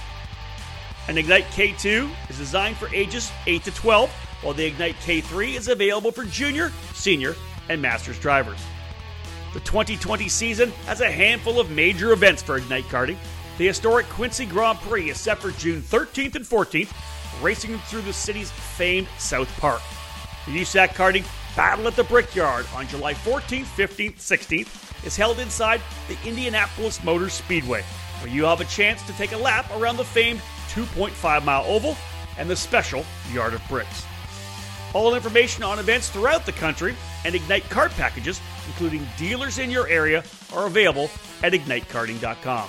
An 1.09 1.18
Ignite 1.18 1.44
K2 1.46 2.11
is 2.31 2.38
designed 2.38 2.77
for 2.77 2.92
ages 2.94 3.31
8 3.46 3.62
to 3.64 3.70
12 3.72 4.26
while 4.47 4.55
the 4.55 4.65
Ignite 4.65 4.95
K3 5.01 5.57
is 5.57 5.67
available 5.67 6.13
for 6.13 6.25
junior, 6.25 6.71
senior, 6.95 7.35
and 7.69 7.83
masters 7.83 8.17
drivers. 8.21 8.61
The 9.53 9.59
2020 9.61 10.29
season 10.29 10.71
has 10.87 11.01
a 11.01 11.11
handful 11.11 11.59
of 11.59 11.69
major 11.73 12.13
events 12.13 12.43
for 12.43 12.57
Ignite 12.57 12.85
Karting. 12.85 13.17
The 13.59 13.67
historic 13.67 14.09
Quincy 14.09 14.47
Grand 14.47 14.79
Prix 14.79 15.11
is 15.11 15.19
set 15.19 15.41
for 15.41 15.51
June 15.51 15.83
13th 15.83 16.37
and 16.37 16.45
14th, 16.45 16.93
racing 17.43 17.77
through 17.79 18.03
the 18.03 18.12
city's 18.12 18.53
famed 18.53 19.09
South 19.18 19.49
Park. 19.59 19.83
The 20.47 20.61
USAC 20.61 20.91
Karting 20.91 21.27
Battle 21.57 21.89
at 21.89 21.97
the 21.97 22.05
Brickyard 22.05 22.66
on 22.73 22.87
July 22.87 23.14
14th, 23.14 23.64
15th, 23.64 24.18
16th 24.18 25.05
is 25.05 25.16
held 25.16 25.41
inside 25.41 25.81
the 26.07 26.16
Indianapolis 26.25 27.03
Motor 27.03 27.31
Speedway, 27.31 27.83
where 28.20 28.33
you 28.33 28.45
have 28.45 28.61
a 28.61 28.66
chance 28.66 29.03
to 29.09 29.12
take 29.14 29.33
a 29.33 29.39
lap 29.39 29.68
around 29.75 29.97
the 29.97 30.05
famed 30.05 30.41
2.5 30.68 31.45
mile 31.45 31.64
oval 31.66 31.97
and 32.39 32.49
the 32.49 32.55
special 32.55 33.05
Yard 33.33 33.53
of 33.53 33.68
Bricks. 33.68 34.05
All 34.95 35.14
information 35.14 35.62
on 35.62 35.78
events 35.78 36.09
throughout 36.09 36.47
the 36.47 36.53
country 36.53 36.95
and 37.24 37.34
Ignite 37.34 37.64
kart 37.64 37.91
packages, 37.91 38.41
including 38.66 39.07
dealers 39.18 39.59
in 39.59 39.70
your 39.70 39.89
area, 39.89 40.24
are 40.55 40.66
available 40.66 41.11
at 41.43 41.53
ignitekarting.com. 41.53 42.68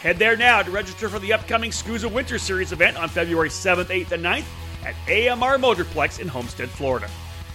Head 0.00 0.18
there 0.18 0.36
now 0.36 0.62
to 0.62 0.70
register 0.70 1.08
for 1.08 1.18
the 1.18 1.32
upcoming 1.32 1.70
SKUSA 1.70 2.12
Winter 2.12 2.38
Series 2.38 2.72
event 2.72 2.96
on 2.96 3.08
February 3.08 3.48
7th, 3.48 3.86
8th, 3.86 4.12
and 4.12 4.24
9th 4.24 4.44
at 4.84 4.94
AMR 5.08 5.58
Motorplex 5.58 6.20
in 6.20 6.28
Homestead, 6.28 6.68
Florida. 6.68 7.08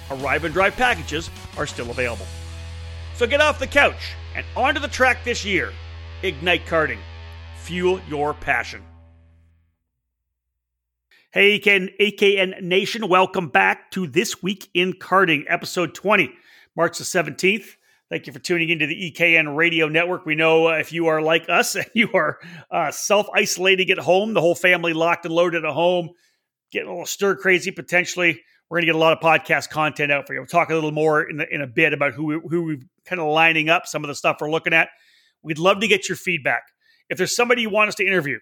Arrive 0.10 0.44
and 0.44 0.54
drive 0.54 0.76
packages 0.76 1.30
are 1.58 1.68
still 1.68 1.90
available. 1.92 2.26
So 3.16 3.28
get 3.28 3.42
off 3.42 3.60
the 3.60 3.68
couch 3.68 4.16
and 4.36 4.46
onto 4.56 4.80
the 4.80 4.88
track 4.88 5.24
this 5.24 5.46
year. 5.46 5.72
Ignite 6.24 6.66
Karting. 6.66 7.00
Fuel 7.60 8.02
your 8.10 8.34
passion. 8.34 8.84
Hey, 11.34 11.62
EKN, 11.62 11.98
EKN 11.98 12.62
Nation, 12.62 13.08
welcome 13.08 13.48
back 13.48 13.90
to 13.92 14.06
This 14.06 14.44
Week 14.44 14.70
in 14.74 14.92
Karting, 14.92 15.46
episode 15.48 15.96
20, 15.96 16.30
March 16.76 16.98
the 16.98 17.06
17th. 17.06 17.78
Thank 18.10 18.28
you 18.28 18.34
for 18.34 18.40
tuning 18.40 18.68
into 18.68 18.86
the 18.86 19.14
EKN 19.14 19.56
radio 19.56 19.88
network. 19.88 20.26
We 20.26 20.36
know 20.36 20.68
uh, 20.68 20.80
if 20.80 20.92
you 20.92 21.08
are 21.08 21.22
like 21.22 21.48
us 21.48 21.76
and 21.76 21.86
you 21.94 22.10
are 22.14 22.38
uh, 22.70 22.92
self 22.92 23.28
isolating 23.34 23.90
at 23.92 23.98
home, 23.98 24.34
the 24.34 24.42
whole 24.42 24.56
family 24.56 24.92
locked 24.92 25.24
and 25.24 25.34
loaded 25.34 25.64
at 25.64 25.72
home, 25.72 26.10
getting 26.70 26.90
a 26.90 26.92
little 26.92 27.06
stir 27.06 27.38
crazy 27.38 27.72
potentially. 27.72 28.42
We're 28.70 28.80
going 28.80 28.88
to 28.88 28.92
get 28.92 28.96
a 28.96 29.00
lot 29.00 29.14
of 29.14 29.24
podcast 29.24 29.70
content 29.70 30.12
out 30.12 30.28
for 30.28 30.34
you. 30.34 30.42
We'll 30.42 30.48
talk 30.48 30.70
a 30.70 30.76
little 30.76 30.92
more 30.92 31.24
in, 31.24 31.38
the, 31.38 31.48
in 31.50 31.62
a 31.62 31.68
bit 31.68 31.94
about 31.94 32.12
who, 32.12 32.26
we, 32.26 32.40
who 32.50 32.64
we're 32.64 32.82
kind 33.06 33.22
of 33.22 33.30
lining 33.30 33.70
up, 33.70 33.88
some 33.88 34.04
of 34.04 34.10
the 34.10 34.16
stuff 34.16 34.40
we're 34.42 34.52
looking 34.52 34.74
at. 34.74 34.90
We'd 35.44 35.60
love 35.60 35.80
to 35.80 35.88
get 35.88 36.10
your 36.10 36.18
feedback. 36.18 36.64
If 37.08 37.18
there's 37.18 37.34
somebody 37.34 37.62
you 37.62 37.70
want 37.70 37.88
us 37.88 37.96
to 37.96 38.06
interview, 38.06 38.40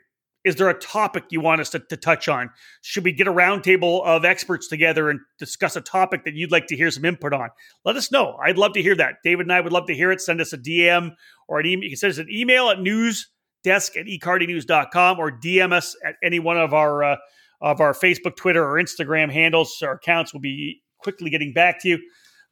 is 0.49 0.55
there 0.55 0.67
a 0.67 0.77
topic 0.79 1.25
you 1.29 1.39
want 1.39 1.61
us 1.61 1.69
to, 1.69 1.79
to, 1.79 1.95
touch 1.95 2.27
on? 2.27 2.49
Should 2.81 3.05
we 3.05 3.11
get 3.11 3.27
a 3.27 3.31
roundtable 3.31 4.03
of 4.03 4.25
experts 4.25 4.67
together 4.67 5.09
and 5.09 5.19
discuss 5.37 5.75
a 5.75 5.81
topic 5.81 6.25
that 6.25 6.33
you'd 6.33 6.51
like 6.51 6.67
to 6.67 6.75
hear 6.75 6.89
some 6.89 7.05
input 7.05 7.33
on? 7.33 7.49
Let 7.85 7.95
us 7.95 8.11
know. 8.11 8.37
I'd 8.43 8.57
love 8.57 8.73
to 8.73 8.81
hear 8.81 8.95
that. 8.95 9.17
David 9.23 9.45
and 9.45 9.53
I 9.53 9.61
would 9.61 9.71
love 9.71 9.85
to 9.87 9.95
hear 9.95 10.11
it. 10.11 10.19
Send 10.19 10.41
us 10.41 10.51
a 10.51 10.57
DM 10.57 11.11
or 11.47 11.59
an 11.59 11.67
email. 11.67 11.83
You 11.83 11.89
can 11.91 11.97
send 11.97 12.11
us 12.11 12.17
an 12.17 12.29
email 12.31 12.69
at 12.69 12.79
newsdesk 12.79 13.95
at 13.95 14.07
ekartingnews.com 14.07 15.19
or 15.19 15.31
DM 15.31 15.71
us 15.71 15.95
at 16.03 16.15
any 16.23 16.39
one 16.39 16.57
of 16.57 16.73
our 16.73 17.03
uh, 17.03 17.15
of 17.61 17.79
our 17.79 17.93
Facebook, 17.93 18.35
Twitter, 18.35 18.65
or 18.65 18.81
Instagram 18.81 19.31
handles. 19.31 19.81
Our 19.83 19.93
accounts 19.93 20.33
will 20.33 20.41
be 20.41 20.81
quickly 20.97 21.29
getting 21.29 21.53
back 21.53 21.79
to 21.81 21.89
you. 21.89 21.99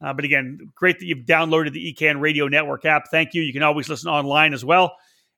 Uh, 0.00 0.12
but 0.12 0.24
again, 0.24 0.58
great 0.76 1.00
that 1.00 1.06
you've 1.06 1.26
downloaded 1.26 1.72
the 1.72 1.92
EKN 1.92 2.20
Radio 2.20 2.46
Network 2.46 2.84
app. 2.84 3.08
Thank 3.10 3.34
you. 3.34 3.42
You 3.42 3.52
can 3.52 3.64
always 3.64 3.88
listen 3.88 4.08
online 4.08 4.54
as 4.54 4.64
well 4.64 4.94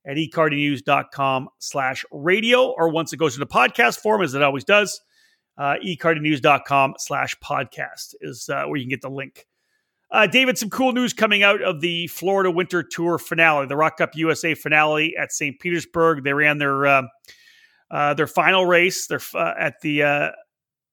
at 0.06 0.16
ekartingnews.com 0.16 1.48
slash 1.58 2.04
radio, 2.10 2.70
or 2.70 2.88
once 2.88 3.12
it 3.12 3.18
goes 3.18 3.34
into 3.34 3.44
the 3.44 3.52
podcast 3.52 4.00
form, 4.00 4.22
as 4.22 4.34
it 4.34 4.42
always 4.42 4.64
does, 4.64 5.00
uh, 5.58 5.74
ekartingnews.com 5.84 6.94
slash 6.98 7.36
podcast 7.44 8.14
is 8.20 8.48
uh, 8.48 8.64
where 8.64 8.76
you 8.76 8.84
can 8.84 8.90
get 8.90 9.02
the 9.02 9.10
link. 9.10 9.46
Uh, 10.10 10.26
David, 10.26 10.58
some 10.58 10.70
cool 10.70 10.92
news 10.92 11.12
coming 11.12 11.42
out 11.42 11.62
of 11.62 11.80
the 11.80 12.08
Florida 12.08 12.50
Winter 12.50 12.82
Tour 12.82 13.18
finale, 13.18 13.66
the 13.66 13.76
ROK 13.76 13.98
Cup 13.98 14.16
USA 14.16 14.54
finale 14.54 15.14
at 15.16 15.32
St. 15.32 15.60
Petersburg. 15.60 16.24
They 16.24 16.32
ran 16.32 16.58
their 16.58 16.86
uh, 16.86 17.02
uh, 17.90 18.14
their 18.14 18.26
final 18.26 18.66
race. 18.66 19.06
They're 19.06 19.20
uh, 19.34 19.54
at 19.58 19.80
the 19.82 20.02
uh, 20.02 20.30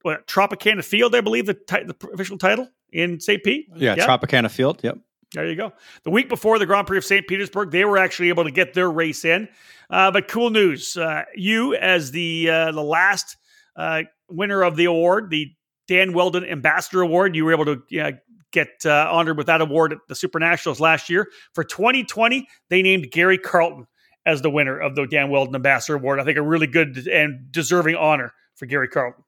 what, 0.04 0.28
Tropicana 0.28 0.84
Field, 0.84 1.16
I 1.16 1.22
believe 1.22 1.48
the, 1.48 1.58
the 1.68 1.96
official 2.14 2.38
title 2.38 2.68
in 2.92 3.20
St. 3.20 3.44
Pete. 3.44 3.68
Yeah, 3.76 3.96
yeah, 3.96 4.06
Tropicana 4.06 4.52
Field. 4.52 4.82
Yep. 4.84 5.00
There 5.34 5.48
you 5.48 5.56
go. 5.56 5.74
The 6.04 6.10
week 6.10 6.30
before 6.30 6.58
the 6.58 6.66
Grand 6.66 6.88
Prix 6.88 6.98
of 6.98 7.06
St. 7.06 7.28
Petersburg, 7.28 7.72
they 7.72 7.84
were 7.84 7.98
actually 7.98 8.30
able 8.30 8.46
to 8.46 8.52
get 8.52 8.74
their 8.74 8.90
race 8.90 9.26
in. 9.26 9.50
Uh, 9.90 10.12
but 10.12 10.28
cool 10.28 10.50
news. 10.50 10.96
Uh, 10.96 11.24
you, 11.36 11.76
as 11.76 12.12
the 12.12 12.50
uh, 12.50 12.72
the 12.72 12.84
last 12.84 13.36
uh, 13.76 14.04
winner 14.30 14.64
of 14.64 14.76
the 14.76 14.86
award, 14.86 15.30
the 15.30 15.52
Dan 15.88 16.14
Wheldon 16.14 16.46
Ambassador 16.46 17.02
Award, 17.02 17.36
you 17.36 17.46
were 17.46 17.52
able 17.52 17.66
to 17.66 18.18
get 18.52 18.70
uh, 18.86 19.08
honored 19.12 19.38
with 19.38 19.48
that 19.48 19.62
award 19.62 19.94
at 19.94 20.00
the 20.08 20.16
Super 20.16 20.40
Nationals 20.40 20.80
last 20.80 21.10
year. 21.10 21.28
For 21.54 21.64
2020, 21.64 22.48
they 22.70 22.82
named 22.82 23.12
Gary 23.12 23.38
Carlton 23.38 23.88
as 24.26 24.42
the 24.42 24.50
winner 24.50 24.78
of 24.78 24.96
the 24.96 25.06
Dan 25.06 25.30
Wheldon 25.30 25.56
Ambassador 25.56 25.96
Award. 25.96 26.20
I 26.20 26.24
think 26.24 26.38
a 26.38 26.42
really 26.42 26.68
good 26.68 27.08
and 27.08 27.52
deserving 27.52 27.96
honor 27.96 28.34
for 28.56 28.66
Gary 28.66 28.88
Carlton. 28.88 29.24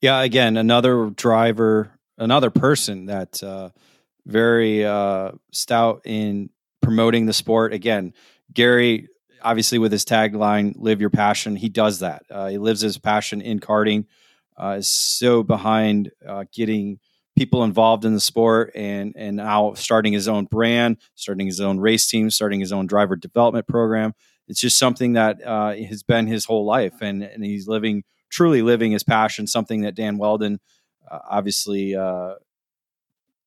Yeah, 0.00 0.22
again, 0.22 0.56
another 0.56 1.10
driver, 1.10 1.92
another 2.18 2.50
person 2.50 3.06
that 3.06 3.42
uh, 3.42 3.70
very 4.26 4.84
uh, 4.84 5.32
stout 5.52 6.02
in 6.04 6.50
promoting 6.80 7.26
the 7.26 7.32
sport. 7.32 7.72
Again, 7.72 8.12
Gary, 8.52 9.08
obviously 9.42 9.78
with 9.78 9.92
his 9.92 10.04
tagline 10.04 10.74
"Live 10.76 11.00
Your 11.00 11.10
Passion," 11.10 11.56
he 11.56 11.68
does 11.68 12.00
that. 12.00 12.24
Uh, 12.30 12.48
he 12.48 12.58
lives 12.58 12.80
his 12.80 12.98
passion 12.98 13.40
in 13.40 13.60
karting. 13.60 14.06
Uh, 14.60 14.76
is 14.78 14.88
so 14.88 15.42
behind 15.42 16.10
uh, 16.26 16.44
getting 16.52 16.98
people 17.36 17.64
involved 17.64 18.04
in 18.04 18.14
the 18.14 18.20
sport 18.20 18.70
and 18.74 19.14
and 19.16 19.36
now 19.36 19.74
starting 19.74 20.12
his 20.12 20.28
own 20.28 20.44
brand, 20.44 20.98
starting 21.14 21.46
his 21.46 21.60
own 21.60 21.80
race 21.80 22.06
team, 22.06 22.30
starting 22.30 22.60
his 22.60 22.72
own 22.72 22.86
driver 22.86 23.16
development 23.16 23.66
program. 23.66 24.12
It's 24.48 24.60
just 24.60 24.78
something 24.78 25.14
that 25.14 25.44
uh, 25.44 25.74
has 25.74 26.02
been 26.02 26.26
his 26.26 26.44
whole 26.44 26.66
life, 26.66 27.00
and 27.00 27.22
and 27.22 27.44
he's 27.44 27.66
living 27.66 28.04
truly 28.30 28.62
living 28.62 28.92
his 28.92 29.02
passion. 29.02 29.46
Something 29.46 29.82
that 29.82 29.94
Dan 29.94 30.18
Wheldon 30.18 30.60
uh, 31.10 31.18
obviously 31.28 31.94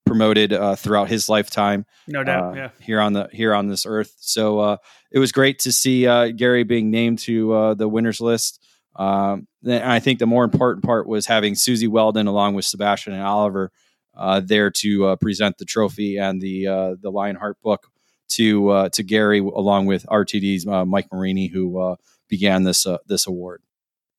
promoted 0.05 0.53
uh, 0.53 0.75
throughout 0.75 1.09
his 1.09 1.27
lifetime. 1.27 1.85
No 2.07 2.23
doubt, 2.23 2.53
uh, 2.53 2.55
yeah. 2.55 2.69
Here 2.79 3.01
on 3.01 3.13
the 3.13 3.29
here 3.31 3.53
on 3.53 3.67
this 3.67 3.85
earth, 3.85 4.15
so 4.19 4.59
uh, 4.59 4.77
it 5.11 5.19
was 5.19 5.31
great 5.31 5.59
to 5.59 5.71
see 5.71 6.07
uh, 6.07 6.29
Gary 6.29 6.63
being 6.63 6.91
named 6.91 7.19
to 7.19 7.53
uh, 7.53 7.73
the 7.73 7.87
winners 7.87 8.21
list. 8.21 8.63
Um, 8.95 9.47
and 9.63 9.83
I 9.83 9.99
think 9.99 10.19
the 10.19 10.25
more 10.25 10.43
important 10.43 10.85
part 10.85 11.07
was 11.07 11.25
having 11.25 11.55
Susie 11.55 11.87
Wheldon 11.87 12.27
along 12.27 12.53
with 12.53 12.65
Sebastian 12.65 13.13
and 13.13 13.23
Oliver 13.23 13.71
uh, 14.15 14.39
there 14.39 14.71
to 14.71 15.17
present 15.17 15.57
the 15.57 15.65
trophy 15.65 16.17
and 16.17 16.41
the 16.41 16.97
the 17.01 17.11
Lionheart 17.11 17.61
book 17.61 17.87
to 18.29 18.89
to 18.91 19.03
Gary 19.03 19.39
along 19.39 19.87
with 19.87 20.05
RTD's 20.05 20.65
Mike 20.87 21.07
Marini 21.11 21.47
who 21.47 21.97
began 22.29 22.63
this 22.63 22.87
this 23.07 23.27
award. 23.27 23.61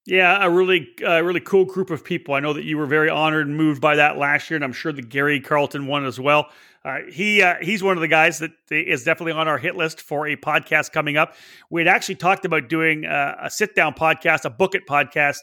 Yeah, 0.07 0.45
a 0.45 0.49
really, 0.49 0.89
uh, 1.05 1.21
really 1.23 1.41
cool 1.41 1.65
group 1.65 1.91
of 1.91 2.05
people. 2.05 2.35
I 2.35 2.41
know 2.41 2.53
that 2.53 2.65
you 2.65 2.79
were 2.79 2.87
very 2.87 3.11
honored 3.11 3.49
and 3.49 3.57
moved 3.57 3.81
by 3.81 3.97
that 3.97 4.17
last 4.17 4.49
year, 4.49 4.55
and 4.55 4.63
I'm 4.65 4.73
sure 4.73 4.93
that 4.93 5.09
Gary 5.09 5.41
Carlton 5.41 5.89
won 5.89 6.07
as 6.07 6.21
well. 6.21 6.47
Uh, 6.85 6.99
he 7.11 7.43
uh, 7.43 7.57
he's 7.61 7.83
one 7.83 7.97
of 7.97 8.01
the 8.01 8.07
guys 8.07 8.39
that 8.39 8.53
is 8.71 9.03
definitely 9.03 9.33
on 9.33 9.49
our 9.49 9.59
hit 9.59 9.75
list 9.75 10.01
for 10.01 10.29
a 10.29 10.37
podcast 10.37 10.93
coming 10.93 11.17
up. 11.17 11.35
We 11.71 11.81
had 11.81 11.89
actually 11.89 12.15
talked 12.15 12.45
about 12.45 12.69
doing 12.69 13.05
uh, 13.05 13.35
a 13.43 13.51
sit 13.51 13.75
down 13.75 13.95
podcast, 13.95 14.45
a 14.45 14.51
book 14.51 14.77
it 14.77 14.87
podcast 14.87 15.39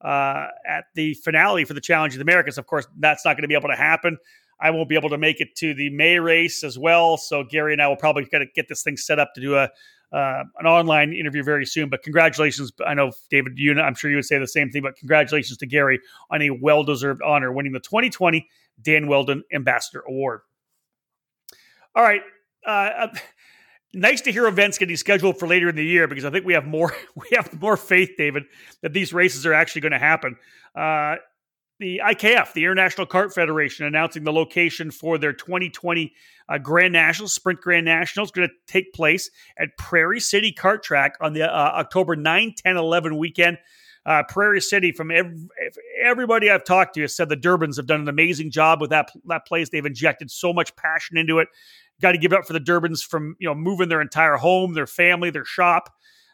uh, 0.00 0.46
at 0.66 0.86
the 0.94 1.12
finale 1.22 1.66
for 1.66 1.74
the 1.74 1.82
Challenge 1.82 2.14
of 2.14 2.18
the 2.18 2.24
Americas. 2.24 2.56
Of 2.56 2.66
course, 2.66 2.86
that's 2.98 3.26
not 3.26 3.34
going 3.34 3.42
to 3.42 3.48
be 3.48 3.54
able 3.54 3.68
to 3.68 3.76
happen. 3.76 4.16
I 4.58 4.70
won't 4.70 4.88
be 4.88 4.96
able 4.96 5.10
to 5.10 5.18
make 5.18 5.42
it 5.42 5.54
to 5.56 5.74
the 5.74 5.90
May 5.90 6.18
race 6.18 6.64
as 6.64 6.78
well. 6.78 7.18
So 7.18 7.44
Gary 7.44 7.74
and 7.74 7.82
I 7.82 7.88
will 7.88 7.96
probably 7.96 8.24
get, 8.24 8.40
get 8.54 8.68
this 8.68 8.82
thing 8.82 8.96
set 8.96 9.18
up 9.18 9.34
to 9.34 9.40
do 9.42 9.56
a 9.56 9.68
uh, 10.12 10.44
an 10.58 10.66
online 10.66 11.12
interview 11.12 11.42
very 11.42 11.66
soon. 11.66 11.88
But 11.88 12.02
congratulations. 12.02 12.72
I 12.86 12.94
know, 12.94 13.12
David, 13.30 13.54
you, 13.56 13.78
I'm 13.78 13.94
sure 13.94 14.10
you 14.10 14.16
would 14.16 14.24
say 14.24 14.38
the 14.38 14.46
same 14.46 14.70
thing, 14.70 14.82
but 14.82 14.96
congratulations 14.96 15.58
to 15.58 15.66
Gary 15.66 16.00
on 16.30 16.42
a 16.42 16.50
well 16.50 16.84
deserved 16.84 17.22
honor, 17.22 17.52
winning 17.52 17.72
the 17.72 17.80
2020 17.80 18.48
Dan 18.80 19.06
Wheldon 19.06 19.42
Ambassador 19.52 20.02
Award. 20.08 20.40
All 21.94 22.02
right. 22.02 22.22
Uh, 22.66 22.70
uh, 22.70 23.14
nice 23.94 24.20
to 24.22 24.32
hear 24.32 24.46
events 24.46 24.78
getting 24.78 24.96
scheduled 24.96 25.38
for 25.38 25.48
later 25.48 25.68
in 25.68 25.76
the 25.76 25.84
year 25.84 26.06
because 26.06 26.24
I 26.24 26.30
think 26.30 26.44
we 26.44 26.52
have 26.52 26.66
more 26.66 26.94
we 27.14 27.26
have 27.32 27.60
more 27.60 27.76
faith, 27.76 28.12
David, 28.16 28.44
that 28.82 28.92
these 28.92 29.12
races 29.12 29.46
are 29.46 29.54
actually 29.54 29.82
going 29.82 29.92
to 29.92 29.98
happen. 29.98 30.36
Uh, 30.74 31.16
the 31.78 32.00
IKF, 32.04 32.52
the 32.52 32.62
International 32.62 33.06
Kart 33.06 33.34
Federation, 33.34 33.86
announcing 33.86 34.24
the 34.24 34.32
location 34.32 34.90
for 34.90 35.18
their 35.18 35.32
2020 35.32 36.12
uh, 36.48 36.58
Grand 36.58 36.92
Nationals, 36.92 37.34
Sprint 37.34 37.60
Grand 37.60 37.84
Nationals, 37.84 38.30
going 38.30 38.48
to 38.48 38.54
take 38.66 38.92
place 38.94 39.30
at 39.58 39.76
Prairie 39.76 40.20
City 40.20 40.54
Kart 40.56 40.82
Track 40.82 41.16
on 41.20 41.34
the 41.34 41.42
uh, 41.42 41.72
October 41.74 42.16
9, 42.16 42.54
10, 42.56 42.76
11 42.76 43.18
weekend. 43.18 43.58
Uh, 44.06 44.22
Prairie 44.28 44.60
City, 44.60 44.92
from 44.92 45.10
every, 45.10 45.36
everybody 46.00 46.48
I've 46.48 46.64
talked 46.64 46.94
to, 46.94 47.02
has 47.02 47.14
said 47.14 47.28
the 47.28 47.36
Durbins 47.36 47.76
have 47.76 47.86
done 47.86 48.00
an 48.00 48.08
amazing 48.08 48.52
job 48.52 48.80
with 48.80 48.90
that 48.90 49.10
that 49.26 49.46
place. 49.46 49.68
They've 49.68 49.84
injected 49.84 50.30
so 50.30 50.52
much 50.52 50.76
passion 50.76 51.18
into 51.18 51.40
it. 51.40 51.48
Got 52.00 52.12
to 52.12 52.18
give 52.18 52.32
it 52.32 52.38
up 52.38 52.46
for 52.46 52.52
the 52.52 52.60
Durbins 52.60 53.04
from 53.04 53.34
you 53.40 53.48
know 53.48 53.54
moving 53.54 53.88
their 53.88 54.00
entire 54.00 54.36
home, 54.36 54.74
their 54.74 54.86
family, 54.86 55.30
their 55.30 55.44
shop 55.44 55.92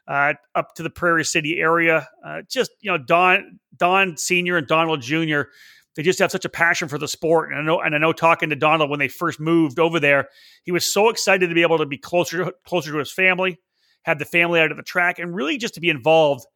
uh, 0.08 0.34
up 0.54 0.74
to 0.74 0.82
the 0.82 0.90
Prairie 0.90 1.24
City 1.24 1.58
area. 1.58 2.08
Uh, 2.24 2.42
just 2.48 2.70
you 2.80 2.90
know, 2.90 2.98
Don 2.98 3.58
Don 3.76 4.16
Senior 4.16 4.56
and 4.56 4.66
Donald 4.66 5.02
Junior. 5.02 5.48
They 5.94 6.02
just 6.02 6.20
have 6.20 6.30
such 6.30 6.46
a 6.46 6.50
passion 6.50 6.88
for 6.88 6.96
the 6.96 7.08
sport, 7.08 7.50
and 7.50 7.60
I 7.60 7.62
know. 7.62 7.80
And 7.80 7.94
I 7.94 7.98
know, 7.98 8.12
talking 8.12 8.48
to 8.50 8.56
Donald 8.56 8.90
when 8.90 8.98
they 8.98 9.08
first 9.08 9.38
moved 9.38 9.78
over 9.78 10.00
there, 10.00 10.28
he 10.64 10.72
was 10.72 10.90
so 10.90 11.10
excited 11.10 11.48
to 11.48 11.54
be 11.54 11.62
able 11.62 11.78
to 11.78 11.86
be 11.86 11.98
closer 11.98 12.52
closer 12.66 12.92
to 12.92 12.98
his 12.98 13.12
family, 13.12 13.58
have 14.04 14.18
the 14.18 14.24
family 14.24 14.60
out 14.60 14.70
of 14.70 14.76
the 14.76 14.82
track, 14.82 15.18
and 15.18 15.34
really 15.34 15.58
just 15.58 15.74
to 15.74 15.80
be 15.80 15.90
involved 15.90 16.46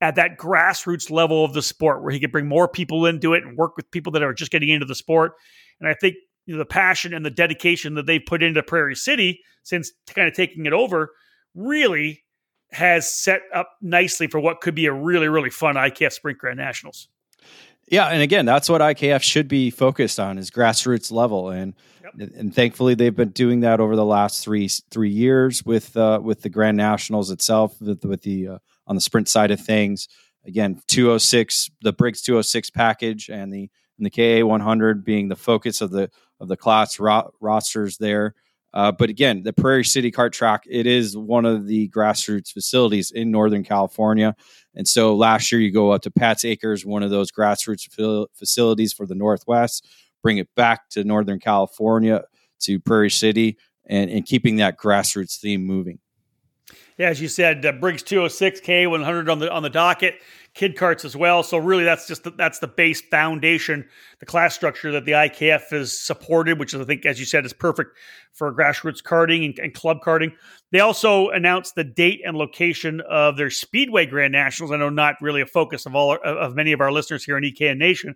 at 0.00 0.16
that 0.16 0.38
grassroots 0.38 1.10
level 1.10 1.44
of 1.44 1.52
the 1.52 1.62
sport, 1.62 2.02
where 2.02 2.12
he 2.12 2.20
could 2.20 2.32
bring 2.32 2.48
more 2.48 2.68
people 2.68 3.06
into 3.06 3.34
it 3.34 3.44
and 3.44 3.56
work 3.56 3.76
with 3.76 3.90
people 3.90 4.12
that 4.12 4.22
are 4.22 4.34
just 4.34 4.52
getting 4.52 4.68
into 4.68 4.86
the 4.86 4.94
sport. 4.94 5.32
And 5.80 5.88
I 5.88 5.94
think 5.94 6.16
you 6.46 6.54
know, 6.54 6.58
the 6.58 6.66
passion 6.66 7.12
and 7.12 7.24
the 7.24 7.30
dedication 7.30 7.94
that 7.94 8.06
they've 8.06 8.24
put 8.24 8.42
into 8.42 8.62
Prairie 8.62 8.94
City 8.94 9.40
since 9.62 9.92
kind 10.14 10.28
of 10.28 10.34
taking 10.34 10.64
it 10.64 10.72
over 10.72 11.10
really 11.54 12.24
has 12.70 13.10
set 13.10 13.42
up 13.54 13.70
nicely 13.80 14.26
for 14.26 14.40
what 14.40 14.60
could 14.60 14.74
be 14.74 14.86
a 14.86 14.92
really, 14.92 15.28
really 15.28 15.50
fun 15.50 15.76
IKF 15.76 16.12
Sprint 16.12 16.38
Grand 16.38 16.58
Nationals. 16.58 17.08
Yeah, 17.88 18.08
and 18.08 18.20
again, 18.20 18.46
that's 18.46 18.68
what 18.68 18.80
IKF 18.80 19.22
should 19.22 19.46
be 19.46 19.70
focused 19.70 20.18
on 20.18 20.38
is 20.38 20.50
grassroots 20.50 21.12
level, 21.12 21.50
and 21.50 21.74
yep. 22.02 22.30
and 22.34 22.52
thankfully 22.52 22.94
they've 22.94 23.14
been 23.14 23.30
doing 23.30 23.60
that 23.60 23.78
over 23.78 23.94
the 23.94 24.04
last 24.04 24.42
three 24.42 24.68
three 24.90 25.10
years 25.10 25.64
with 25.64 25.96
uh, 25.96 26.18
with 26.20 26.42
the 26.42 26.48
Grand 26.48 26.76
Nationals 26.76 27.30
itself, 27.30 27.80
with, 27.80 28.04
with 28.04 28.22
the 28.22 28.48
uh, 28.48 28.58
on 28.88 28.96
the 28.96 29.00
sprint 29.00 29.28
side 29.28 29.52
of 29.52 29.60
things. 29.60 30.08
Again, 30.44 30.80
206, 30.88 31.70
the 31.82 31.92
Briggs 31.92 32.22
206 32.22 32.70
package, 32.70 33.28
and 33.28 33.52
the 33.52 33.70
and 33.98 34.06
the 34.06 34.10
KA 34.10 34.44
100 34.44 35.04
being 35.04 35.28
the 35.28 35.36
focus 35.36 35.80
of 35.80 35.90
the 35.90 36.10
of 36.40 36.48
the 36.48 36.56
class 36.56 36.98
ro- 36.98 37.32
rosters 37.40 37.98
there. 37.98 38.34
Uh, 38.76 38.92
but 38.92 39.08
again, 39.08 39.42
the 39.42 39.54
Prairie 39.54 39.86
City 39.86 40.12
Kart 40.12 40.32
Track, 40.32 40.64
it 40.68 40.86
is 40.86 41.16
one 41.16 41.46
of 41.46 41.66
the 41.66 41.88
grassroots 41.88 42.52
facilities 42.52 43.10
in 43.10 43.30
Northern 43.30 43.64
California. 43.64 44.36
And 44.74 44.86
so 44.86 45.16
last 45.16 45.50
year, 45.50 45.62
you 45.62 45.72
go 45.72 45.92
up 45.92 46.02
to 46.02 46.10
Pat's 46.10 46.44
Acres, 46.44 46.84
one 46.84 47.02
of 47.02 47.08
those 47.08 47.32
grassroots 47.32 47.88
facilities 48.34 48.92
for 48.92 49.06
the 49.06 49.14
Northwest, 49.14 49.88
bring 50.22 50.36
it 50.36 50.54
back 50.56 50.90
to 50.90 51.04
Northern 51.04 51.40
California 51.40 52.24
to 52.60 52.78
Prairie 52.78 53.10
City. 53.10 53.56
and, 53.88 54.10
and 54.10 54.26
keeping 54.26 54.56
that 54.56 54.78
grassroots 54.78 55.38
theme 55.38 55.64
moving. 55.64 55.98
Yeah, 56.98 57.10
as 57.10 57.20
you 57.20 57.28
said, 57.28 57.66
uh, 57.66 57.72
Briggs 57.72 58.02
206 58.02 58.60
K 58.60 58.86
100 58.86 59.28
on 59.28 59.38
the 59.38 59.52
on 59.52 59.62
the 59.62 59.68
docket, 59.68 60.14
kid 60.54 60.76
karts 60.76 61.04
as 61.04 61.14
well. 61.14 61.42
So 61.42 61.58
really, 61.58 61.84
that's 61.84 62.08
just 62.08 62.24
the, 62.24 62.30
that's 62.30 62.58
the 62.58 62.68
base 62.68 63.02
foundation, 63.02 63.86
the 64.18 64.24
class 64.24 64.54
structure 64.54 64.90
that 64.92 65.04
the 65.04 65.12
IKF 65.12 65.68
has 65.70 65.96
supported, 65.96 66.58
which 66.58 66.72
is, 66.72 66.80
I 66.80 66.84
think, 66.84 67.04
as 67.04 67.20
you 67.20 67.26
said, 67.26 67.44
is 67.44 67.52
perfect 67.52 67.98
for 68.32 68.50
grassroots 68.54 69.02
karting 69.02 69.44
and, 69.44 69.58
and 69.58 69.74
club 69.74 69.98
karting. 70.02 70.32
They 70.72 70.80
also 70.80 71.28
announced 71.28 71.74
the 71.74 71.84
date 71.84 72.22
and 72.24 72.38
location 72.38 73.02
of 73.02 73.36
their 73.36 73.50
Speedway 73.50 74.06
Grand 74.06 74.32
Nationals. 74.32 74.72
I 74.72 74.78
know 74.78 74.88
not 74.88 75.16
really 75.20 75.42
a 75.42 75.46
focus 75.46 75.84
of 75.84 75.94
all 75.94 76.16
of 76.24 76.54
many 76.54 76.72
of 76.72 76.80
our 76.80 76.90
listeners 76.90 77.24
here 77.24 77.36
in 77.36 77.44
EKN 77.44 77.76
Nation, 77.76 78.14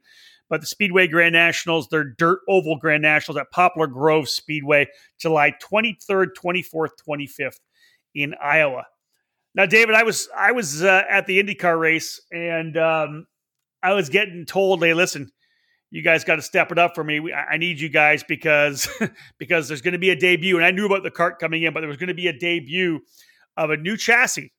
but 0.48 0.62
the 0.62 0.66
Speedway 0.66 1.06
Grand 1.06 1.34
Nationals, 1.34 1.88
their 1.88 2.04
Dirt 2.04 2.40
Oval 2.48 2.78
Grand 2.78 3.02
Nationals 3.02 3.38
at 3.38 3.50
Poplar 3.50 3.88
Grove 3.88 4.26
Speedway, 4.26 4.88
July 5.18 5.52
23rd, 5.62 6.28
24th, 6.42 6.92
25th 7.06 7.58
in 8.14 8.34
Iowa. 8.42 8.86
Now, 9.54 9.66
David, 9.66 9.94
I 9.94 10.04
was 10.04 10.28
I 10.36 10.52
was 10.52 10.82
uh, 10.82 11.02
at 11.08 11.26
the 11.26 11.42
IndyCar 11.42 11.78
race, 11.78 12.20
and 12.30 12.76
um, 12.76 13.26
I 13.82 13.94
was 13.94 14.08
getting 14.08 14.46
told, 14.46 14.82
"Hey, 14.82 14.94
listen, 14.94 15.30
you 15.90 16.02
guys 16.02 16.22
got 16.22 16.36
to 16.36 16.42
step 16.42 16.70
it 16.70 16.78
up 16.78 16.94
for 16.94 17.02
me. 17.02 17.32
I 17.32 17.56
need 17.56 17.80
you 17.80 17.88
guys 17.88 18.22
because 18.22 18.88
because 19.38 19.66
there's 19.66 19.82
going 19.82 19.92
to 19.92 19.98
be 19.98 20.10
a 20.10 20.16
debut." 20.16 20.56
And 20.56 20.64
I 20.64 20.70
knew 20.70 20.86
about 20.86 21.02
the 21.02 21.10
kart 21.10 21.38
coming 21.40 21.64
in, 21.64 21.74
but 21.74 21.80
there 21.80 21.88
was 21.88 21.96
going 21.96 22.08
to 22.08 22.14
be 22.14 22.28
a 22.28 22.32
debut 22.32 23.00
of 23.56 23.70
a 23.70 23.76
new 23.76 23.96
chassis, 23.96 24.52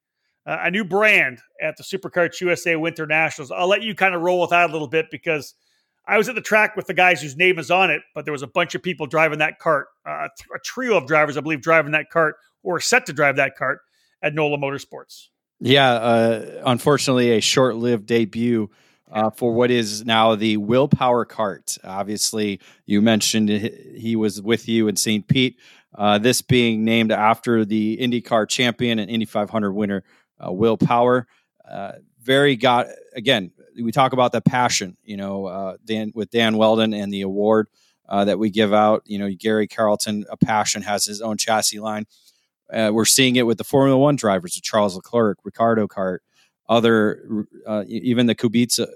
uh, 0.45 0.58
a 0.62 0.72
new 0.72 0.84
brand 0.84 1.39
at 1.62 1.78
the 1.78 1.84
SuperKarts 1.84 2.41
USA 2.41 2.76
Winter 2.76 3.06
Nationals. 3.06 3.52
I'll 3.52 3.70
let 3.70 3.84
you 3.84 3.95
kind 3.95 4.14
of 4.14 4.22
roll 4.22 4.41
with 4.41 4.49
that 4.49 4.70
a 4.70 4.74
little 4.74 4.89
bit 4.89 5.06
because 5.10 5.56
I 6.06 6.18
was 6.18 6.28
at 6.28 6.36
the 6.36 6.41
track 6.41 6.76
with 6.76 6.88
the 6.88 6.93
guys 6.93 7.22
whose 7.22 7.38
name 7.38 7.60
is 7.60 7.72
on 7.72 7.91
it, 7.91 8.02
but 8.14 8.26
there 8.26 8.34
was 8.34 8.41
a 8.41 8.47
bunch 8.47 8.76
of 8.76 8.84
people 8.84 9.06
driving 9.06 9.39
that 9.39 9.60
kart, 9.62 9.84
uh, 10.06 10.28
a 10.54 10.60
trio 10.66 10.97
of 10.97 11.08
drivers, 11.08 11.38
I 11.38 11.41
believe, 11.41 11.62
driving 11.62 11.93
that 11.93 12.08
kart 12.14 12.34
or 12.64 12.80
set 12.80 13.05
to 13.07 13.14
drive 13.14 13.38
that 13.38 13.57
kart 13.59 13.78
at 14.22 14.34
NOLA 14.34 14.57
Motorsports. 14.57 15.28
Yeah, 15.59 15.91
uh, 15.91 16.62
unfortunately, 16.66 17.32
a 17.32 17.41
short 17.41 17.76
lived 17.76 18.05
debut. 18.05 18.70
Uh, 19.12 19.30
for 19.30 19.51
what 19.51 19.70
is 19.70 20.05
now 20.05 20.36
the 20.36 20.55
Will 20.55 20.88
Power 20.88 21.26
Kart. 21.26 21.78
Obviously, 21.84 22.62
you 22.86 23.01
mentioned 23.01 23.49
he 23.49 24.16
was 24.16 24.41
with 24.41 24.70
you 24.70 24.88
in 24.88 24.95
St. 24.95 25.28
Pete. 25.28 25.59
Uh, 25.93 26.18
this 26.18 26.41
being 26.41 26.86
named 26.86 27.12
after 27.12 27.66
the 27.66 27.97
IndyCar 27.97 28.47
champion 28.47 28.99
and 28.99 29.12
Indy 29.12 29.26
500 29.26 29.74
winner, 29.74 30.03
uh, 30.39 30.51
Will 30.51 30.78
Power. 30.78 31.28
Uh, 31.70 31.93
very 32.22 32.55
got 32.55 32.88
again. 33.14 33.51
We 33.82 33.91
talk 33.91 34.14
about 34.14 34.32
the 34.32 34.41
passion, 34.41 34.97
you 35.03 35.18
know, 35.18 35.45
uh, 35.45 35.78
Dan 35.84 36.12
with 36.14 36.30
Dan 36.30 36.57
Wheldon 36.57 36.93
and 36.93 37.12
the 37.12 37.22
award 37.22 37.68
uh, 38.07 38.26
that 38.26 38.38
we 38.39 38.49
give 38.49 38.74
out. 38.74 39.03
You 39.05 39.20
know, 39.20 39.30
Gary 39.38 39.68
Carlton, 39.68 40.26
a 40.30 40.38
passion, 40.38 40.82
has 40.84 41.05
his 41.05 41.22
own 41.22 41.38
chassis 41.38 41.80
line. 41.80 42.05
Uh, 42.72 42.92
we're 42.94 43.06
seeing 43.06 43.36
it 43.36 43.46
with 43.46 43.58
the 43.58 43.64
Formula 43.64 43.98
One 43.98 44.16
drivers, 44.16 44.54
Charles 44.62 44.96
Leclerc, 44.96 45.40
Ricciardo 45.44 45.88
kart, 45.88 46.20
other, 46.70 47.46
uh, 47.68 47.84
even 47.88 48.28
the 48.28 48.36
Kubica 48.36 48.88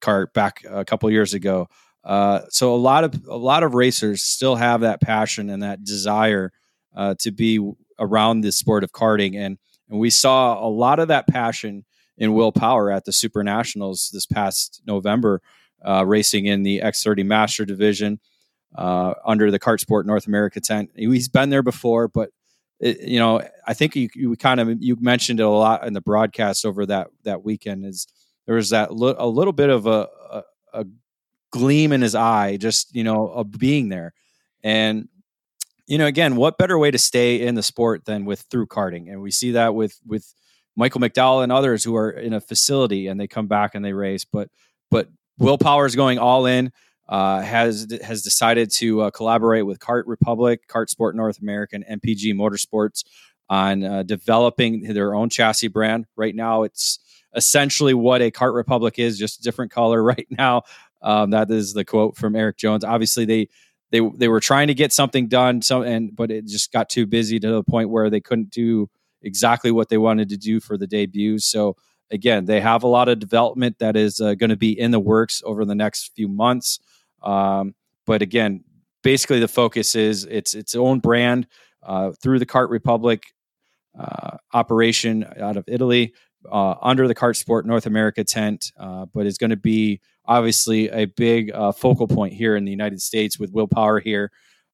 kart 0.00 0.32
back 0.32 0.62
a 0.68 0.84
couple 0.84 1.10
years 1.10 1.34
ago. 1.34 1.68
Uh, 2.02 2.40
so 2.48 2.74
a 2.74 2.76
lot 2.76 3.04
of 3.04 3.26
a 3.28 3.36
lot 3.36 3.62
of 3.62 3.74
racers 3.74 4.22
still 4.22 4.56
have 4.56 4.80
that 4.80 5.00
passion 5.00 5.50
and 5.50 5.62
that 5.62 5.84
desire 5.84 6.50
uh, 6.96 7.14
to 7.18 7.30
be 7.30 7.60
around 7.98 8.40
the 8.40 8.50
sport 8.50 8.82
of 8.82 8.92
karting, 8.92 9.36
and 9.36 9.58
and 9.88 10.00
we 10.00 10.08
saw 10.08 10.66
a 10.66 10.68
lot 10.68 10.98
of 10.98 11.08
that 11.08 11.26
passion 11.26 11.84
in 12.16 12.32
Will 12.34 12.52
Power 12.52 12.90
at 12.90 13.04
the 13.04 13.12
Super 13.12 13.42
Nationals 13.42 14.10
this 14.12 14.26
past 14.26 14.82
November, 14.86 15.42
uh, 15.86 16.04
racing 16.06 16.46
in 16.46 16.62
the 16.62 16.80
X30 16.80 17.24
Master 17.24 17.64
Division 17.64 18.20
uh, 18.76 19.14
under 19.24 19.50
the 19.50 19.58
Kart 19.58 19.80
Sport 19.80 20.06
North 20.06 20.26
America 20.26 20.60
tent. 20.60 20.90
He's 20.94 21.28
been 21.28 21.50
there 21.50 21.62
before, 21.62 22.08
but 22.08 22.30
it, 22.80 23.02
you 23.02 23.18
know, 23.18 23.42
I 23.66 23.74
think 23.74 23.94
you, 23.94 24.08
you 24.14 24.34
kind 24.36 24.58
of 24.58 24.82
you 24.82 24.96
mentioned 25.00 25.38
it 25.40 25.44
a 25.44 25.48
lot 25.48 25.86
in 25.86 25.92
the 25.92 26.00
broadcast 26.00 26.64
over 26.64 26.86
that 26.86 27.08
that 27.24 27.44
weekend. 27.44 27.84
Is 27.84 28.06
there 28.46 28.56
was 28.56 28.70
that 28.70 28.90
a 28.90 28.92
little 29.26 29.52
bit 29.52 29.68
of 29.68 29.86
a, 29.86 30.08
a, 30.30 30.42
a 30.72 30.86
gleam 31.50 31.92
in 31.92 32.00
his 32.00 32.14
eye, 32.14 32.56
just 32.56 32.94
you 32.94 33.04
know, 33.04 33.28
of 33.28 33.50
being 33.52 33.90
there, 33.90 34.14
and 34.62 35.08
you 35.86 35.98
know, 35.98 36.06
again, 36.06 36.36
what 36.36 36.56
better 36.56 36.78
way 36.78 36.90
to 36.90 36.98
stay 36.98 37.40
in 37.44 37.54
the 37.54 37.62
sport 37.62 38.04
than 38.04 38.24
with 38.24 38.42
through 38.50 38.68
karting? 38.68 39.10
And 39.10 39.20
we 39.20 39.30
see 39.30 39.52
that 39.52 39.74
with 39.74 39.98
with 40.06 40.32
Michael 40.76 41.00
McDowell 41.00 41.42
and 41.42 41.52
others 41.52 41.84
who 41.84 41.96
are 41.96 42.10
in 42.10 42.32
a 42.32 42.40
facility 42.40 43.08
and 43.08 43.20
they 43.20 43.26
come 43.26 43.48
back 43.48 43.74
and 43.74 43.84
they 43.84 43.92
race. 43.92 44.24
But 44.24 44.48
but 44.90 45.08
Will 45.38 45.58
Power 45.58 45.86
is 45.86 45.96
going 45.96 46.18
all 46.18 46.46
in 46.46 46.72
uh, 47.10 47.42
has 47.42 47.88
has 48.02 48.22
decided 48.22 48.70
to 48.70 49.02
uh, 49.02 49.10
collaborate 49.10 49.66
with 49.66 49.80
Kart 49.80 50.04
Republic, 50.06 50.68
Kart 50.68 50.88
Sport 50.88 51.16
North 51.16 51.40
American, 51.40 51.84
MPG 51.90 52.32
Motorsports 52.34 53.04
on 53.48 53.82
uh, 53.82 54.02
developing 54.04 54.94
their 54.94 55.12
own 55.12 55.28
chassis 55.28 55.66
brand. 55.66 56.06
Right 56.16 56.36
now, 56.36 56.62
it's 56.62 57.00
essentially 57.34 57.94
what 57.94 58.22
a 58.22 58.30
Kart 58.30 58.54
Republic 58.54 58.98
is, 58.98 59.18
just 59.18 59.40
a 59.40 59.42
different 59.42 59.72
color. 59.72 60.02
Right 60.10 60.26
now, 60.30 60.62
um, 61.02 61.30
that 61.30 61.50
is 61.50 61.74
the 61.74 61.84
quote 61.84 62.16
from 62.16 62.36
Eric 62.36 62.56
Jones. 62.56 62.84
Obviously, 62.84 63.24
they 63.24 63.48
they 63.90 64.00
they 64.16 64.28
were 64.28 64.40
trying 64.40 64.68
to 64.68 64.74
get 64.74 64.92
something 64.92 65.26
done, 65.26 65.62
so 65.62 65.82
and 65.82 66.14
but 66.14 66.30
it 66.30 66.46
just 66.46 66.72
got 66.72 66.88
too 66.88 67.06
busy 67.06 67.40
to 67.40 67.48
the 67.50 67.64
point 67.64 67.90
where 67.90 68.08
they 68.08 68.20
couldn't 68.20 68.50
do 68.50 68.88
exactly 69.20 69.72
what 69.72 69.88
they 69.88 69.98
wanted 69.98 70.28
to 70.28 70.36
do 70.36 70.60
for 70.60 70.78
the 70.78 70.86
debut. 70.86 71.40
So 71.40 71.76
again, 72.10 72.44
they 72.44 72.60
have 72.60 72.84
a 72.84 72.88
lot 72.88 73.08
of 73.08 73.18
development 73.18 73.78
that 73.80 73.96
is 73.96 74.20
uh, 74.20 74.34
going 74.34 74.50
to 74.50 74.56
be 74.56 74.78
in 74.78 74.92
the 74.92 75.00
works 75.00 75.42
over 75.44 75.64
the 75.64 75.74
next 75.74 76.12
few 76.14 76.28
months. 76.28 76.78
Um, 77.22 77.74
but 78.06 78.22
again, 78.22 78.64
basically 79.02 79.40
the 79.40 79.48
focus 79.48 79.94
is 79.94 80.24
it's 80.24 80.54
its 80.54 80.74
own 80.74 81.00
brand 81.00 81.46
uh, 81.82 82.12
through 82.12 82.38
the 82.38 82.46
Kart 82.46 82.70
Republic 82.70 83.24
uh, 83.98 84.36
operation 84.52 85.26
out 85.40 85.56
of 85.56 85.64
Italy 85.66 86.14
uh, 86.50 86.74
under 86.80 87.08
the 87.08 87.14
Kart 87.14 87.36
Sport 87.36 87.66
North 87.66 87.86
America 87.86 88.24
tent, 88.24 88.72
uh, 88.78 89.06
but 89.12 89.26
is 89.26 89.38
going 89.38 89.50
to 89.50 89.56
be 89.56 90.00
obviously 90.24 90.88
a 90.88 91.06
big 91.06 91.50
uh, 91.52 91.72
focal 91.72 92.06
point 92.06 92.32
here 92.32 92.56
in 92.56 92.64
the 92.64 92.70
United 92.70 93.00
States 93.00 93.38
with 93.38 93.52
Will 93.52 93.66
Power 93.66 94.00
here. 94.00 94.30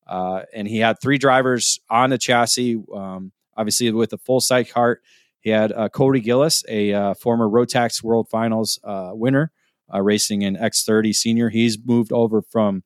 Uh, 0.07 0.43
and 0.55 0.69
he 0.69 0.79
had 0.79 1.01
three 1.01 1.19
drivers 1.19 1.81
on 1.91 2.11
the 2.11 2.19
chassis, 2.19 2.81
um, 2.95 3.33
obviously 3.57 3.91
with 3.91 4.13
a 4.13 4.19
full 4.19 4.41
side 4.41 4.69
kart. 4.69 4.97
He 5.41 5.51
had 5.51 5.73
Cody 5.93 6.21
Gillis, 6.21 6.65
a 6.69 7.15
former 7.15 7.49
Rotax 7.49 8.03
World 8.03 8.29
Finals 8.29 8.81
winner, 8.85 9.53
uh, 9.93 10.03
racing 10.03 10.43
in 10.43 10.57
X30 10.57 11.15
Senior. 11.15 11.49
He's 11.49 11.79
moved 11.85 12.13
over 12.13 12.43
from 12.43 12.83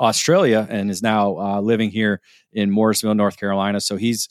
Australia 0.00 0.66
and 0.70 0.90
is 0.90 1.02
now 1.02 1.36
uh, 1.38 1.60
living 1.60 1.90
here 1.90 2.20
in 2.52 2.70
Mooresville, 2.70 3.16
North 3.16 3.38
Carolina. 3.38 3.80
So 3.80 3.96
he's 3.96 4.28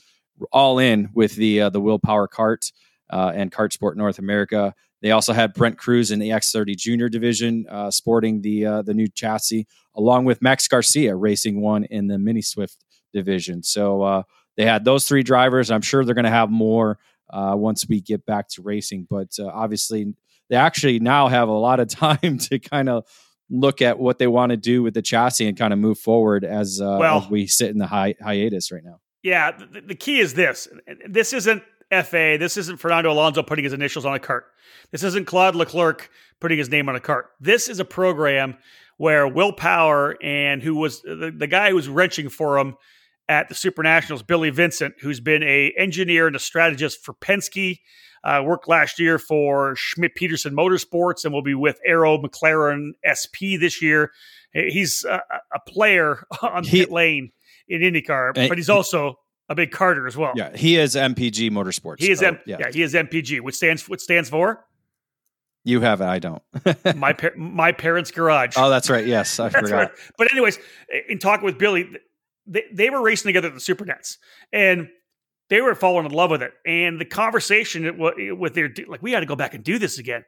all 0.51 0.79
in 0.79 1.09
with 1.13 1.35
the 1.35 1.61
uh, 1.61 1.69
the 1.69 1.81
Will 1.81 1.99
Power 1.99 2.27
Kart 2.27 2.71
uh, 3.09 3.31
and 3.35 3.51
Kart 3.51 3.73
Sport 3.73 3.97
North 3.97 4.19
America. 4.19 4.73
They 5.01 5.11
also 5.11 5.33
had 5.33 5.53
Brent 5.53 5.77
Cruz 5.77 6.09
in 6.09 6.19
the 6.19 6.29
X30 6.29 6.75
Junior 6.75 7.07
division, 7.09 7.65
uh, 7.69 7.91
sporting 7.91 8.41
the 8.41 8.65
uh, 8.65 8.81
the 8.81 8.93
new 8.93 9.07
chassis, 9.07 9.67
along 9.95 10.25
with 10.25 10.41
Max 10.41 10.67
Garcia 10.67 11.15
racing 11.15 11.61
one 11.61 11.83
in 11.85 12.07
the 12.07 12.17
Mini 12.17 12.41
Swift 12.41 12.83
division. 13.13 13.63
So 13.63 14.23
they 14.55 14.65
had 14.65 14.85
those 14.85 15.07
three 15.07 15.23
drivers. 15.23 15.69
I'm 15.69 15.81
sure 15.81 16.03
they're 16.03 16.15
going 16.15 16.25
to 16.25 16.31
have 16.31 16.49
more 16.49 16.97
once 17.31 17.87
we 17.87 18.01
get 18.01 18.25
back 18.25 18.47
to 18.49 18.61
racing. 18.61 19.07
But 19.09 19.37
obviously, 19.39 20.13
they 20.49 20.55
actually 20.55 20.99
now 20.99 21.27
have 21.27 21.49
a 21.49 21.53
lot 21.53 21.79
of 21.79 21.87
time 21.89 22.37
to 22.37 22.59
kind 22.59 22.89
of 22.89 23.05
look 23.49 23.81
at 23.81 23.97
what 23.97 24.19
they 24.19 24.27
want 24.27 24.49
to 24.49 24.57
do 24.57 24.83
with 24.83 24.93
the 24.93 25.01
chassis 25.01 25.47
and 25.47 25.57
kind 25.57 25.71
of 25.71 25.79
move 25.79 25.97
forward 25.97 26.43
as, 26.43 26.81
uh, 26.81 26.97
well, 26.99 27.19
as 27.19 27.29
we 27.29 27.47
sit 27.47 27.69
in 27.69 27.77
the 27.77 27.87
hi- 27.87 28.15
hiatus 28.21 28.71
right 28.71 28.83
now. 28.83 28.99
Yeah, 29.23 29.51
the, 29.51 29.81
the 29.81 29.95
key 29.95 30.19
is 30.19 30.33
this. 30.33 30.67
This 31.07 31.33
isn't 31.33 31.63
FA. 31.89 32.37
This 32.39 32.57
isn't 32.57 32.77
Fernando 32.77 33.11
Alonso 33.11 33.43
putting 33.43 33.63
his 33.63 33.73
initials 33.73 34.05
on 34.05 34.15
a 34.15 34.19
kart. 34.19 34.41
This 34.91 35.03
isn't 35.03 35.25
Claude 35.25 35.55
Leclerc 35.55 36.09
putting 36.39 36.57
his 36.57 36.69
name 36.69 36.89
on 36.89 36.95
a 36.95 36.99
kart. 36.99 37.23
This 37.39 37.69
is 37.69 37.79
a 37.79 37.85
program 37.85 38.57
where 38.97 39.27
Will 39.27 39.53
Power 39.53 40.17
and 40.21 40.61
who 40.61 40.75
was 40.75 41.01
the, 41.01 41.33
the 41.35 41.47
guy 41.47 41.69
who 41.69 41.75
was 41.75 41.87
wrenching 41.87 42.29
for 42.29 42.57
him 42.57 42.75
at 43.29 43.49
the 43.49 43.55
Supernationals, 43.55 44.25
Billy 44.25 44.49
Vincent, 44.49 44.95
who's 45.01 45.19
been 45.19 45.43
a 45.43 45.73
engineer 45.77 46.27
and 46.27 46.35
a 46.35 46.39
strategist 46.39 47.03
for 47.03 47.13
Penske 47.13 47.79
uh, 48.27 48.43
worked 48.43 48.67
last 48.67 48.99
year 48.99 49.17
for 49.17 49.73
Schmidt 49.77 50.13
Peterson 50.15 50.53
Motorsports 50.53 51.23
and 51.23 51.33
will 51.33 51.41
be 51.41 51.53
with 51.53 51.79
Arrow 51.85 52.17
McLaren 52.17 52.91
SP 53.07 53.55
this 53.57 53.81
year. 53.81 54.11
He's 54.51 55.05
a, 55.05 55.21
a 55.53 55.59
player 55.65 56.25
on 56.41 56.65
he, 56.65 56.79
pit 56.79 56.91
lane 56.91 57.31
in 57.69 57.81
IndyCar, 57.81 58.33
but 58.49 58.57
he's 58.57 58.69
also 58.69 59.15
a 59.47 59.55
big 59.55 59.71
karter 59.71 60.07
as 60.07 60.17
well. 60.17 60.33
Yeah, 60.35 60.55
he 60.55 60.77
is 60.77 60.95
MPG 60.95 61.51
Motorsports. 61.51 61.99
He 61.99 62.11
is 62.11 62.19
so, 62.19 62.27
M- 62.27 62.39
yeah. 62.45 62.57
yeah. 62.59 62.71
he 62.71 62.81
is 62.81 62.93
MPG, 62.93 63.39
which 63.39 63.55
stands 63.55 63.87
which 63.87 64.01
stands 64.01 64.29
for. 64.29 64.65
You 65.63 65.81
have 65.81 66.01
it. 66.01 66.07
I 66.07 66.19
don't. 66.19 66.41
my 66.95 67.13
par- 67.13 67.35
my 67.37 67.71
parents' 67.71 68.11
garage. 68.11 68.55
Oh, 68.57 68.69
that's 68.69 68.89
right. 68.89 69.05
Yes, 69.05 69.39
I 69.39 69.49
forgot. 69.49 69.71
Right. 69.71 69.91
But 70.17 70.31
anyways, 70.33 70.59
in 71.07 71.19
talking 71.19 71.45
with 71.45 71.57
Billy, 71.57 71.89
they, 72.45 72.63
they 72.73 72.89
were 72.89 73.01
racing 73.01 73.29
together 73.29 73.47
at 73.47 73.53
the 73.53 73.59
Supernats, 73.61 74.17
and 74.51 74.89
they 75.49 75.61
were 75.61 75.75
falling 75.75 76.05
in 76.05 76.11
love 76.11 76.31
with 76.31 76.41
it. 76.41 76.51
And 76.65 76.99
the 76.99 77.05
conversation 77.05 77.97
with 77.97 78.53
their 78.53 78.69
like, 78.87 79.01
we 79.01 79.11
got 79.11 79.21
to 79.21 79.25
go 79.25 79.35
back 79.35 79.53
and 79.53 79.63
do 79.63 79.79
this 79.79 79.99
again. 79.99 80.23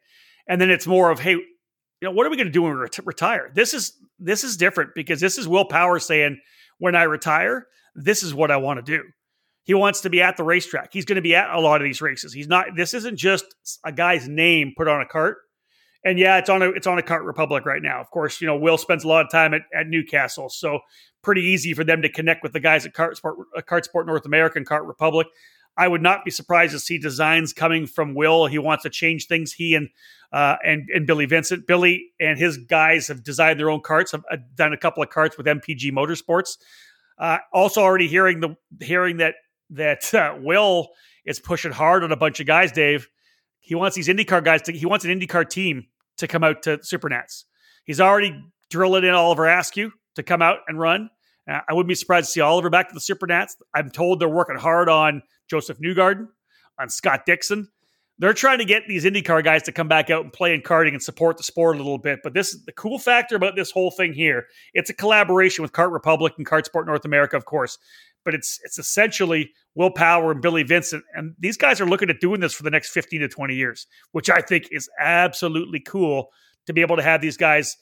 And 0.47 0.59
then 0.59 0.70
it's 0.70 0.88
more 0.88 1.11
of, 1.11 1.20
hey, 1.20 1.32
you 1.32 1.45
know, 2.01 2.11
what 2.11 2.26
are 2.26 2.30
we 2.30 2.38
going 2.38 2.47
to 2.47 2.51
do 2.51 2.61
when 2.61 2.74
we 2.74 2.80
ret- 2.80 3.05
retire? 3.05 3.51
This 3.53 3.74
is 3.74 3.93
this 4.17 4.43
is 4.43 4.57
different 4.57 4.91
because 4.95 5.20
this 5.20 5.38
is 5.38 5.47
Will 5.47 5.65
Power 5.65 5.99
saying, 5.99 6.39
when 6.78 6.95
I 6.95 7.03
retire, 7.03 7.67
this 7.95 8.24
is 8.24 8.34
what 8.34 8.51
I 8.51 8.57
want 8.57 8.84
to 8.84 8.97
do. 8.97 9.03
He 9.63 9.74
wants 9.74 10.01
to 10.01 10.09
be 10.09 10.22
at 10.22 10.38
the 10.38 10.43
racetrack. 10.43 10.89
He's 10.93 11.05
going 11.05 11.17
to 11.17 11.22
be 11.22 11.36
at 11.36 11.49
a 11.49 11.59
lot 11.59 11.82
of 11.82 11.86
these 11.86 12.01
races. 12.01 12.34
He's 12.34 12.47
not. 12.47 12.67
This 12.76 12.93
isn't 12.93 13.17
just 13.17 13.45
a 13.86 13.91
guy's 13.91 14.28
name 14.28 14.74
put 14.76 14.88
on 14.88 15.01
a 15.01 15.05
kart. 15.05 15.36
And 16.03 16.17
yeah, 16.17 16.38
it's 16.38 16.49
on 16.49 16.61
a 16.61 16.70
it's 16.70 16.88
on 16.88 16.97
a 16.97 17.01
Kart 17.01 17.26
Republic 17.26 17.65
right 17.65 17.82
now. 17.82 17.99
Of 17.99 18.09
course, 18.09 18.39
you 18.39 18.47
know 18.47 18.57
Will 18.57 18.78
spends 18.78 19.03
a 19.03 19.07
lot 19.07 19.26
of 19.26 19.32
time 19.32 19.53
at, 19.53 19.61
at 19.78 19.88
Newcastle, 19.88 20.49
so 20.49 20.80
pretty 21.22 21.41
easy 21.41 21.74
for 21.74 21.84
them 21.84 22.01
to 22.01 22.09
connect 22.09 22.43
with 22.43 22.53
the 22.53 22.59
guys 22.59 22.86
at 22.86 22.93
Kart 22.93 23.15
Sport, 23.15 23.47
uh, 23.55 24.03
North 24.05 24.26
America 24.26 24.57
and 24.57 24.67
Kart 24.67 24.88
Republic. 24.88 25.28
I 25.78 25.88
would 25.88 26.01
not 26.01 26.26
be 26.26 26.32
surprised 26.32 26.74
to 26.74 26.80
see 26.80 26.97
designs 26.97 27.53
coming 27.53 27.88
from 27.88 28.13
Will. 28.13 28.47
He 28.47 28.57
wants 28.57 28.84
to 28.84 28.89
change 28.89 29.28
things. 29.28 29.53
He 29.53 29.76
and 29.76 29.89
uh, 30.32 30.57
and 30.63 30.89
and 30.93 31.07
Billy 31.07 31.26
Vincent, 31.26 31.67
Billy 31.67 32.11
and 32.20 32.38
his 32.38 32.57
guys 32.57 33.07
have 33.07 33.24
designed 33.24 33.59
their 33.59 33.70
own 33.70 33.82
karts. 33.82 34.11
Have 34.11 34.55
done 34.55 34.74
a 34.74 34.78
couple 34.78 35.01
of 35.01 35.09
karts 35.09 35.38
with 35.38 35.45
MPG 35.45 35.91
Motorsports. 35.91 36.57
Uh, 37.17 37.38
also, 37.53 37.82
already 37.82 38.07
hearing 38.07 38.41
the 38.41 38.57
hearing 38.82 39.17
that 39.17 39.36
that 39.70 40.13
uh, 40.13 40.36
Will 40.39 40.89
is 41.26 41.39
pushing 41.39 41.72
hard 41.72 42.03
on 42.03 42.11
a 42.11 42.17
bunch 42.17 42.39
of 42.39 42.47
guys. 42.47 42.72
Dave, 42.72 43.09
he 43.59 43.76
wants 43.76 43.95
these 43.95 44.07
IndyCar 44.07 44.43
guys 44.43 44.61
to. 44.63 44.74
He 44.74 44.86
wants 44.86 45.05
an 45.05 45.17
IndyCar 45.17 45.49
team 45.49 45.88
to 46.17 46.28
come 46.28 46.43
out 46.43 46.63
to 46.63 46.78
Supernats. 46.80 47.45
He's 47.86 48.01
already 48.01 48.43
drilling 48.70 49.05
in 49.05 49.11
Oliver 49.11 49.47
Askew 49.47 49.93
to 50.20 50.24
come 50.24 50.41
out 50.41 50.59
and 50.67 50.80
run. 50.80 51.09
Uh, 51.49 51.59
I 51.67 51.74
wouldn't 51.74 51.89
be 51.89 51.95
surprised 51.95 52.28
to 52.28 52.32
see 52.32 52.41
Oliver 52.41 52.70
back 52.70 52.89
to 52.89 52.93
the 52.93 52.99
Supernats. 52.99 53.55
I'm 53.74 53.89
told 53.89 54.20
they're 54.20 54.30
working 54.30 54.57
hard 54.57 54.89
on 54.89 55.24
Josef 55.49 55.80
Newgarden, 55.80 56.28
on 56.80 56.89
Scott 56.89 57.26
Dixon. 57.26 57.70
They're 58.20 58.34
trying 58.34 58.57
to 58.57 58.65
get 58.65 58.84
these 58.86 59.05
IndyCar 59.05 59.45
guys 59.45 59.63
to 59.63 59.72
come 59.72 59.88
back 59.88 60.09
out 60.09 60.26
and 60.26 60.34
play 60.34 60.53
in 60.53 60.61
karting 60.61 60.89
and 60.89 61.01
support 61.01 61.38
the 61.38 61.43
sport 61.43 61.76
a 61.76 61.80
little 61.80 61.97
bit. 61.97 62.20
But 62.22 62.34
this 62.34 62.53
is 62.53 62.65
the 62.65 62.74
cool 62.74 62.99
factor 62.99 63.38
about 63.38 63.55
this 63.55 63.72
whole 63.72 63.91
thing 63.91 64.11
here. 64.11 64.47
It's 64.74 64.89
a 64.89 64.93
collaboration 64.93 65.61
with 65.61 65.72
Kart 65.72 65.93
Republic 65.93 66.34
and 66.38 66.45
Kart 66.45 66.65
Sport 66.65 66.86
North 66.86 67.05
America, 67.05 67.38
of 67.38 67.45
course 67.45 67.78
but 68.26 68.34
it's 68.34 68.59
it's 68.63 68.78
essentially 68.78 69.51
Will 69.76 69.91
Power 69.91 70.32
and 70.32 70.41
Billy 70.41 70.63
Vincent, 70.63 71.03
and 71.13 71.36
these 71.39 71.57
guys 71.57 71.80
are 71.80 71.86
looking 71.86 72.09
at 72.09 72.20
doing 72.20 72.41
this 72.41 72.53
for 72.53 72.63
the 72.63 72.70
next 72.70 72.91
fifteen 72.91 73.22
to 73.22 73.28
twenty 73.28 73.55
years, 73.55 73.88
which 74.11 74.30
I 74.30 74.41
think 74.41 74.67
is 74.72 74.89
absolutely 74.99 75.80
cool 75.80 76.30
to 76.67 76.74
be 76.74 76.82
able 76.82 76.97
to 76.97 77.03
have 77.03 77.22
these 77.22 77.38
guys 77.38 77.78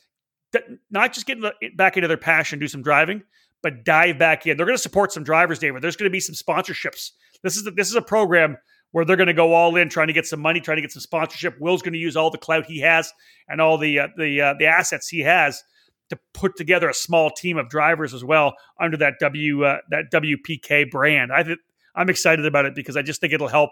not 0.90 1.14
just 1.14 1.26
get 1.26 1.38
back 1.76 1.98
into 1.98 2.08
their 2.08 2.18
passion, 2.18 2.60
do 2.60 2.68
some 2.68 2.82
driving, 2.82 3.24
but 3.62 3.84
dive 3.84 4.18
back 4.18 4.46
in. 4.46 4.58
They're 4.58 4.66
going 4.66 4.78
to 4.78 4.82
support 4.82 5.12
some 5.12 5.24
drivers, 5.24 5.60
David. 5.60 5.82
There's 5.82 5.96
going 5.96 6.10
to 6.10 6.14
be 6.14 6.20
some 6.20 6.36
sponsorships. 6.36 7.12
This 7.44 7.58
is 7.58 7.70
this 7.76 7.90
is 7.90 7.96
a 7.96 8.02
program 8.02 8.58
where 8.92 9.06
they're 9.06 9.18
going 9.18 9.28
to 9.28 9.34
go 9.34 9.54
all 9.54 9.76
in, 9.76 9.90
trying 9.90 10.08
to 10.08 10.14
get 10.14 10.26
some 10.26 10.40
money, 10.40 10.60
trying 10.60 10.78
to 10.78 10.82
get 10.82 10.92
some 10.92 11.02
sponsorship. 11.02 11.56
Will's 11.60 11.82
going 11.82 11.94
to 11.94 12.00
use 12.00 12.16
all 12.16 12.32
the 12.32 12.38
clout 12.38 12.66
he 12.66 12.80
has 12.80 13.12
and 13.48 13.60
all 13.62 13.78
the 13.78 14.00
uh, 14.00 14.08
the 14.18 14.42
uh, 14.42 14.54
the 14.58 14.66
assets 14.66 15.08
he 15.08 15.20
has 15.20 15.64
to 16.10 16.18
put 16.34 16.56
together 16.56 16.90
a 16.90 16.94
small 16.94 17.30
team 17.30 17.58
of 17.58 17.70
drivers 17.70 18.14
as 18.14 18.24
well 18.24 18.54
under 18.80 18.98
that 18.98 19.16
W 19.20 19.66
uh, 19.66 19.78
that 19.90 20.06
WPK 20.12 20.90
brand. 20.90 21.32
I 21.32 21.44
th- 21.44 21.60
I'm 21.96 22.10
excited 22.10 22.46
about 22.46 22.66
it 22.66 22.76
because 22.76 22.96
I 22.96 23.02
just 23.02 23.20
think 23.20 23.34
it'll 23.34 23.48
help 23.48 23.72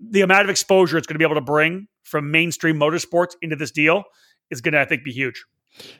the 0.00 0.22
amount 0.22 0.44
of 0.44 0.50
exposure 0.50 0.98
it's 0.98 1.06
going 1.06 1.14
to 1.14 1.18
be 1.18 1.24
able 1.24 1.40
to 1.40 1.40
bring 1.40 1.86
from 2.02 2.30
mainstream 2.30 2.76
motorsports 2.76 3.34
into 3.40 3.56
this 3.56 3.70
deal 3.70 4.02
is 4.50 4.60
going 4.60 4.72
to 4.72 4.80
I 4.80 4.84
think 4.84 5.04
be 5.04 5.12
huge. 5.12 5.44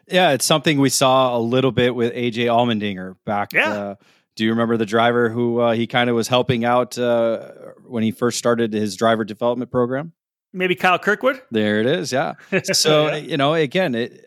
Yeah, 0.09 0.33
it's 0.33 0.45
something 0.45 0.79
we 0.79 0.91
saw 0.91 1.37
a 1.37 1.41
little 1.41 1.73
bit 1.73 1.95
with 1.95 2.13
AJ 2.15 2.47
Allmendinger 2.47 3.17
back. 3.25 3.53
Yeah. 3.53 3.71
Uh, 3.71 3.95
do 4.37 4.45
you 4.45 4.51
remember 4.51 4.77
the 4.77 4.87
driver 4.87 5.29
who 5.29 5.61
uh, 5.61 5.73
he 5.73 5.87
kind 5.87 6.09
of 6.09 6.17
was 6.17 6.29
helping 6.29 6.65
out 6.65 6.99
uh, 6.99 7.51
when 7.87 8.03
he 8.03 8.11
first 8.11 8.39
started 8.39 8.73
his 8.73 8.97
driver 8.97 9.25
development 9.25 9.71
program? 9.71 10.13
Maybe 10.53 10.75
Kyle 10.75 10.99
Kirkwood. 10.99 11.43
There 11.51 11.81
it 11.81 11.87
is. 11.87 12.13
Yeah. 12.13 12.35
So 12.73 13.09
yeah. 13.09 13.17
you 13.17 13.37
know, 13.37 13.55
again, 13.55 13.95
it, 13.95 14.27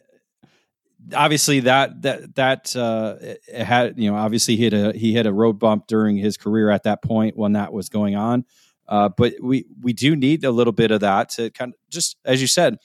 obviously 1.14 1.62
that 1.62 2.02
that 2.02 2.36
that 2.36 2.76
uh, 2.76 3.16
had 3.54 3.98
you 4.00 4.10
know 4.10 4.18
obviously 4.18 4.56
he 4.56 4.64
had 4.64 4.74
a 4.74 4.94
he 4.94 5.14
had 5.14 5.28
a 5.28 5.34
road 5.34 5.60
bump 5.60 5.88
during 5.88 6.18
his 6.18 6.38
career 6.38 6.70
at 6.70 6.84
that 6.84 7.02
point 7.02 7.38
when 7.38 7.54
that 7.54 7.74
was 7.74 7.90
going 7.90 8.16
on. 8.16 8.46
Uh, 8.88 9.10
but 9.10 9.34
we 9.42 9.66
we 9.82 9.94
do 9.94 10.16
need 10.16 10.44
a 10.44 10.52
little 10.52 10.74
bit 10.74 10.92
of 10.92 11.02
that 11.02 11.30
to 11.30 11.50
kind 11.52 11.74
of 11.74 11.80
just 11.90 12.18
as 12.26 12.42
you 12.42 12.48
said, 12.48 12.78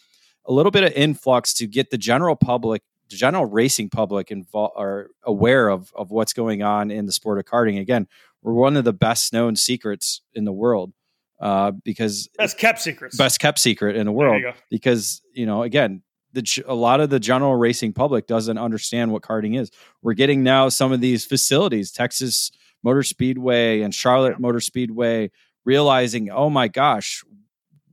a 0.46 0.52
little 0.52 0.72
bit 0.72 0.84
of 0.84 0.92
influx 0.92 1.54
to 1.54 1.66
get 1.66 1.90
the 1.90 1.98
general 1.98 2.36
public, 2.36 2.82
the 3.08 3.16
general 3.16 3.46
racing 3.46 3.90
public 3.90 4.30
involved 4.30 4.74
are 4.76 5.10
aware 5.24 5.68
of 5.68 5.92
of 5.94 6.10
what's 6.10 6.32
going 6.32 6.62
on 6.62 6.90
in 6.90 7.06
the 7.06 7.12
sport 7.12 7.38
of 7.38 7.44
karting. 7.44 7.80
Again, 7.80 8.06
we're 8.42 8.52
one 8.52 8.76
of 8.76 8.84
the 8.84 8.92
best 8.92 9.32
known 9.32 9.56
secrets 9.56 10.22
in 10.34 10.44
the 10.44 10.52
world 10.52 10.92
uh, 11.40 11.70
because 11.70 12.28
best 12.38 12.58
kept 12.58 12.80
secrets, 12.80 13.16
best 13.16 13.40
kept 13.40 13.58
secret 13.58 13.96
in 13.96 14.06
the 14.06 14.12
world. 14.12 14.42
Because 14.70 15.22
you 15.34 15.46
know, 15.46 15.62
again, 15.62 16.02
the 16.32 16.64
a 16.66 16.74
lot 16.74 17.00
of 17.00 17.10
the 17.10 17.20
general 17.20 17.56
racing 17.56 17.92
public 17.92 18.26
doesn't 18.26 18.58
understand 18.58 19.12
what 19.12 19.22
karting 19.22 19.58
is. 19.58 19.70
We're 20.02 20.14
getting 20.14 20.42
now 20.42 20.68
some 20.68 20.92
of 20.92 21.00
these 21.00 21.24
facilities, 21.24 21.90
Texas 21.90 22.50
Motor 22.82 23.02
Speedway 23.02 23.80
and 23.80 23.94
Charlotte 23.94 24.32
yeah. 24.32 24.38
Motor 24.38 24.60
Speedway, 24.60 25.30
realizing, 25.64 26.30
oh 26.30 26.50
my 26.50 26.68
gosh, 26.68 27.24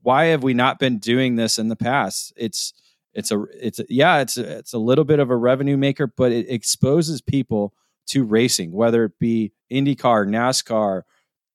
why 0.08 0.28
have 0.28 0.42
we 0.42 0.54
not 0.54 0.80
been 0.80 1.00
doing 1.00 1.36
this 1.36 1.60
in 1.60 1.68
the 1.68 1.76
past? 1.76 2.32
It's 2.38 2.72
it's 3.14 3.30
a 3.30 3.44
it's 3.62 3.80
a, 3.80 3.86
yeah, 3.90 4.20
it's 4.20 4.38
a, 4.38 4.60
it's 4.60 4.72
a 4.72 4.78
little 4.78 5.04
bit 5.04 5.20
of 5.20 5.30
a 5.30 5.36
revenue 5.36 5.76
maker, 5.76 6.08
but 6.08 6.32
it 6.32 6.50
exposes 6.50 7.20
people 7.20 7.74
to 8.12 8.24
racing, 8.24 8.72
whether 8.72 9.04
it 9.04 9.20
be 9.20 9.52
IndyCar, 9.70 10.26
NASCAR, 10.26 11.02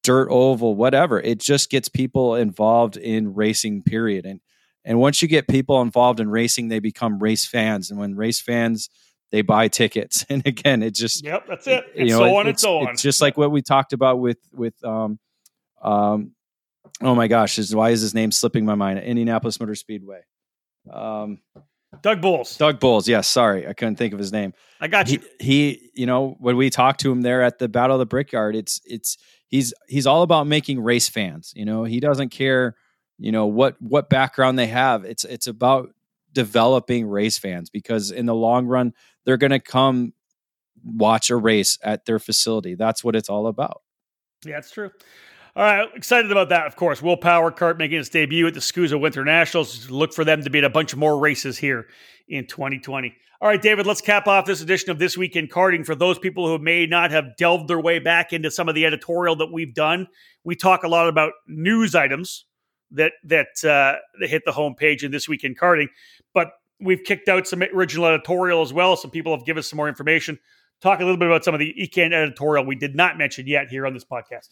dirt 0.02 0.28
oval, 0.30 0.74
whatever. 0.74 1.18
It 1.18 1.40
just 1.40 1.70
gets 1.70 1.88
people 1.88 2.34
involved 2.34 2.98
in 2.98 3.32
racing. 3.32 3.84
Period, 3.84 4.26
and 4.26 4.42
and 4.84 5.00
once 5.00 5.22
you 5.22 5.28
get 5.28 5.48
people 5.48 5.80
involved 5.80 6.20
in 6.20 6.28
racing, 6.28 6.68
they 6.68 6.78
become 6.78 7.20
race 7.20 7.46
fans. 7.46 7.90
And 7.90 7.98
when 7.98 8.16
race 8.16 8.42
fans, 8.42 8.90
they 9.30 9.40
buy 9.40 9.68
tickets. 9.68 10.26
And 10.28 10.46
again, 10.46 10.82
it 10.82 10.94
just 10.94 11.24
yep, 11.24 11.46
that's 11.48 11.66
it. 11.66 11.84
It's 11.94 12.10
you 12.10 12.18
know, 12.18 12.18
so 12.18 12.36
on 12.36 12.46
it's, 12.48 12.60
so 12.60 12.80
on. 12.80 12.90
It's 12.90 13.00
just 13.00 13.22
like 13.22 13.38
what 13.38 13.50
we 13.50 13.62
talked 13.62 13.94
about 13.94 14.18
with 14.18 14.40
with 14.52 14.74
um 14.84 15.18
um 15.80 16.32
oh 17.02 17.14
my 17.14 17.28
gosh, 17.28 17.58
is 17.58 17.74
why 17.74 17.90
is 17.90 18.00
his 18.00 18.14
name 18.14 18.32
slipping 18.32 18.64
my 18.64 18.74
mind? 18.74 18.98
Indianapolis 19.00 19.60
Motor 19.60 19.74
Speedway. 19.74 20.20
Um 20.90 21.40
Doug 22.00 22.22
Boles. 22.22 22.56
Doug 22.56 22.80
Boles. 22.80 23.06
Yes, 23.06 23.28
sorry, 23.28 23.68
I 23.68 23.74
couldn't 23.74 23.96
think 23.96 24.14
of 24.14 24.18
his 24.18 24.32
name. 24.32 24.54
I 24.80 24.88
got 24.88 25.10
you. 25.10 25.20
He, 25.38 25.44
he, 25.44 25.90
you 25.94 26.06
know, 26.06 26.36
when 26.40 26.56
we 26.56 26.70
talked 26.70 27.00
to 27.00 27.12
him 27.12 27.20
there 27.20 27.42
at 27.42 27.58
the 27.58 27.68
Battle 27.68 27.96
of 27.96 28.00
the 28.00 28.06
Brickyard, 28.06 28.56
it's 28.56 28.80
it's 28.86 29.18
he's 29.48 29.74
he's 29.88 30.06
all 30.06 30.22
about 30.22 30.46
making 30.46 30.80
race 30.80 31.10
fans. 31.10 31.52
You 31.54 31.66
know, 31.66 31.84
he 31.84 32.00
doesn't 32.00 32.30
care 32.30 32.76
you 33.22 33.30
know 33.30 33.46
what 33.46 33.80
what 33.80 34.10
background 34.10 34.58
they 34.58 34.66
have 34.66 35.04
it's 35.04 35.24
it's 35.24 35.46
about 35.46 35.90
developing 36.32 37.06
race 37.06 37.38
fans 37.38 37.70
because 37.70 38.10
in 38.10 38.26
the 38.26 38.34
long 38.34 38.66
run 38.66 38.92
they're 39.24 39.36
going 39.36 39.52
to 39.52 39.60
come 39.60 40.12
watch 40.84 41.30
a 41.30 41.36
race 41.36 41.78
at 41.82 42.04
their 42.04 42.18
facility 42.18 42.74
that's 42.74 43.04
what 43.04 43.14
it's 43.14 43.28
all 43.28 43.46
about 43.46 43.82
yeah 44.44 44.58
it's 44.58 44.72
true 44.72 44.90
all 45.54 45.62
right 45.62 45.88
excited 45.94 46.30
about 46.30 46.48
that 46.48 46.66
of 46.66 46.76
course 46.76 47.02
will 47.02 47.16
power 47.16 47.50
kart 47.50 47.78
making 47.78 47.98
its 47.98 48.08
debut 48.08 48.46
at 48.46 48.54
the 48.54 48.60
SKUSA 48.60 49.00
winter 49.00 49.24
nationals 49.24 49.90
look 49.90 50.12
for 50.12 50.24
them 50.24 50.42
to 50.42 50.50
be 50.50 50.58
at 50.58 50.64
a 50.64 50.70
bunch 50.70 50.92
of 50.92 50.98
more 50.98 51.18
races 51.18 51.58
here 51.58 51.86
in 52.28 52.46
2020 52.46 53.14
all 53.40 53.48
right 53.48 53.62
david 53.62 53.86
let's 53.86 54.00
cap 54.00 54.26
off 54.26 54.46
this 54.46 54.60
edition 54.60 54.90
of 54.90 54.98
this 54.98 55.16
week 55.16 55.36
in 55.36 55.46
karting 55.48 55.84
for 55.84 55.94
those 55.94 56.18
people 56.18 56.46
who 56.46 56.58
may 56.58 56.86
not 56.86 57.10
have 57.10 57.36
delved 57.36 57.68
their 57.68 57.80
way 57.80 57.98
back 57.98 58.32
into 58.32 58.50
some 58.50 58.68
of 58.68 58.74
the 58.74 58.86
editorial 58.86 59.36
that 59.36 59.52
we've 59.52 59.74
done 59.74 60.06
we 60.44 60.56
talk 60.56 60.84
a 60.84 60.88
lot 60.88 61.08
about 61.08 61.32
news 61.46 61.94
items 61.94 62.46
that 62.92 63.12
that 63.24 63.64
uh, 63.64 63.98
that 64.20 64.28
hit 64.28 64.42
the 64.44 64.52
homepage 64.52 65.02
in 65.02 65.10
this 65.10 65.28
week 65.28 65.44
in 65.44 65.54
karting. 65.54 65.88
But 66.34 66.52
we've 66.80 67.02
kicked 67.02 67.28
out 67.28 67.46
some 67.46 67.62
original 67.62 68.06
editorial 68.06 68.62
as 68.62 68.72
well. 68.72 68.96
Some 68.96 69.10
people 69.10 69.36
have 69.36 69.46
given 69.46 69.60
us 69.60 69.70
some 69.70 69.76
more 69.76 69.88
information. 69.88 70.38
Talk 70.80 71.00
a 71.00 71.04
little 71.04 71.18
bit 71.18 71.28
about 71.28 71.44
some 71.44 71.54
of 71.54 71.60
the 71.60 71.74
EKN 71.80 72.12
editorial 72.12 72.66
we 72.66 72.74
did 72.74 72.96
not 72.96 73.16
mention 73.16 73.46
yet 73.46 73.68
here 73.68 73.86
on 73.86 73.94
this 73.94 74.04
podcast. 74.04 74.48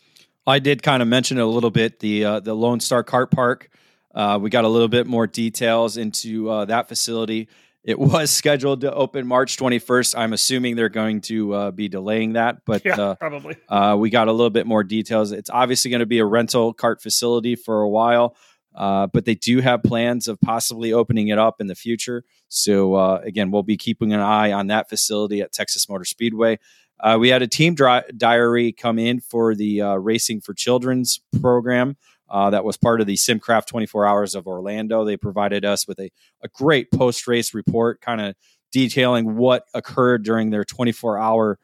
I 0.46 0.58
did 0.58 0.82
kind 0.82 1.02
of 1.02 1.08
mention 1.08 1.38
it 1.38 1.42
a 1.42 1.46
little 1.46 1.70
bit. 1.70 2.00
The 2.00 2.24
uh, 2.24 2.40
the 2.40 2.54
Lone 2.54 2.80
Star 2.80 3.04
Kart 3.04 3.30
Park. 3.30 3.70
Uh, 4.14 4.38
we 4.40 4.50
got 4.50 4.64
a 4.64 4.68
little 4.68 4.88
bit 4.88 5.06
more 5.06 5.26
details 5.26 5.96
into 5.96 6.50
uh, 6.50 6.64
that 6.64 6.88
facility. 6.88 7.48
It 7.82 7.98
was 7.98 8.30
scheduled 8.30 8.82
to 8.82 8.92
open 8.92 9.26
March 9.26 9.56
21st. 9.56 10.18
I'm 10.18 10.32
assuming 10.32 10.76
they're 10.76 10.88
going 10.88 11.20
to 11.22 11.54
uh, 11.54 11.70
be 11.70 11.88
delaying 11.88 12.34
that, 12.34 12.64
but 12.64 12.84
yeah, 12.84 13.00
uh, 13.00 13.14
probably. 13.14 13.56
Uh, 13.68 13.96
we 13.98 14.10
got 14.10 14.28
a 14.28 14.32
little 14.32 14.50
bit 14.50 14.66
more 14.66 14.82
details. 14.82 15.32
It's 15.32 15.50
obviously 15.50 15.90
going 15.90 16.00
to 16.00 16.06
be 16.06 16.18
a 16.18 16.24
rental 16.24 16.74
kart 16.74 17.00
facility 17.00 17.56
for 17.56 17.82
a 17.82 17.88
while, 17.88 18.36
uh, 18.74 19.06
but 19.06 19.24
they 19.24 19.34
do 19.34 19.60
have 19.60 19.82
plans 19.82 20.28
of 20.28 20.40
possibly 20.40 20.92
opening 20.92 21.28
it 21.28 21.38
up 21.38 21.60
in 21.60 21.68
the 21.68 21.74
future. 21.74 22.24
So 22.48 22.94
uh, 22.94 23.20
again, 23.24 23.50
we'll 23.50 23.62
be 23.62 23.76
keeping 23.76 24.12
an 24.12 24.20
eye 24.20 24.52
on 24.52 24.66
that 24.68 24.88
facility 24.88 25.40
at 25.40 25.52
Texas 25.52 25.88
Motor 25.88 26.04
Speedway. 26.04 26.58
Uh, 27.02 27.16
we 27.18 27.28
had 27.28 27.42
a 27.42 27.46
team 27.46 27.74
dri- 27.74 28.02
diary 28.16 28.72
come 28.72 28.98
in 28.98 29.20
for 29.20 29.54
the 29.54 29.82
Racing 29.98 30.40
for 30.40 30.54
Children's 30.54 31.20
program. 31.40 31.96
Uh, 32.30 32.50
that 32.50 32.64
was 32.64 32.76
part 32.76 33.00
of 33.00 33.06
the 33.06 33.16
SimCraft 33.16 33.66
24 33.66 34.06
Hours 34.06 34.34
of 34.36 34.46
Orlando. 34.46 35.04
They 35.04 35.16
provided 35.16 35.64
us 35.64 35.88
with 35.88 35.98
a, 35.98 36.12
a 36.42 36.48
great 36.48 36.90
post 36.92 37.26
race 37.26 37.52
report, 37.52 38.00
kind 38.00 38.20
of 38.20 38.36
detailing 38.70 39.36
what 39.36 39.64
occurred 39.74 40.22
during 40.22 40.50
their 40.50 40.64
24 40.64 41.18
hour 41.18 41.58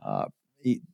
uh, 0.00 0.26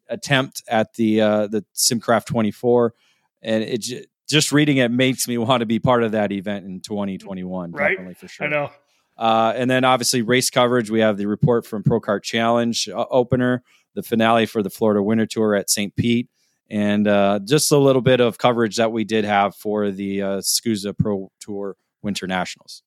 attempt 0.08 0.62
at 0.66 0.94
the 0.94 1.20
uh, 1.20 1.46
the 1.46 1.62
SimCraft 1.74 2.24
24, 2.24 2.94
and 3.42 3.62
it 3.62 3.78
j- 3.82 4.06
just 4.26 4.50
reading 4.50 4.78
it 4.78 4.90
makes 4.90 5.28
me 5.28 5.36
want 5.36 5.60
to 5.60 5.66
be 5.66 5.78
part 5.78 6.02
of 6.02 6.12
that 6.12 6.32
event 6.32 6.64
in 6.64 6.80
2021. 6.80 7.72
Right, 7.72 7.90
definitely 7.90 8.14
for 8.14 8.28
sure. 8.28 8.46
I 8.46 8.50
know. 8.50 8.70
Uh, 9.18 9.52
and 9.56 9.70
then 9.70 9.84
obviously 9.84 10.22
race 10.22 10.48
coverage. 10.48 10.90
We 10.90 11.00
have 11.00 11.18
the 11.18 11.26
report 11.26 11.66
from 11.66 11.82
Pro 11.82 12.00
Kart 12.00 12.22
Challenge 12.22 12.88
uh, 12.88 13.04
opener 13.10 13.62
the 13.98 14.02
finale 14.04 14.46
for 14.46 14.62
the 14.62 14.70
Florida 14.70 15.02
Winter 15.02 15.26
Tour 15.26 15.56
at 15.56 15.68
St. 15.68 15.94
Pete, 15.96 16.28
and 16.70 17.08
uh, 17.08 17.40
just 17.44 17.72
a 17.72 17.76
little 17.76 18.00
bit 18.00 18.20
of 18.20 18.38
coverage 18.38 18.76
that 18.76 18.92
we 18.92 19.02
did 19.02 19.24
have 19.24 19.56
for 19.56 19.90
the 19.90 20.22
uh, 20.22 20.38
SKUSA 20.38 20.96
Pro 20.96 21.32
Tour 21.40 21.76
Winter 22.00 22.28
Nationals. 22.28 22.84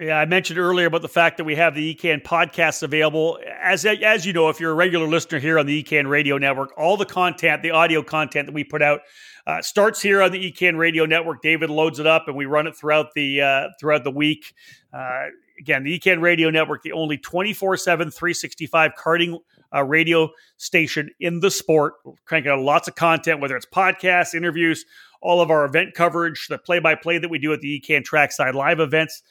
Yeah, 0.00 0.18
I 0.18 0.26
mentioned 0.26 0.58
earlier 0.58 0.86
about 0.86 1.02
the 1.02 1.08
fact 1.08 1.38
that 1.38 1.44
we 1.44 1.54
have 1.56 1.74
the 1.74 1.94
EKN 1.94 2.22
podcasts 2.22 2.82
available. 2.82 3.38
As 3.60 3.84
as 3.84 4.26
you 4.26 4.32
know, 4.32 4.48
if 4.48 4.60
you're 4.60 4.70
a 4.70 4.74
regular 4.74 5.06
listener 5.06 5.38
here 5.38 5.58
on 5.58 5.66
the 5.66 5.82
EKN 5.82 6.08
Radio 6.08 6.38
Network, 6.38 6.72
all 6.76 6.96
the 6.96 7.06
content, 7.06 7.62
the 7.62 7.70
audio 7.70 8.02
content 8.02 8.46
that 8.46 8.52
we 8.52 8.62
put 8.64 8.82
out, 8.82 9.00
uh, 9.46 9.62
starts 9.62 10.00
here 10.00 10.22
on 10.22 10.30
the 10.30 10.52
EKN 10.52 10.76
Radio 10.76 11.04
Network. 11.04 11.42
David 11.42 11.70
loads 11.70 11.98
it 11.98 12.06
up, 12.06 12.28
and 12.28 12.36
we 12.36 12.46
run 12.46 12.68
it 12.68 12.76
throughout 12.76 13.08
the 13.14 13.40
uh, 13.40 13.68
throughout 13.80 14.04
the 14.04 14.10
week. 14.10 14.54
Uh, 14.92 15.26
again, 15.58 15.84
the 15.84 15.98
EKN 15.98 16.20
Radio 16.20 16.50
Network, 16.50 16.82
the 16.82 16.92
only 16.92 17.18
24 17.18 17.76
7, 17.76 18.10
365 18.10 18.92
karting 18.98 19.38
uh, 19.74 19.84
radio 19.84 20.30
station 20.56 21.10
in 21.20 21.40
the 21.40 21.50
sport, 21.50 21.94
cranking 22.24 22.50
out 22.50 22.60
lots 22.60 22.88
of 22.88 22.94
content, 22.94 23.40
whether 23.40 23.56
it's 23.56 23.66
podcasts, 23.66 24.34
interviews, 24.34 24.84
all 25.20 25.40
of 25.40 25.50
our 25.50 25.64
event 25.64 25.94
coverage, 25.94 26.46
the 26.48 26.58
play 26.58 26.78
by 26.78 26.94
play 26.94 27.18
that 27.18 27.28
we 27.28 27.38
do 27.38 27.52
at 27.52 27.60
the 27.60 27.80
EKN 27.80 28.04
Trackside 28.04 28.54
Live 28.54 28.80
events. 28.80 29.22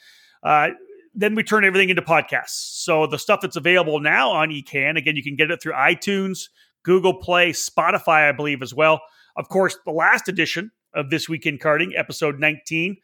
Uh, 0.43 0.69
then 1.15 1.33
we 1.33 1.43
turn 1.43 1.65
everything 1.65 1.89
into 1.89 2.01
podcasts. 2.01 2.83
So 2.83 3.07
the 3.07 3.17
stuff 3.17 3.41
that's 3.41 3.55
available 3.55 3.99
now 3.99 4.29
on 4.29 4.49
EKN, 4.49 4.97
again, 4.97 5.15
you 5.15 5.23
can 5.23 5.35
get 5.35 5.49
it 5.49 5.61
through 5.61 5.73
iTunes, 5.73 6.49
Google 6.83 7.15
Play, 7.15 7.51
Spotify, 7.51 8.29
I 8.29 8.31
believe, 8.31 8.61
as 8.61 8.73
well. 8.73 9.01
Of 9.35 9.49
course, 9.49 9.77
the 9.85 9.91
last 9.91 10.27
edition 10.27 10.71
of 10.93 11.09
This 11.09 11.27
Week 11.27 11.45
in 11.45 11.57
Karting, 11.57 11.97
episode 11.97 12.39
19, 12.39 12.97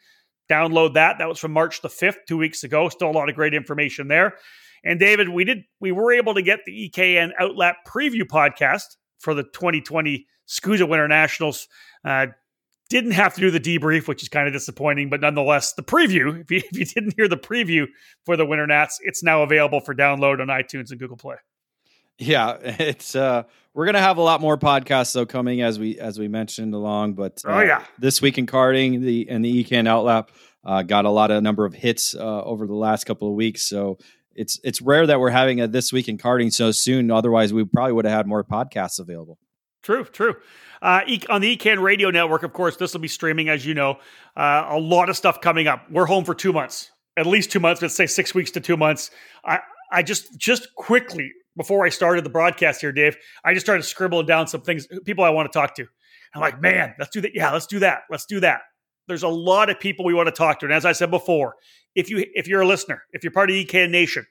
download 0.54 0.94
that. 0.94 1.18
That 1.20 1.28
was 1.28 1.40
from 1.40 1.54
March 1.54 1.82
the 1.82 1.90
5th, 1.90 2.26
two 2.28 2.38
weeks 2.38 2.64
ago. 2.64 2.90
Still 2.90 3.10
a 3.10 3.12
lot 3.12 3.30
of 3.30 3.36
great 3.36 3.54
information 3.54 4.08
there. 4.08 4.36
And 4.84 5.00
David, 5.00 5.30
we 5.30 5.46
did 5.46 5.64
we 5.80 5.92
were 5.92 6.12
able 6.12 6.34
to 6.34 6.42
get 6.42 6.60
the 6.66 6.90
EKN 6.90 7.32
Outlap 7.40 7.76
preview 7.88 8.24
podcast 8.24 8.98
for 9.20 9.34
the 9.34 9.44
2020 9.44 10.28
SKUSA 10.48 10.88
Winter 10.88 11.08
Nationals. 11.08 11.68
Uh, 12.04 12.28
didn't 12.90 13.12
have 13.12 13.34
to 13.34 13.42
do 13.42 13.50
the 13.50 13.60
debrief, 13.60 14.08
which 14.08 14.22
is 14.22 14.30
kind 14.30 14.46
of 14.46 14.54
disappointing, 14.54 15.10
but 15.10 15.22
nonetheless, 15.22 15.74
the 15.74 15.84
preview. 15.84 16.42
If 16.42 16.52
you, 16.52 16.58
if 16.72 16.78
you 16.78 16.86
didn't 16.86 17.16
hear 17.16 17.28
the 17.28 17.38
preview 17.38 17.88
for 18.26 18.36
the 18.36 18.46
Winter 18.46 18.68
Nats, 18.68 19.00
it's 19.02 19.24
now 19.24 19.42
available 19.42 19.80
for 19.80 19.96
download 19.96 20.42
on 20.42 20.48
iTunes 20.48 20.92
and 20.92 21.00
Google 21.00 21.18
Play. 21.18 21.38
Yeah, 22.24 22.58
it's 22.64 23.16
uh 23.16 23.44
we're 23.74 23.86
gonna 23.86 24.00
have 24.00 24.18
a 24.18 24.22
lot 24.22 24.42
more 24.42 24.58
podcasts 24.58 25.14
though 25.14 25.26
coming 25.26 25.62
as 25.62 25.80
we 25.80 26.00
as 26.00 26.20
we 26.20 26.28
mentioned 26.28 26.74
along. 26.74 27.14
But 27.14 27.42
uh, 27.46 27.52
oh 27.52 27.62
yeah, 27.62 27.84
this 28.00 28.22
week 28.22 28.38
in 28.38 28.46
karting 28.46 29.02
the 29.02 29.30
and 29.30 29.44
the 29.44 29.64
EKN 29.64 29.88
Outlap 29.88 30.30
uh, 30.64 30.84
got 30.84 31.06
a 31.06 31.10
lot 31.10 31.32
of 31.32 31.42
number 31.44 31.66
of 31.66 31.74
hits 31.74 32.16
uh, 32.16 32.44
over 32.44 32.68
the 32.68 32.76
last 32.76 33.06
couple 33.06 33.28
of 33.28 33.36
weeks. 33.36 33.64
So 33.64 33.98
it's 34.36 34.60
it's 34.64 34.82
rare 34.82 35.08
that 35.08 35.20
we're 35.20 35.30
having 35.30 35.62
a 35.62 35.68
this 35.68 35.92
week 35.92 36.08
in 36.08 36.18
karting 36.18 36.54
so 36.54 36.72
soon. 36.72 37.12
Otherwise, 37.12 37.54
we 37.54 37.64
probably 37.66 37.94
would 37.94 38.06
have 38.06 38.14
had 38.16 38.28
more 38.28 38.44
podcasts 38.44 39.00
available. 39.00 39.38
True, 39.82 40.06
true. 40.06 40.36
Uh, 40.82 41.02
on 41.30 41.42
the 41.42 41.58
EKN 41.58 41.82
Radio 41.82 42.10
Network, 42.10 42.44
of 42.44 42.54
course, 42.54 42.78
this 42.78 42.94
will 42.94 43.02
be 43.02 43.08
streaming, 43.08 43.50
as 43.50 43.66
you 43.66 43.74
know. 43.74 44.00
Uh, 44.36 44.66
a 44.70 44.80
lot 44.80 45.10
of 45.10 45.18
stuff 45.18 45.42
coming 45.42 45.68
up. 45.68 45.90
We're 45.92 46.06
home 46.06 46.24
for 46.24 46.34
two 46.34 46.54
months, 46.54 46.92
at 47.18 47.26
least 47.26 47.52
two 47.52 47.60
months. 47.60 47.82
Let's 47.82 47.96
say 47.96 48.06
six 48.06 48.34
weeks 48.34 48.52
to 48.52 48.62
two 48.62 48.78
months. 48.78 49.12
I, 49.46 49.60
I 49.92 50.04
just 50.04 50.38
just 50.38 50.74
quickly 50.76 51.32
before 51.56 51.86
I 51.86 51.90
started 51.90 52.24
the 52.24 52.30
broadcast 52.30 52.82
here, 52.82 52.92
Dave, 52.92 53.16
I 53.44 53.54
just 53.54 53.66
started 53.66 53.84
scribbling 53.84 54.26
down 54.26 54.48
some 54.48 54.62
things, 54.62 54.88
people 55.06 55.24
I 55.24 55.30
want 55.30 55.52
to 55.52 55.58
talk 55.58 55.76
to. 55.76 55.86
I'm 56.34 56.42
like, 56.42 56.62
man, 56.62 56.96
let's 56.98 57.12
do 57.12 57.22
that. 57.22 57.32
Yeah, 57.36 57.52
let's 57.52 57.68
do 57.68 57.80
that. 57.80 58.02
Let's 58.10 58.26
do 58.26 58.40
that. 58.40 58.62
There's 59.08 59.24
a 59.24 59.28
lot 59.28 59.70
of 59.70 59.80
people 59.80 60.06
we 60.06 60.14
want 60.14 60.28
to 60.28 60.32
talk 60.32 60.60
to. 60.60 60.66
And 60.66 60.74
as 60.74 60.86
I 60.86 60.94
said 60.94 61.12
before, 61.12 61.56
if 61.94 62.10
you 62.10 62.26
if 62.34 62.48
you're 62.48 62.62
a 62.62 62.68
listener, 62.68 63.04
if 63.12 63.24
you're 63.24 63.32
part 63.32 63.52
of 63.52 63.56
EKN 63.56 63.92
Nation, 63.92 64.26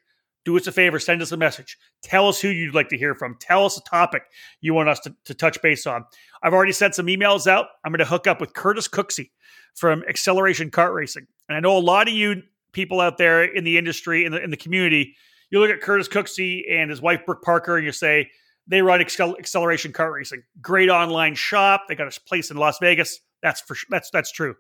do 0.44 0.56
us 0.56 0.66
a 0.66 0.72
favor, 0.72 0.98
send 0.98 1.22
us 1.22 1.30
a 1.30 1.36
message. 1.36 1.78
Tell 2.02 2.28
us 2.28 2.40
who 2.40 2.48
you'd 2.48 2.74
like 2.74 2.88
to 2.88 2.98
hear 2.98 3.14
from. 3.14 3.36
Tell 3.38 3.64
us 3.64 3.78
a 3.78 3.82
topic 3.82 4.24
you 4.60 4.74
want 4.74 4.88
us 4.88 4.98
to, 5.00 5.14
to 5.26 5.34
touch 5.34 5.62
base 5.62 5.86
on. 5.86 6.04
I've 6.42 6.52
already 6.52 6.72
sent 6.72 6.96
some 6.96 7.06
emails 7.06 7.46
out. 7.46 7.66
I'm 7.84 7.92
going 7.92 8.00
to 8.00 8.04
hook 8.04 8.26
up 8.26 8.40
with 8.40 8.52
Curtis 8.54 8.88
Cooksey 8.88 9.30
from 9.74 10.02
Acceleration 10.08 10.70
Kart 10.70 10.94
Racing. 10.94 11.26
And 11.48 11.56
I 11.56 11.60
know 11.60 11.76
a 11.76 11.78
lot 11.78 12.08
of 12.08 12.14
you 12.14 12.42
people 12.72 13.00
out 13.00 13.18
there 13.18 13.44
in 13.44 13.64
the 13.64 13.78
industry, 13.78 14.24
in 14.24 14.32
the, 14.32 14.42
in 14.42 14.50
the 14.50 14.56
community, 14.56 15.14
you 15.52 15.60
look 15.60 15.70
at 15.70 15.82
Curtis 15.82 16.08
Cooksey 16.08 16.62
and 16.68 16.90
his 16.90 17.00
wife 17.00 17.24
Brooke 17.26 17.42
Parker, 17.42 17.76
and 17.76 17.84
you 17.84 17.92
say 17.92 18.30
they 18.66 18.80
run 18.80 19.00
Accel- 19.00 19.38
Acceleration 19.38 19.92
Kart 19.92 20.14
Racing. 20.14 20.42
Great 20.60 20.88
online 20.88 21.34
shop. 21.34 21.84
They 21.88 21.94
got 21.94 22.08
a 22.08 22.20
place 22.22 22.50
in 22.50 22.56
Las 22.56 22.78
Vegas. 22.80 23.20
That's 23.42 23.60
for 23.60 23.76
that's 23.90 24.10
that's 24.10 24.32
true. 24.32 24.54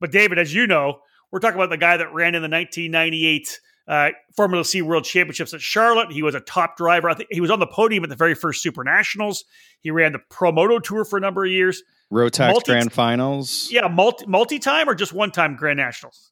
But 0.00 0.12
David, 0.12 0.38
as 0.38 0.54
you 0.54 0.66
know, 0.68 1.00
we're 1.32 1.40
talking 1.40 1.56
about 1.56 1.70
the 1.70 1.76
guy 1.76 1.96
that 1.96 2.14
ran 2.14 2.36
in 2.36 2.42
the 2.42 2.48
1998 2.48 3.60
uh, 3.88 4.10
Formula 4.36 4.64
C 4.64 4.80
World 4.80 5.04
Championships 5.04 5.52
at 5.54 5.60
Charlotte. 5.60 6.12
He 6.12 6.22
was 6.22 6.36
a 6.36 6.40
top 6.40 6.76
driver. 6.76 7.10
I 7.10 7.14
think 7.14 7.30
he 7.32 7.40
was 7.40 7.50
on 7.50 7.58
the 7.58 7.66
podium 7.66 8.04
at 8.04 8.10
the 8.10 8.16
very 8.16 8.34
first 8.34 8.62
Super 8.62 8.84
Nationals. 8.84 9.44
He 9.80 9.90
ran 9.90 10.12
the 10.12 10.20
Pro 10.30 10.52
Moto 10.52 10.78
Tour 10.78 11.04
for 11.04 11.16
a 11.16 11.20
number 11.20 11.44
of 11.44 11.50
years. 11.50 11.82
Rotax 12.12 12.50
multi- 12.50 12.72
Grand 12.72 12.92
Finals. 12.92 13.68
Yeah, 13.72 13.88
multi 13.88 14.24
multi 14.26 14.60
time 14.60 14.88
or 14.88 14.94
just 14.94 15.12
one 15.12 15.32
time 15.32 15.56
Grand 15.56 15.78
Nationals. 15.78 16.30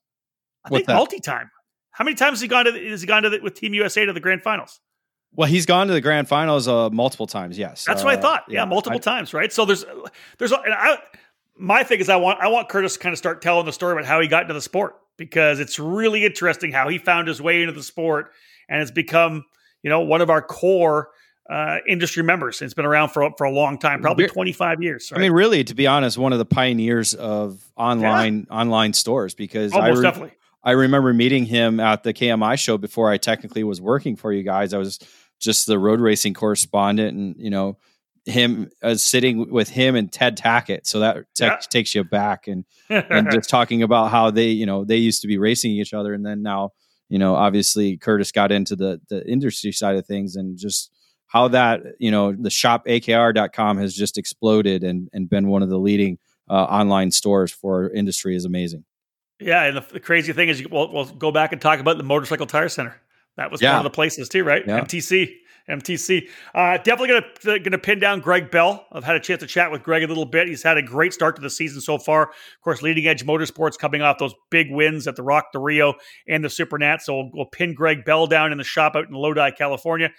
I 0.64 0.68
What's 0.68 0.86
think 0.86 0.96
multi 0.96 1.18
time. 1.18 1.50
How 1.96 2.04
many 2.04 2.14
times 2.14 2.36
has 2.36 2.40
he 2.42 2.48
gone 2.48 2.66
to 2.66 2.72
the, 2.72 2.90
has 2.90 3.00
he 3.00 3.06
gone 3.06 3.22
to 3.22 3.30
the, 3.30 3.40
with 3.40 3.54
Team 3.54 3.72
USA 3.72 4.04
to 4.04 4.12
the 4.12 4.20
Grand 4.20 4.42
Finals? 4.42 4.80
Well, 5.34 5.48
he's 5.48 5.64
gone 5.64 5.86
to 5.86 5.94
the 5.94 6.02
Grand 6.02 6.28
Finals 6.28 6.68
uh, 6.68 6.90
multiple 6.90 7.26
times. 7.26 7.56
Yes, 7.56 7.86
that's 7.86 8.04
what 8.04 8.14
I 8.14 8.18
uh, 8.18 8.20
thought. 8.20 8.44
Yeah, 8.48 8.60
yeah 8.60 8.64
multiple 8.66 8.98
I, 8.98 9.00
times, 9.00 9.32
right? 9.32 9.50
So 9.50 9.64
there's 9.64 9.86
there's 10.36 10.52
and 10.52 10.74
I, 10.74 10.98
my 11.56 11.84
thing 11.84 12.00
is 12.00 12.10
I 12.10 12.16
want 12.16 12.38
I 12.40 12.48
want 12.48 12.68
Curtis 12.68 12.94
to 12.94 12.98
kind 12.98 13.14
of 13.14 13.18
start 13.18 13.40
telling 13.40 13.64
the 13.64 13.72
story 13.72 13.94
about 13.94 14.04
how 14.04 14.20
he 14.20 14.28
got 14.28 14.42
into 14.42 14.52
the 14.52 14.60
sport 14.60 14.96
because 15.16 15.58
it's 15.58 15.78
really 15.78 16.26
interesting 16.26 16.70
how 16.70 16.86
he 16.90 16.98
found 16.98 17.28
his 17.28 17.40
way 17.40 17.62
into 17.62 17.72
the 17.72 17.82
sport 17.82 18.30
and 18.68 18.82
it's 18.82 18.90
become 18.90 19.46
you 19.82 19.88
know 19.88 20.00
one 20.00 20.20
of 20.20 20.28
our 20.28 20.42
core 20.42 21.08
uh, 21.48 21.78
industry 21.88 22.22
members. 22.22 22.60
It's 22.60 22.74
been 22.74 22.84
around 22.84 23.08
for 23.08 23.30
for 23.38 23.44
a 23.44 23.50
long 23.50 23.78
time, 23.78 24.02
probably 24.02 24.26
25 24.26 24.82
years. 24.82 25.10
Right? 25.10 25.18
I 25.18 25.22
mean, 25.22 25.32
really, 25.32 25.64
to 25.64 25.74
be 25.74 25.86
honest, 25.86 26.18
one 26.18 26.34
of 26.34 26.38
the 26.38 26.44
pioneers 26.44 27.14
of 27.14 27.64
online 27.74 28.46
yeah. 28.50 28.54
online 28.54 28.92
stores 28.92 29.34
because 29.34 29.72
almost 29.72 29.92
I 29.92 29.96
re- 29.96 30.02
definitely 30.02 30.36
I 30.66 30.72
remember 30.72 31.14
meeting 31.14 31.46
him 31.46 31.78
at 31.78 32.02
the 32.02 32.12
KMI 32.12 32.58
show 32.58 32.76
before 32.76 33.08
I 33.08 33.18
technically 33.18 33.62
was 33.62 33.80
working 33.80 34.16
for 34.16 34.32
you 34.32 34.42
guys. 34.42 34.74
I 34.74 34.78
was 34.78 34.98
just 35.40 35.68
the 35.68 35.78
road 35.78 36.00
racing 36.00 36.34
correspondent, 36.34 37.16
and 37.16 37.36
you 37.38 37.50
know 37.50 37.78
him 38.24 38.70
uh, 38.82 38.96
sitting 38.96 39.48
with 39.48 39.68
him 39.68 39.94
and 39.94 40.12
Ted 40.12 40.36
Tackett. 40.36 40.84
So 40.84 40.98
that 40.98 41.18
te- 41.36 41.44
yeah. 41.44 41.56
takes 41.70 41.94
you 41.94 42.02
back 42.02 42.48
and 42.48 42.64
and 42.90 43.30
just 43.32 43.48
talking 43.48 43.84
about 43.84 44.10
how 44.10 44.32
they 44.32 44.48
you 44.48 44.66
know 44.66 44.84
they 44.84 44.96
used 44.96 45.22
to 45.22 45.28
be 45.28 45.38
racing 45.38 45.70
each 45.70 45.94
other, 45.94 46.12
and 46.12 46.26
then 46.26 46.42
now 46.42 46.70
you 47.08 47.20
know 47.20 47.36
obviously 47.36 47.96
Curtis 47.96 48.32
got 48.32 48.50
into 48.50 48.74
the 48.74 49.00
the 49.08 49.24
industry 49.30 49.70
side 49.70 49.94
of 49.94 50.04
things 50.04 50.34
and 50.34 50.58
just 50.58 50.90
how 51.28 51.46
that 51.46 51.82
you 52.00 52.10
know 52.10 52.32
the 52.32 52.50
shop 52.50 52.86
akr.com 52.86 53.78
has 53.78 53.94
just 53.94 54.18
exploded 54.18 54.82
and 54.82 55.08
and 55.12 55.30
been 55.30 55.46
one 55.46 55.62
of 55.62 55.68
the 55.68 55.78
leading 55.78 56.18
uh, 56.50 56.54
online 56.54 57.12
stores 57.12 57.52
for 57.52 57.88
industry 57.90 58.34
is 58.34 58.44
amazing 58.44 58.84
yeah, 59.40 59.64
and 59.64 59.76
the, 59.76 59.86
the 59.92 60.00
crazy 60.00 60.32
thing 60.32 60.48
is, 60.48 60.66
we'll, 60.68 60.92
we'll 60.92 61.06
go 61.06 61.30
back 61.30 61.52
and 61.52 61.60
talk 61.60 61.80
about 61.80 61.98
the 61.98 62.04
Motorcycle 62.04 62.46
Tire 62.46 62.68
Center. 62.68 62.96
That 63.36 63.50
was 63.50 63.60
yeah. 63.60 63.72
one 63.72 63.78
of 63.78 63.84
the 63.84 63.94
places 63.94 64.28
too, 64.28 64.44
right? 64.44 64.64
Yeah. 64.66 64.80
MTC. 64.80 65.34
MTC. 65.68 66.28
Uh, 66.54 66.78
definitely 66.78 67.20
gonna 67.44 67.58
gonna 67.58 67.78
pin 67.78 67.98
down 67.98 68.20
Greg 68.20 68.50
Bell. 68.50 68.86
I've 68.92 69.02
had 69.02 69.16
a 69.16 69.20
chance 69.20 69.40
to 69.40 69.48
chat 69.48 69.72
with 69.72 69.82
Greg 69.82 70.04
a 70.04 70.06
little 70.06 70.24
bit. 70.24 70.46
He's 70.46 70.62
had 70.62 70.76
a 70.76 70.82
great 70.82 71.12
start 71.12 71.34
to 71.36 71.42
the 71.42 71.50
season 71.50 71.80
so 71.80 71.98
far. 71.98 72.28
Of 72.28 72.60
course, 72.62 72.82
leading 72.82 73.06
edge 73.08 73.26
motorsports 73.26 73.76
coming 73.76 74.00
off 74.00 74.18
those 74.18 74.34
big 74.50 74.70
wins 74.70 75.08
at 75.08 75.16
the 75.16 75.24
ROK 75.24 75.46
the 75.52 75.58
Rio 75.58 75.94
and 76.28 76.44
the 76.44 76.50
Super 76.50 76.78
Nat. 76.78 77.02
So 77.02 77.16
we'll, 77.16 77.30
we'll 77.34 77.46
pin 77.46 77.74
Greg 77.74 78.04
Bell 78.04 78.28
down 78.28 78.52
in 78.52 78.58
the 78.58 78.64
shop 78.64 78.94
out 78.94 79.08
in 79.08 79.14
Lodi, 79.14 79.50
California. 79.50 80.10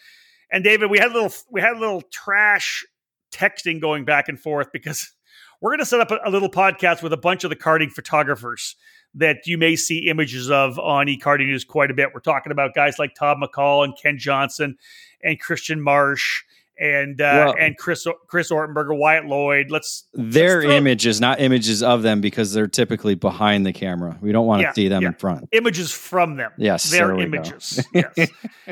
And 0.51 0.63
David, 0.63 0.91
we 0.91 0.97
had 0.97 1.11
a 1.11 1.13
little 1.13 1.34
we 1.49 1.61
had 1.61 1.78
a 1.78 1.80
little 1.80 2.01
trash 2.11 2.86
texting 3.32 3.80
going 3.80 4.03
back 4.03 4.28
and 4.28 4.39
forth 4.39 4.68
because 4.74 5.13
we're 5.62 5.72
going 5.72 5.80
to 5.80 5.86
set 5.86 5.99
up 5.99 6.12
a, 6.12 6.20
a 6.26 6.30
little 6.30 6.49
podcast 6.49 7.01
with 7.01 7.14
a 7.14 7.18
bunch 7.18 7.43
of 7.43 7.49
the 7.49 7.55
karting 7.55 7.91
photographers 7.91 8.76
that 9.14 9.38
you 9.45 9.58
may 9.58 9.76
see 9.76 10.10
images 10.10 10.51
of 10.51 10.78
on 10.80 11.08
eKarting 11.08 11.47
News 11.47 11.64
quite 11.64 11.89
a 11.89 11.93
bit. 11.93 12.10
We're 12.14 12.20
talking 12.20 12.51
about 12.51 12.76
guys 12.76 12.99
like 12.99 13.16
Todd 13.16 13.38
McCall 13.41 13.84
and 13.84 13.97
Ken 13.99 14.18
Johnson 14.18 14.78
and 15.24 15.39
Christian 15.39 15.82
Marsh 15.82 16.43
and 16.80 17.19
uh, 17.19 17.23
well, 17.23 17.55
and 17.59 17.78
Chris 17.78 18.05
Chris 18.28 18.51
Ortenberger, 18.51 18.97
Wyatt 18.97 19.25
Lloyd. 19.25 19.71
Let's 19.71 20.07
their 20.13 20.61
let's 20.61 20.73
images, 20.73 21.19
not 21.19 21.39
images 21.39 21.84
of 21.84 22.03
them, 22.03 22.21
because 22.21 22.53
they're 22.53 22.67
typically 22.67 23.15
behind 23.15 23.65
the 23.65 23.73
camera. 23.73 24.17
We 24.21 24.32
don't 24.32 24.45
want 24.45 24.59
to 24.59 24.63
yeah, 24.63 24.73
see 24.73 24.88
them 24.88 25.01
yeah. 25.01 25.09
in 25.09 25.13
front. 25.15 25.49
Images 25.51 25.91
from 25.91 26.36
them. 26.36 26.51
Yes, 26.57 26.89
their 26.89 27.17
images. 27.17 27.86
yes, 27.93 28.30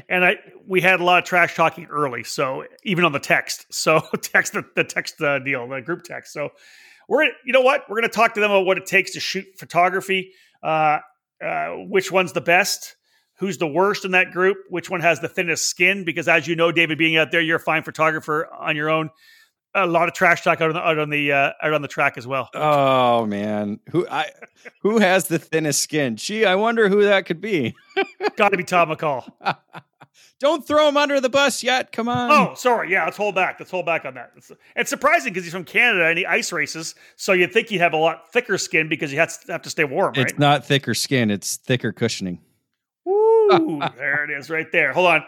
and 0.09 0.25
I 0.25 0.35
we 0.67 0.81
had 0.81 0.99
a 0.99 1.03
lot 1.03 1.19
of 1.19 1.25
trash 1.25 1.55
talking 1.55 1.85
early, 1.85 2.23
so 2.23 2.65
even 2.83 3.05
on 3.05 3.11
the 3.11 3.19
text, 3.19 3.65
so 3.71 4.01
text 4.21 4.53
the, 4.53 4.65
the 4.75 4.83
text 4.83 5.21
uh, 5.21 5.39
deal, 5.39 5.67
the 5.67 5.81
group 5.81 6.03
text. 6.03 6.33
So 6.33 6.49
we're 7.07 7.25
you 7.45 7.53
know 7.53 7.61
what 7.61 7.89
we're 7.89 7.99
going 7.99 8.09
to 8.09 8.15
talk 8.15 8.33
to 8.35 8.39
them 8.39 8.51
about 8.51 8.65
what 8.65 8.77
it 8.77 8.85
takes 8.85 9.13
to 9.13 9.19
shoot 9.19 9.45
photography 9.57 10.31
uh, 10.65 10.99
uh, 11.43 11.69
which 11.87 12.11
one's 12.11 12.33
the 12.33 12.41
best 12.41 12.95
who's 13.37 13.57
the 13.57 13.67
worst 13.67 14.05
in 14.05 14.11
that 14.11 14.31
group 14.31 14.57
which 14.69 14.89
one 14.89 15.01
has 15.01 15.19
the 15.19 15.27
thinnest 15.27 15.67
skin 15.67 16.03
because 16.03 16.27
as 16.27 16.47
you 16.47 16.55
know 16.55 16.71
david 16.71 16.97
being 16.97 17.17
out 17.17 17.31
there 17.31 17.41
you're 17.41 17.57
a 17.57 17.59
fine 17.59 17.83
photographer 17.83 18.47
on 18.53 18.75
your 18.75 18.89
own 18.89 19.09
a 19.73 19.85
lot 19.85 20.07
of 20.07 20.13
trash 20.13 20.41
talk 20.41 20.61
out 20.61 20.69
on 20.69 20.73
the 20.75 20.81
out 20.81 20.99
on 20.99 21.09
the 21.09 21.31
uh, 21.31 21.51
out 21.61 21.73
on 21.73 21.81
the 21.81 21.87
track 21.87 22.17
as 22.17 22.25
well 22.25 22.49
oh 22.53 23.25
man 23.25 23.79
who 23.89 24.07
i 24.07 24.29
who 24.81 24.99
has 24.99 25.27
the 25.27 25.39
thinnest 25.39 25.81
skin 25.81 26.15
gee 26.15 26.45
i 26.45 26.55
wonder 26.55 26.89
who 26.89 27.03
that 27.03 27.25
could 27.25 27.41
be 27.41 27.75
got 28.35 28.49
to 28.49 28.57
be 28.57 28.63
tom 28.63 28.89
mccall 28.89 29.29
Don't 30.39 30.67
throw 30.67 30.89
him 30.89 30.97
under 30.97 31.21
the 31.21 31.29
bus 31.29 31.63
yet. 31.63 31.93
Come 31.93 32.09
on. 32.09 32.29
Oh, 32.29 32.55
sorry. 32.55 32.91
Yeah, 32.91 33.05
let's 33.05 33.15
hold 33.15 33.35
back. 33.35 33.55
Let's 33.57 33.71
hold 33.71 33.85
back 33.85 34.03
on 34.03 34.15
that. 34.15 34.31
It's, 34.35 34.51
it's 34.75 34.89
surprising 34.89 35.31
because 35.31 35.45
he's 35.45 35.53
from 35.53 35.63
Canada 35.63 36.05
and 36.07 36.17
he 36.17 36.25
ice 36.25 36.51
races, 36.51 36.93
so 37.15 37.31
you'd 37.31 37.53
think 37.53 37.69
he'd 37.69 37.77
have 37.77 37.93
a 37.93 37.97
lot 37.97 38.31
thicker 38.33 38.57
skin 38.57 38.89
because 38.89 39.13
you 39.13 39.19
have 39.19 39.45
to, 39.45 39.51
have 39.53 39.61
to 39.61 39.69
stay 39.69 39.85
warm. 39.85 40.13
Right? 40.15 40.29
It's 40.29 40.37
not 40.37 40.65
thicker 40.65 40.93
skin; 40.93 41.31
it's 41.31 41.55
thicker 41.55 41.93
cushioning. 41.93 42.39
Woo! 43.49 43.79
there 43.97 44.23
it 44.23 44.31
is, 44.31 44.49
right 44.49 44.71
there. 44.71 44.93
Hold 44.93 45.07
on. 45.07 45.23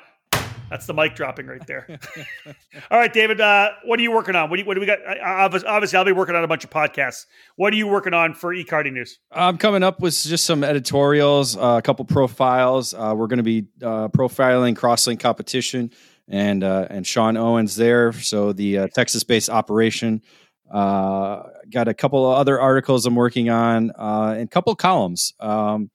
That's 0.70 0.86
the 0.86 0.94
mic 0.94 1.16
dropping 1.16 1.48
right 1.48 1.66
there. 1.66 1.88
All 2.92 3.00
right, 3.00 3.12
David. 3.12 3.40
Uh, 3.40 3.70
what 3.86 4.00
are 4.00 4.04
you 4.04 4.12
working 4.12 4.36
on? 4.36 4.50
What 4.50 4.58
do, 4.58 4.62
you, 4.62 4.68
what 4.68 4.74
do 4.74 4.82
we 4.82 4.86
got? 4.86 5.00
Obviously, 5.24 5.98
I'll 5.98 6.06
be 6.06 6.12
working 6.12 6.36
on 6.36 6.44
a 6.44 6.48
bunch 6.48 6.64
of 6.64 6.70
podcasts. 6.70 7.26
What 7.56 7.74
are 7.74 7.76
you 7.76 7.88
working 7.88 8.14
on 8.14 8.34
for 8.34 8.54
eKarting 8.54 8.94
News? 8.94 9.20
I'm 9.32 9.58
coming 9.58 9.84
up 9.84 10.02
with 10.02 10.22
just 10.22 10.46
some 10.46 10.64
editorials, 10.64 11.56
uh, 11.56 11.78
a 11.78 11.82
couple 11.82 12.06
profiles. 12.06 12.94
Uh, 12.94 13.14
we're 13.16 13.28
going 13.28 13.38
to 13.38 13.44
be 13.44 13.68
uh, 13.82 14.10
profiling 14.10 14.76
crosslink 14.76 15.20
competition, 15.20 15.92
and 16.28 16.64
uh, 16.64 16.88
and 16.90 17.08
Sean 17.08 17.38
Owens 17.38 17.76
there. 17.76 18.12
So 18.12 18.52
the 18.52 18.80
uh, 18.80 18.88
Texas-based 18.88 19.50
operation. 19.50 20.22
got 20.70 21.88
a 21.88 21.94
couple 21.94 22.30
of 22.30 22.38
other 22.38 22.60
articles 22.60 23.06
I'm 23.06 23.16
working 23.16 23.50
on, 23.50 23.92
and 23.98 24.42
a 24.42 24.48
couple 24.48 24.76
columns. 24.76 25.34
Um, 25.40 25.92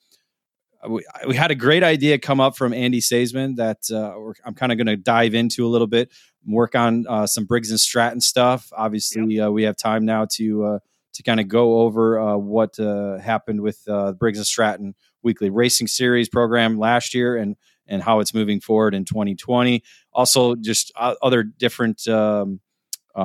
we, 0.89 1.05
we 1.27 1.37
had 1.37 1.51
a 1.51 1.55
great 1.55 1.83
idea 1.83 2.19
come 2.19 2.41
up 2.41 2.57
from 2.57 2.73
Andy 2.73 3.01
Saisman 3.01 3.57
that 3.57 3.91
uh, 3.91 4.17
I'm 4.45 4.55
kind 4.55 4.73
of 4.73 4.79
going 4.79 4.87
to 4.87 4.97
dive 4.97 5.35
into 5.35 5.67
a 5.67 5.69
little 5.69 5.87
bit, 5.87 6.11
work 6.47 6.75
on 6.75 7.07
uh, 7.09 7.27
some 7.27 7.45
Briggs 7.45 7.71
and 7.71 7.79
Stratton 7.79 8.21
stuff. 8.21 8.73
Obviously, 8.77 9.35
yep. 9.35 9.49
uh, 9.49 9.53
we 9.53 9.63
have 9.63 9.77
time 9.77 10.05
now 10.05 10.27
to 10.33 10.65
uh, 10.65 10.79
to 11.15 11.23
kind 11.23 11.41
of 11.41 11.49
go 11.49 11.81
over 11.81 12.19
uh, 12.19 12.37
what 12.37 12.79
uh, 12.81 13.19
happened 13.19 13.61
with 13.61 13.85
the 13.85 14.17
Briggs 14.19 14.39
and 14.39 14.47
Stratton 14.47 14.95
Weekly 15.23 15.51
Racing 15.51 15.87
Series 15.87 16.29
program 16.29 16.79
last 16.79 17.15
year 17.15 17.37
and 17.37 17.57
and 17.87 18.03
how 18.03 18.21
it's 18.21 18.33
moving 18.33 18.61
forward 18.61 18.95
in 18.95 19.05
2020. 19.05 19.83
Also, 20.13 20.55
just 20.55 20.93
other 20.97 21.43
different 21.43 22.07
um, 22.09 22.61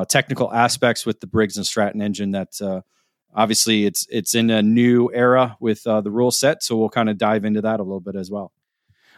technical 0.09 0.53
aspects 0.53 1.05
with 1.05 1.19
the 1.21 1.27
Briggs 1.27 1.57
and 1.57 1.65
Stratton 1.65 2.01
engine 2.01 2.31
that 2.31 2.83
obviously 3.37 3.85
it's 3.85 4.05
it's 4.09 4.35
in 4.35 4.49
a 4.49 4.61
new 4.61 5.09
era 5.13 5.55
with 5.61 5.85
uh, 5.87 6.01
the 6.01 6.11
rule 6.11 6.31
set, 6.31 6.63
so 6.63 6.75
we'll 6.75 6.89
kind 6.89 7.09
of 7.09 7.17
dive 7.17 7.45
into 7.45 7.61
that 7.61 7.79
a 7.79 7.83
little 7.83 8.01
bit 8.01 8.15
as 8.15 8.29
well. 8.29 8.51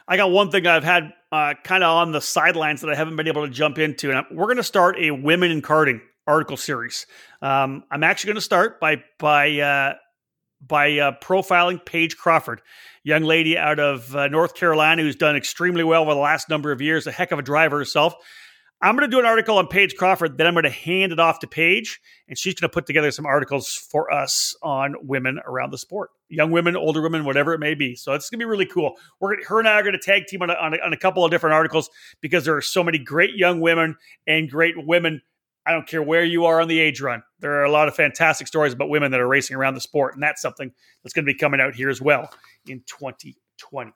I 0.08 0.18
got 0.18 0.30
one 0.32 0.52
thing 0.52 0.68
I've 0.68 0.84
had 0.84 1.14
uh, 1.32 1.54
kind 1.64 1.84
of 1.84 1.96
on 1.96 2.12
the 2.12 2.22
sidelines 2.22 2.82
that 2.82 2.90
I 2.90 2.96
haven't 2.96 3.16
been 3.16 3.28
able 3.28 3.46
to 3.48 3.52
jump 3.52 3.80
into, 3.80 4.12
and 4.12 4.26
we're 4.32 4.46
going 4.46 4.58
to 4.58 4.64
start 4.64 4.98
a 5.00 5.12
women 5.12 5.50
in 5.50 5.62
karting 5.62 6.02
article 6.28 6.58
series. 6.58 7.08
Um, 7.42 7.84
I'm 7.90 8.04
actually 8.04 8.30
going 8.30 8.36
to 8.36 8.42
start 8.42 8.80
by 8.80 9.04
by 9.18 9.58
uh, 9.60 9.94
by 10.62 10.98
uh, 10.98 11.12
profiling 11.24 11.84
Paige 11.84 12.18
Crawford, 12.18 12.62
young 13.04 13.24
lady 13.24 13.58
out 13.58 13.80
of 13.80 14.14
uh, 14.16 14.28
North 14.28 14.54
Carolina 14.54 15.02
who's 15.02 15.16
done 15.16 15.36
extremely 15.36 15.84
well 15.84 16.02
over 16.04 16.14
the 16.14 16.20
last 16.20 16.50
number 16.50 16.72
of 16.72 16.82
years, 16.82 17.08
a 17.08 17.12
heck 17.12 17.32
of 17.32 17.40
a 17.40 17.44
driver 17.44 17.78
herself. 17.78 18.16
I'm 18.82 18.96
going 18.96 19.10
to 19.10 19.14
do 19.14 19.20
an 19.20 19.26
article 19.26 19.58
on 19.58 19.68
Paige 19.68 19.96
Crawford. 19.98 20.38
Then 20.38 20.48
I'm 20.48 20.54
going 20.54 20.64
to 20.64 20.70
hand 20.70 21.12
it 21.12 21.20
off 21.20 21.40
to 21.40 21.48
Paige, 21.48 22.00
and 22.30 22.38
she's 22.38 22.54
going 22.54 22.70
to 22.70 22.74
put 22.74 22.86
together 22.86 23.12
some 23.12 23.26
articles 23.26 23.74
for 23.74 24.12
us 24.14 24.56
on 24.64 24.96
women 25.02 25.40
around 25.46 25.72
the 25.72 25.78
sport, 25.78 26.12
young 26.30 26.52
women, 26.52 26.78
older 26.78 27.02
women, 27.02 27.26
whatever 27.26 27.54
it 27.54 27.60
may 27.60 27.76
be. 27.76 27.96
So 27.96 28.14
it's 28.14 28.30
going 28.30 28.40
to 28.40 28.46
be 28.46 28.50
really 28.50 28.66
cool. 28.66 28.96
We're 29.20 29.44
her 29.48 29.60
and 29.60 29.68
I 29.68 29.74
are 29.74 29.84
going 29.84 29.94
to 29.94 30.00
tag 30.00 30.28
team 30.28 30.42
on 30.42 30.50
a, 30.50 30.54
on, 30.54 30.74
a, 30.74 30.78
on 30.78 30.94
a 30.94 30.98
couple 30.98 31.26
of 31.26 31.32
different 31.32 31.56
articles 31.56 31.90
because 32.22 32.46
there 32.46 32.56
are 32.56 32.62
so 32.62 32.82
many 32.82 32.98
great 32.98 33.36
young 33.36 33.60
women 33.60 33.98
and 34.26 34.50
great 34.50 34.76
women. 34.78 35.22
I 35.66 35.74
don't 35.74 35.86
care 35.86 36.02
where 36.02 36.24
you 36.24 36.46
are 36.46 36.62
on 36.62 36.70
the 36.70 36.80
age 36.80 37.02
run. 37.02 37.22
There 37.40 37.56
are 37.56 37.66
a 37.66 37.72
lot 37.72 37.90
of 37.90 37.96
fantastic 37.96 38.48
stories 38.48 38.72
about 38.72 38.90
women 38.90 39.12
that 39.12 39.20
are 39.20 39.28
racing 39.28 39.58
around 39.58 39.74
the 39.74 39.82
sport, 39.82 40.14
and 40.14 40.24
that's 40.24 40.42
something 40.42 40.72
that's 41.04 41.14
going 41.14 41.26
to 41.26 41.32
be 41.32 41.38
coming 41.38 41.60
out 41.60 41.76
here 41.76 41.90
as 41.90 42.02
well 42.02 42.32
in 42.66 42.82
2020. 42.88 43.92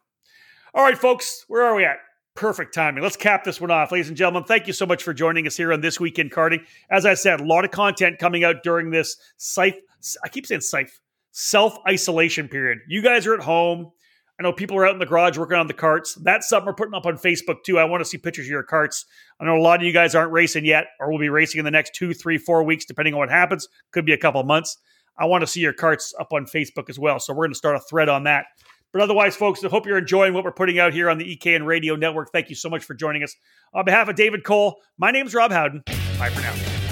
All 0.73 0.83
right, 0.83 0.97
folks, 0.97 1.45
where 1.47 1.63
are 1.63 1.73
we 1.73 1.85
at? 1.85 1.97
Perfect 2.35 2.73
timing. 2.73 3.03
Let's 3.03 3.15
cap 3.15 3.43
this 3.43 3.61
one 3.61 3.69
off. 3.69 3.91
Ladies 3.91 4.07
and 4.07 4.17
gentlemen, 4.17 4.43
thank 4.43 4.65
you 4.65 4.73
so 4.73 4.87
much 4.87 5.03
for 5.03 5.13
joining 5.13 5.45
us 5.45 5.55
here 5.55 5.71
on 5.71 5.81
This 5.81 5.99
Week 5.99 6.17
in 6.17 6.31
Karting. 6.31 6.65
As 6.89 7.05
I 7.05 7.13
said, 7.13 7.39
a 7.39 7.45
lot 7.45 7.63
of 7.63 7.69
content 7.69 8.17
coming 8.17 8.43
out 8.43 8.63
during 8.63 8.89
this 8.89 9.17
safe, 9.37 9.75
I 10.23 10.29
keep 10.29 10.47
saying 10.47 10.61
safe, 10.61 10.99
self 11.31 11.77
isolation 11.87 12.47
period. 12.47 12.79
You 12.87 13.03
guys 13.03 13.27
are 13.27 13.35
at 13.35 13.41
home. 13.41 13.91
I 14.39 14.43
know 14.43 14.51
people 14.51 14.77
are 14.77 14.87
out 14.87 14.93
in 14.93 14.99
the 14.99 15.05
garage 15.05 15.37
working 15.37 15.57
on 15.57 15.67
the 15.67 15.75
karts. 15.75 16.17
That's 16.23 16.49
something 16.49 16.65
we're 16.65 16.73
putting 16.73 16.95
up 16.95 17.05
on 17.05 17.19
Facebook 17.19 17.63
too. 17.63 17.77
I 17.77 17.83
want 17.83 18.01
to 18.01 18.05
see 18.05 18.17
pictures 18.17 18.47
of 18.47 18.51
your 18.51 18.65
karts. 18.65 19.05
I 19.39 19.45
know 19.45 19.55
a 19.55 19.61
lot 19.61 19.79
of 19.79 19.85
you 19.85 19.93
guys 19.93 20.15
aren't 20.15 20.31
racing 20.31 20.65
yet, 20.65 20.87
or 20.99 21.11
will 21.11 21.19
be 21.19 21.29
racing 21.29 21.59
in 21.59 21.65
the 21.65 21.71
next 21.71 21.93
two, 21.93 22.15
three, 22.15 22.39
four 22.39 22.63
weeks, 22.63 22.83
depending 22.83 23.13
on 23.13 23.19
what 23.19 23.29
happens. 23.29 23.67
Could 23.91 24.07
be 24.07 24.13
a 24.13 24.17
couple 24.17 24.41
months. 24.43 24.79
I 25.19 25.25
want 25.25 25.43
to 25.43 25.47
see 25.47 25.59
your 25.59 25.73
karts 25.73 26.13
up 26.19 26.33
on 26.33 26.45
Facebook 26.45 26.89
as 26.89 26.97
well. 26.97 27.19
So 27.19 27.31
we're 27.31 27.45
going 27.45 27.51
to 27.51 27.57
start 27.57 27.75
a 27.75 27.79
thread 27.79 28.09
on 28.09 28.23
that. 28.23 28.45
But 28.93 29.01
otherwise, 29.01 29.35
folks, 29.35 29.63
I 29.63 29.69
hope 29.69 29.87
you're 29.87 29.97
enjoying 29.97 30.33
what 30.33 30.43
we're 30.43 30.51
putting 30.51 30.79
out 30.79 30.93
here 30.93 31.09
on 31.09 31.17
the 31.17 31.35
EKN 31.35 31.65
Radio 31.65 31.95
Network. 31.95 32.31
Thank 32.31 32.49
you 32.49 32.55
so 32.55 32.69
much 32.69 32.85
for 32.85 32.93
joining 32.93 33.23
us. 33.23 33.35
On 33.73 33.83
behalf 33.83 34.07
of 34.07 34.15
David 34.15 34.43
Cole, 34.43 34.79
my 34.99 35.09
name 35.09 35.25
is 35.25 35.33
Rob 35.33 35.51
Howden. 35.51 35.83
Bye 36.19 36.29
for 36.29 36.41
now. 36.41 36.82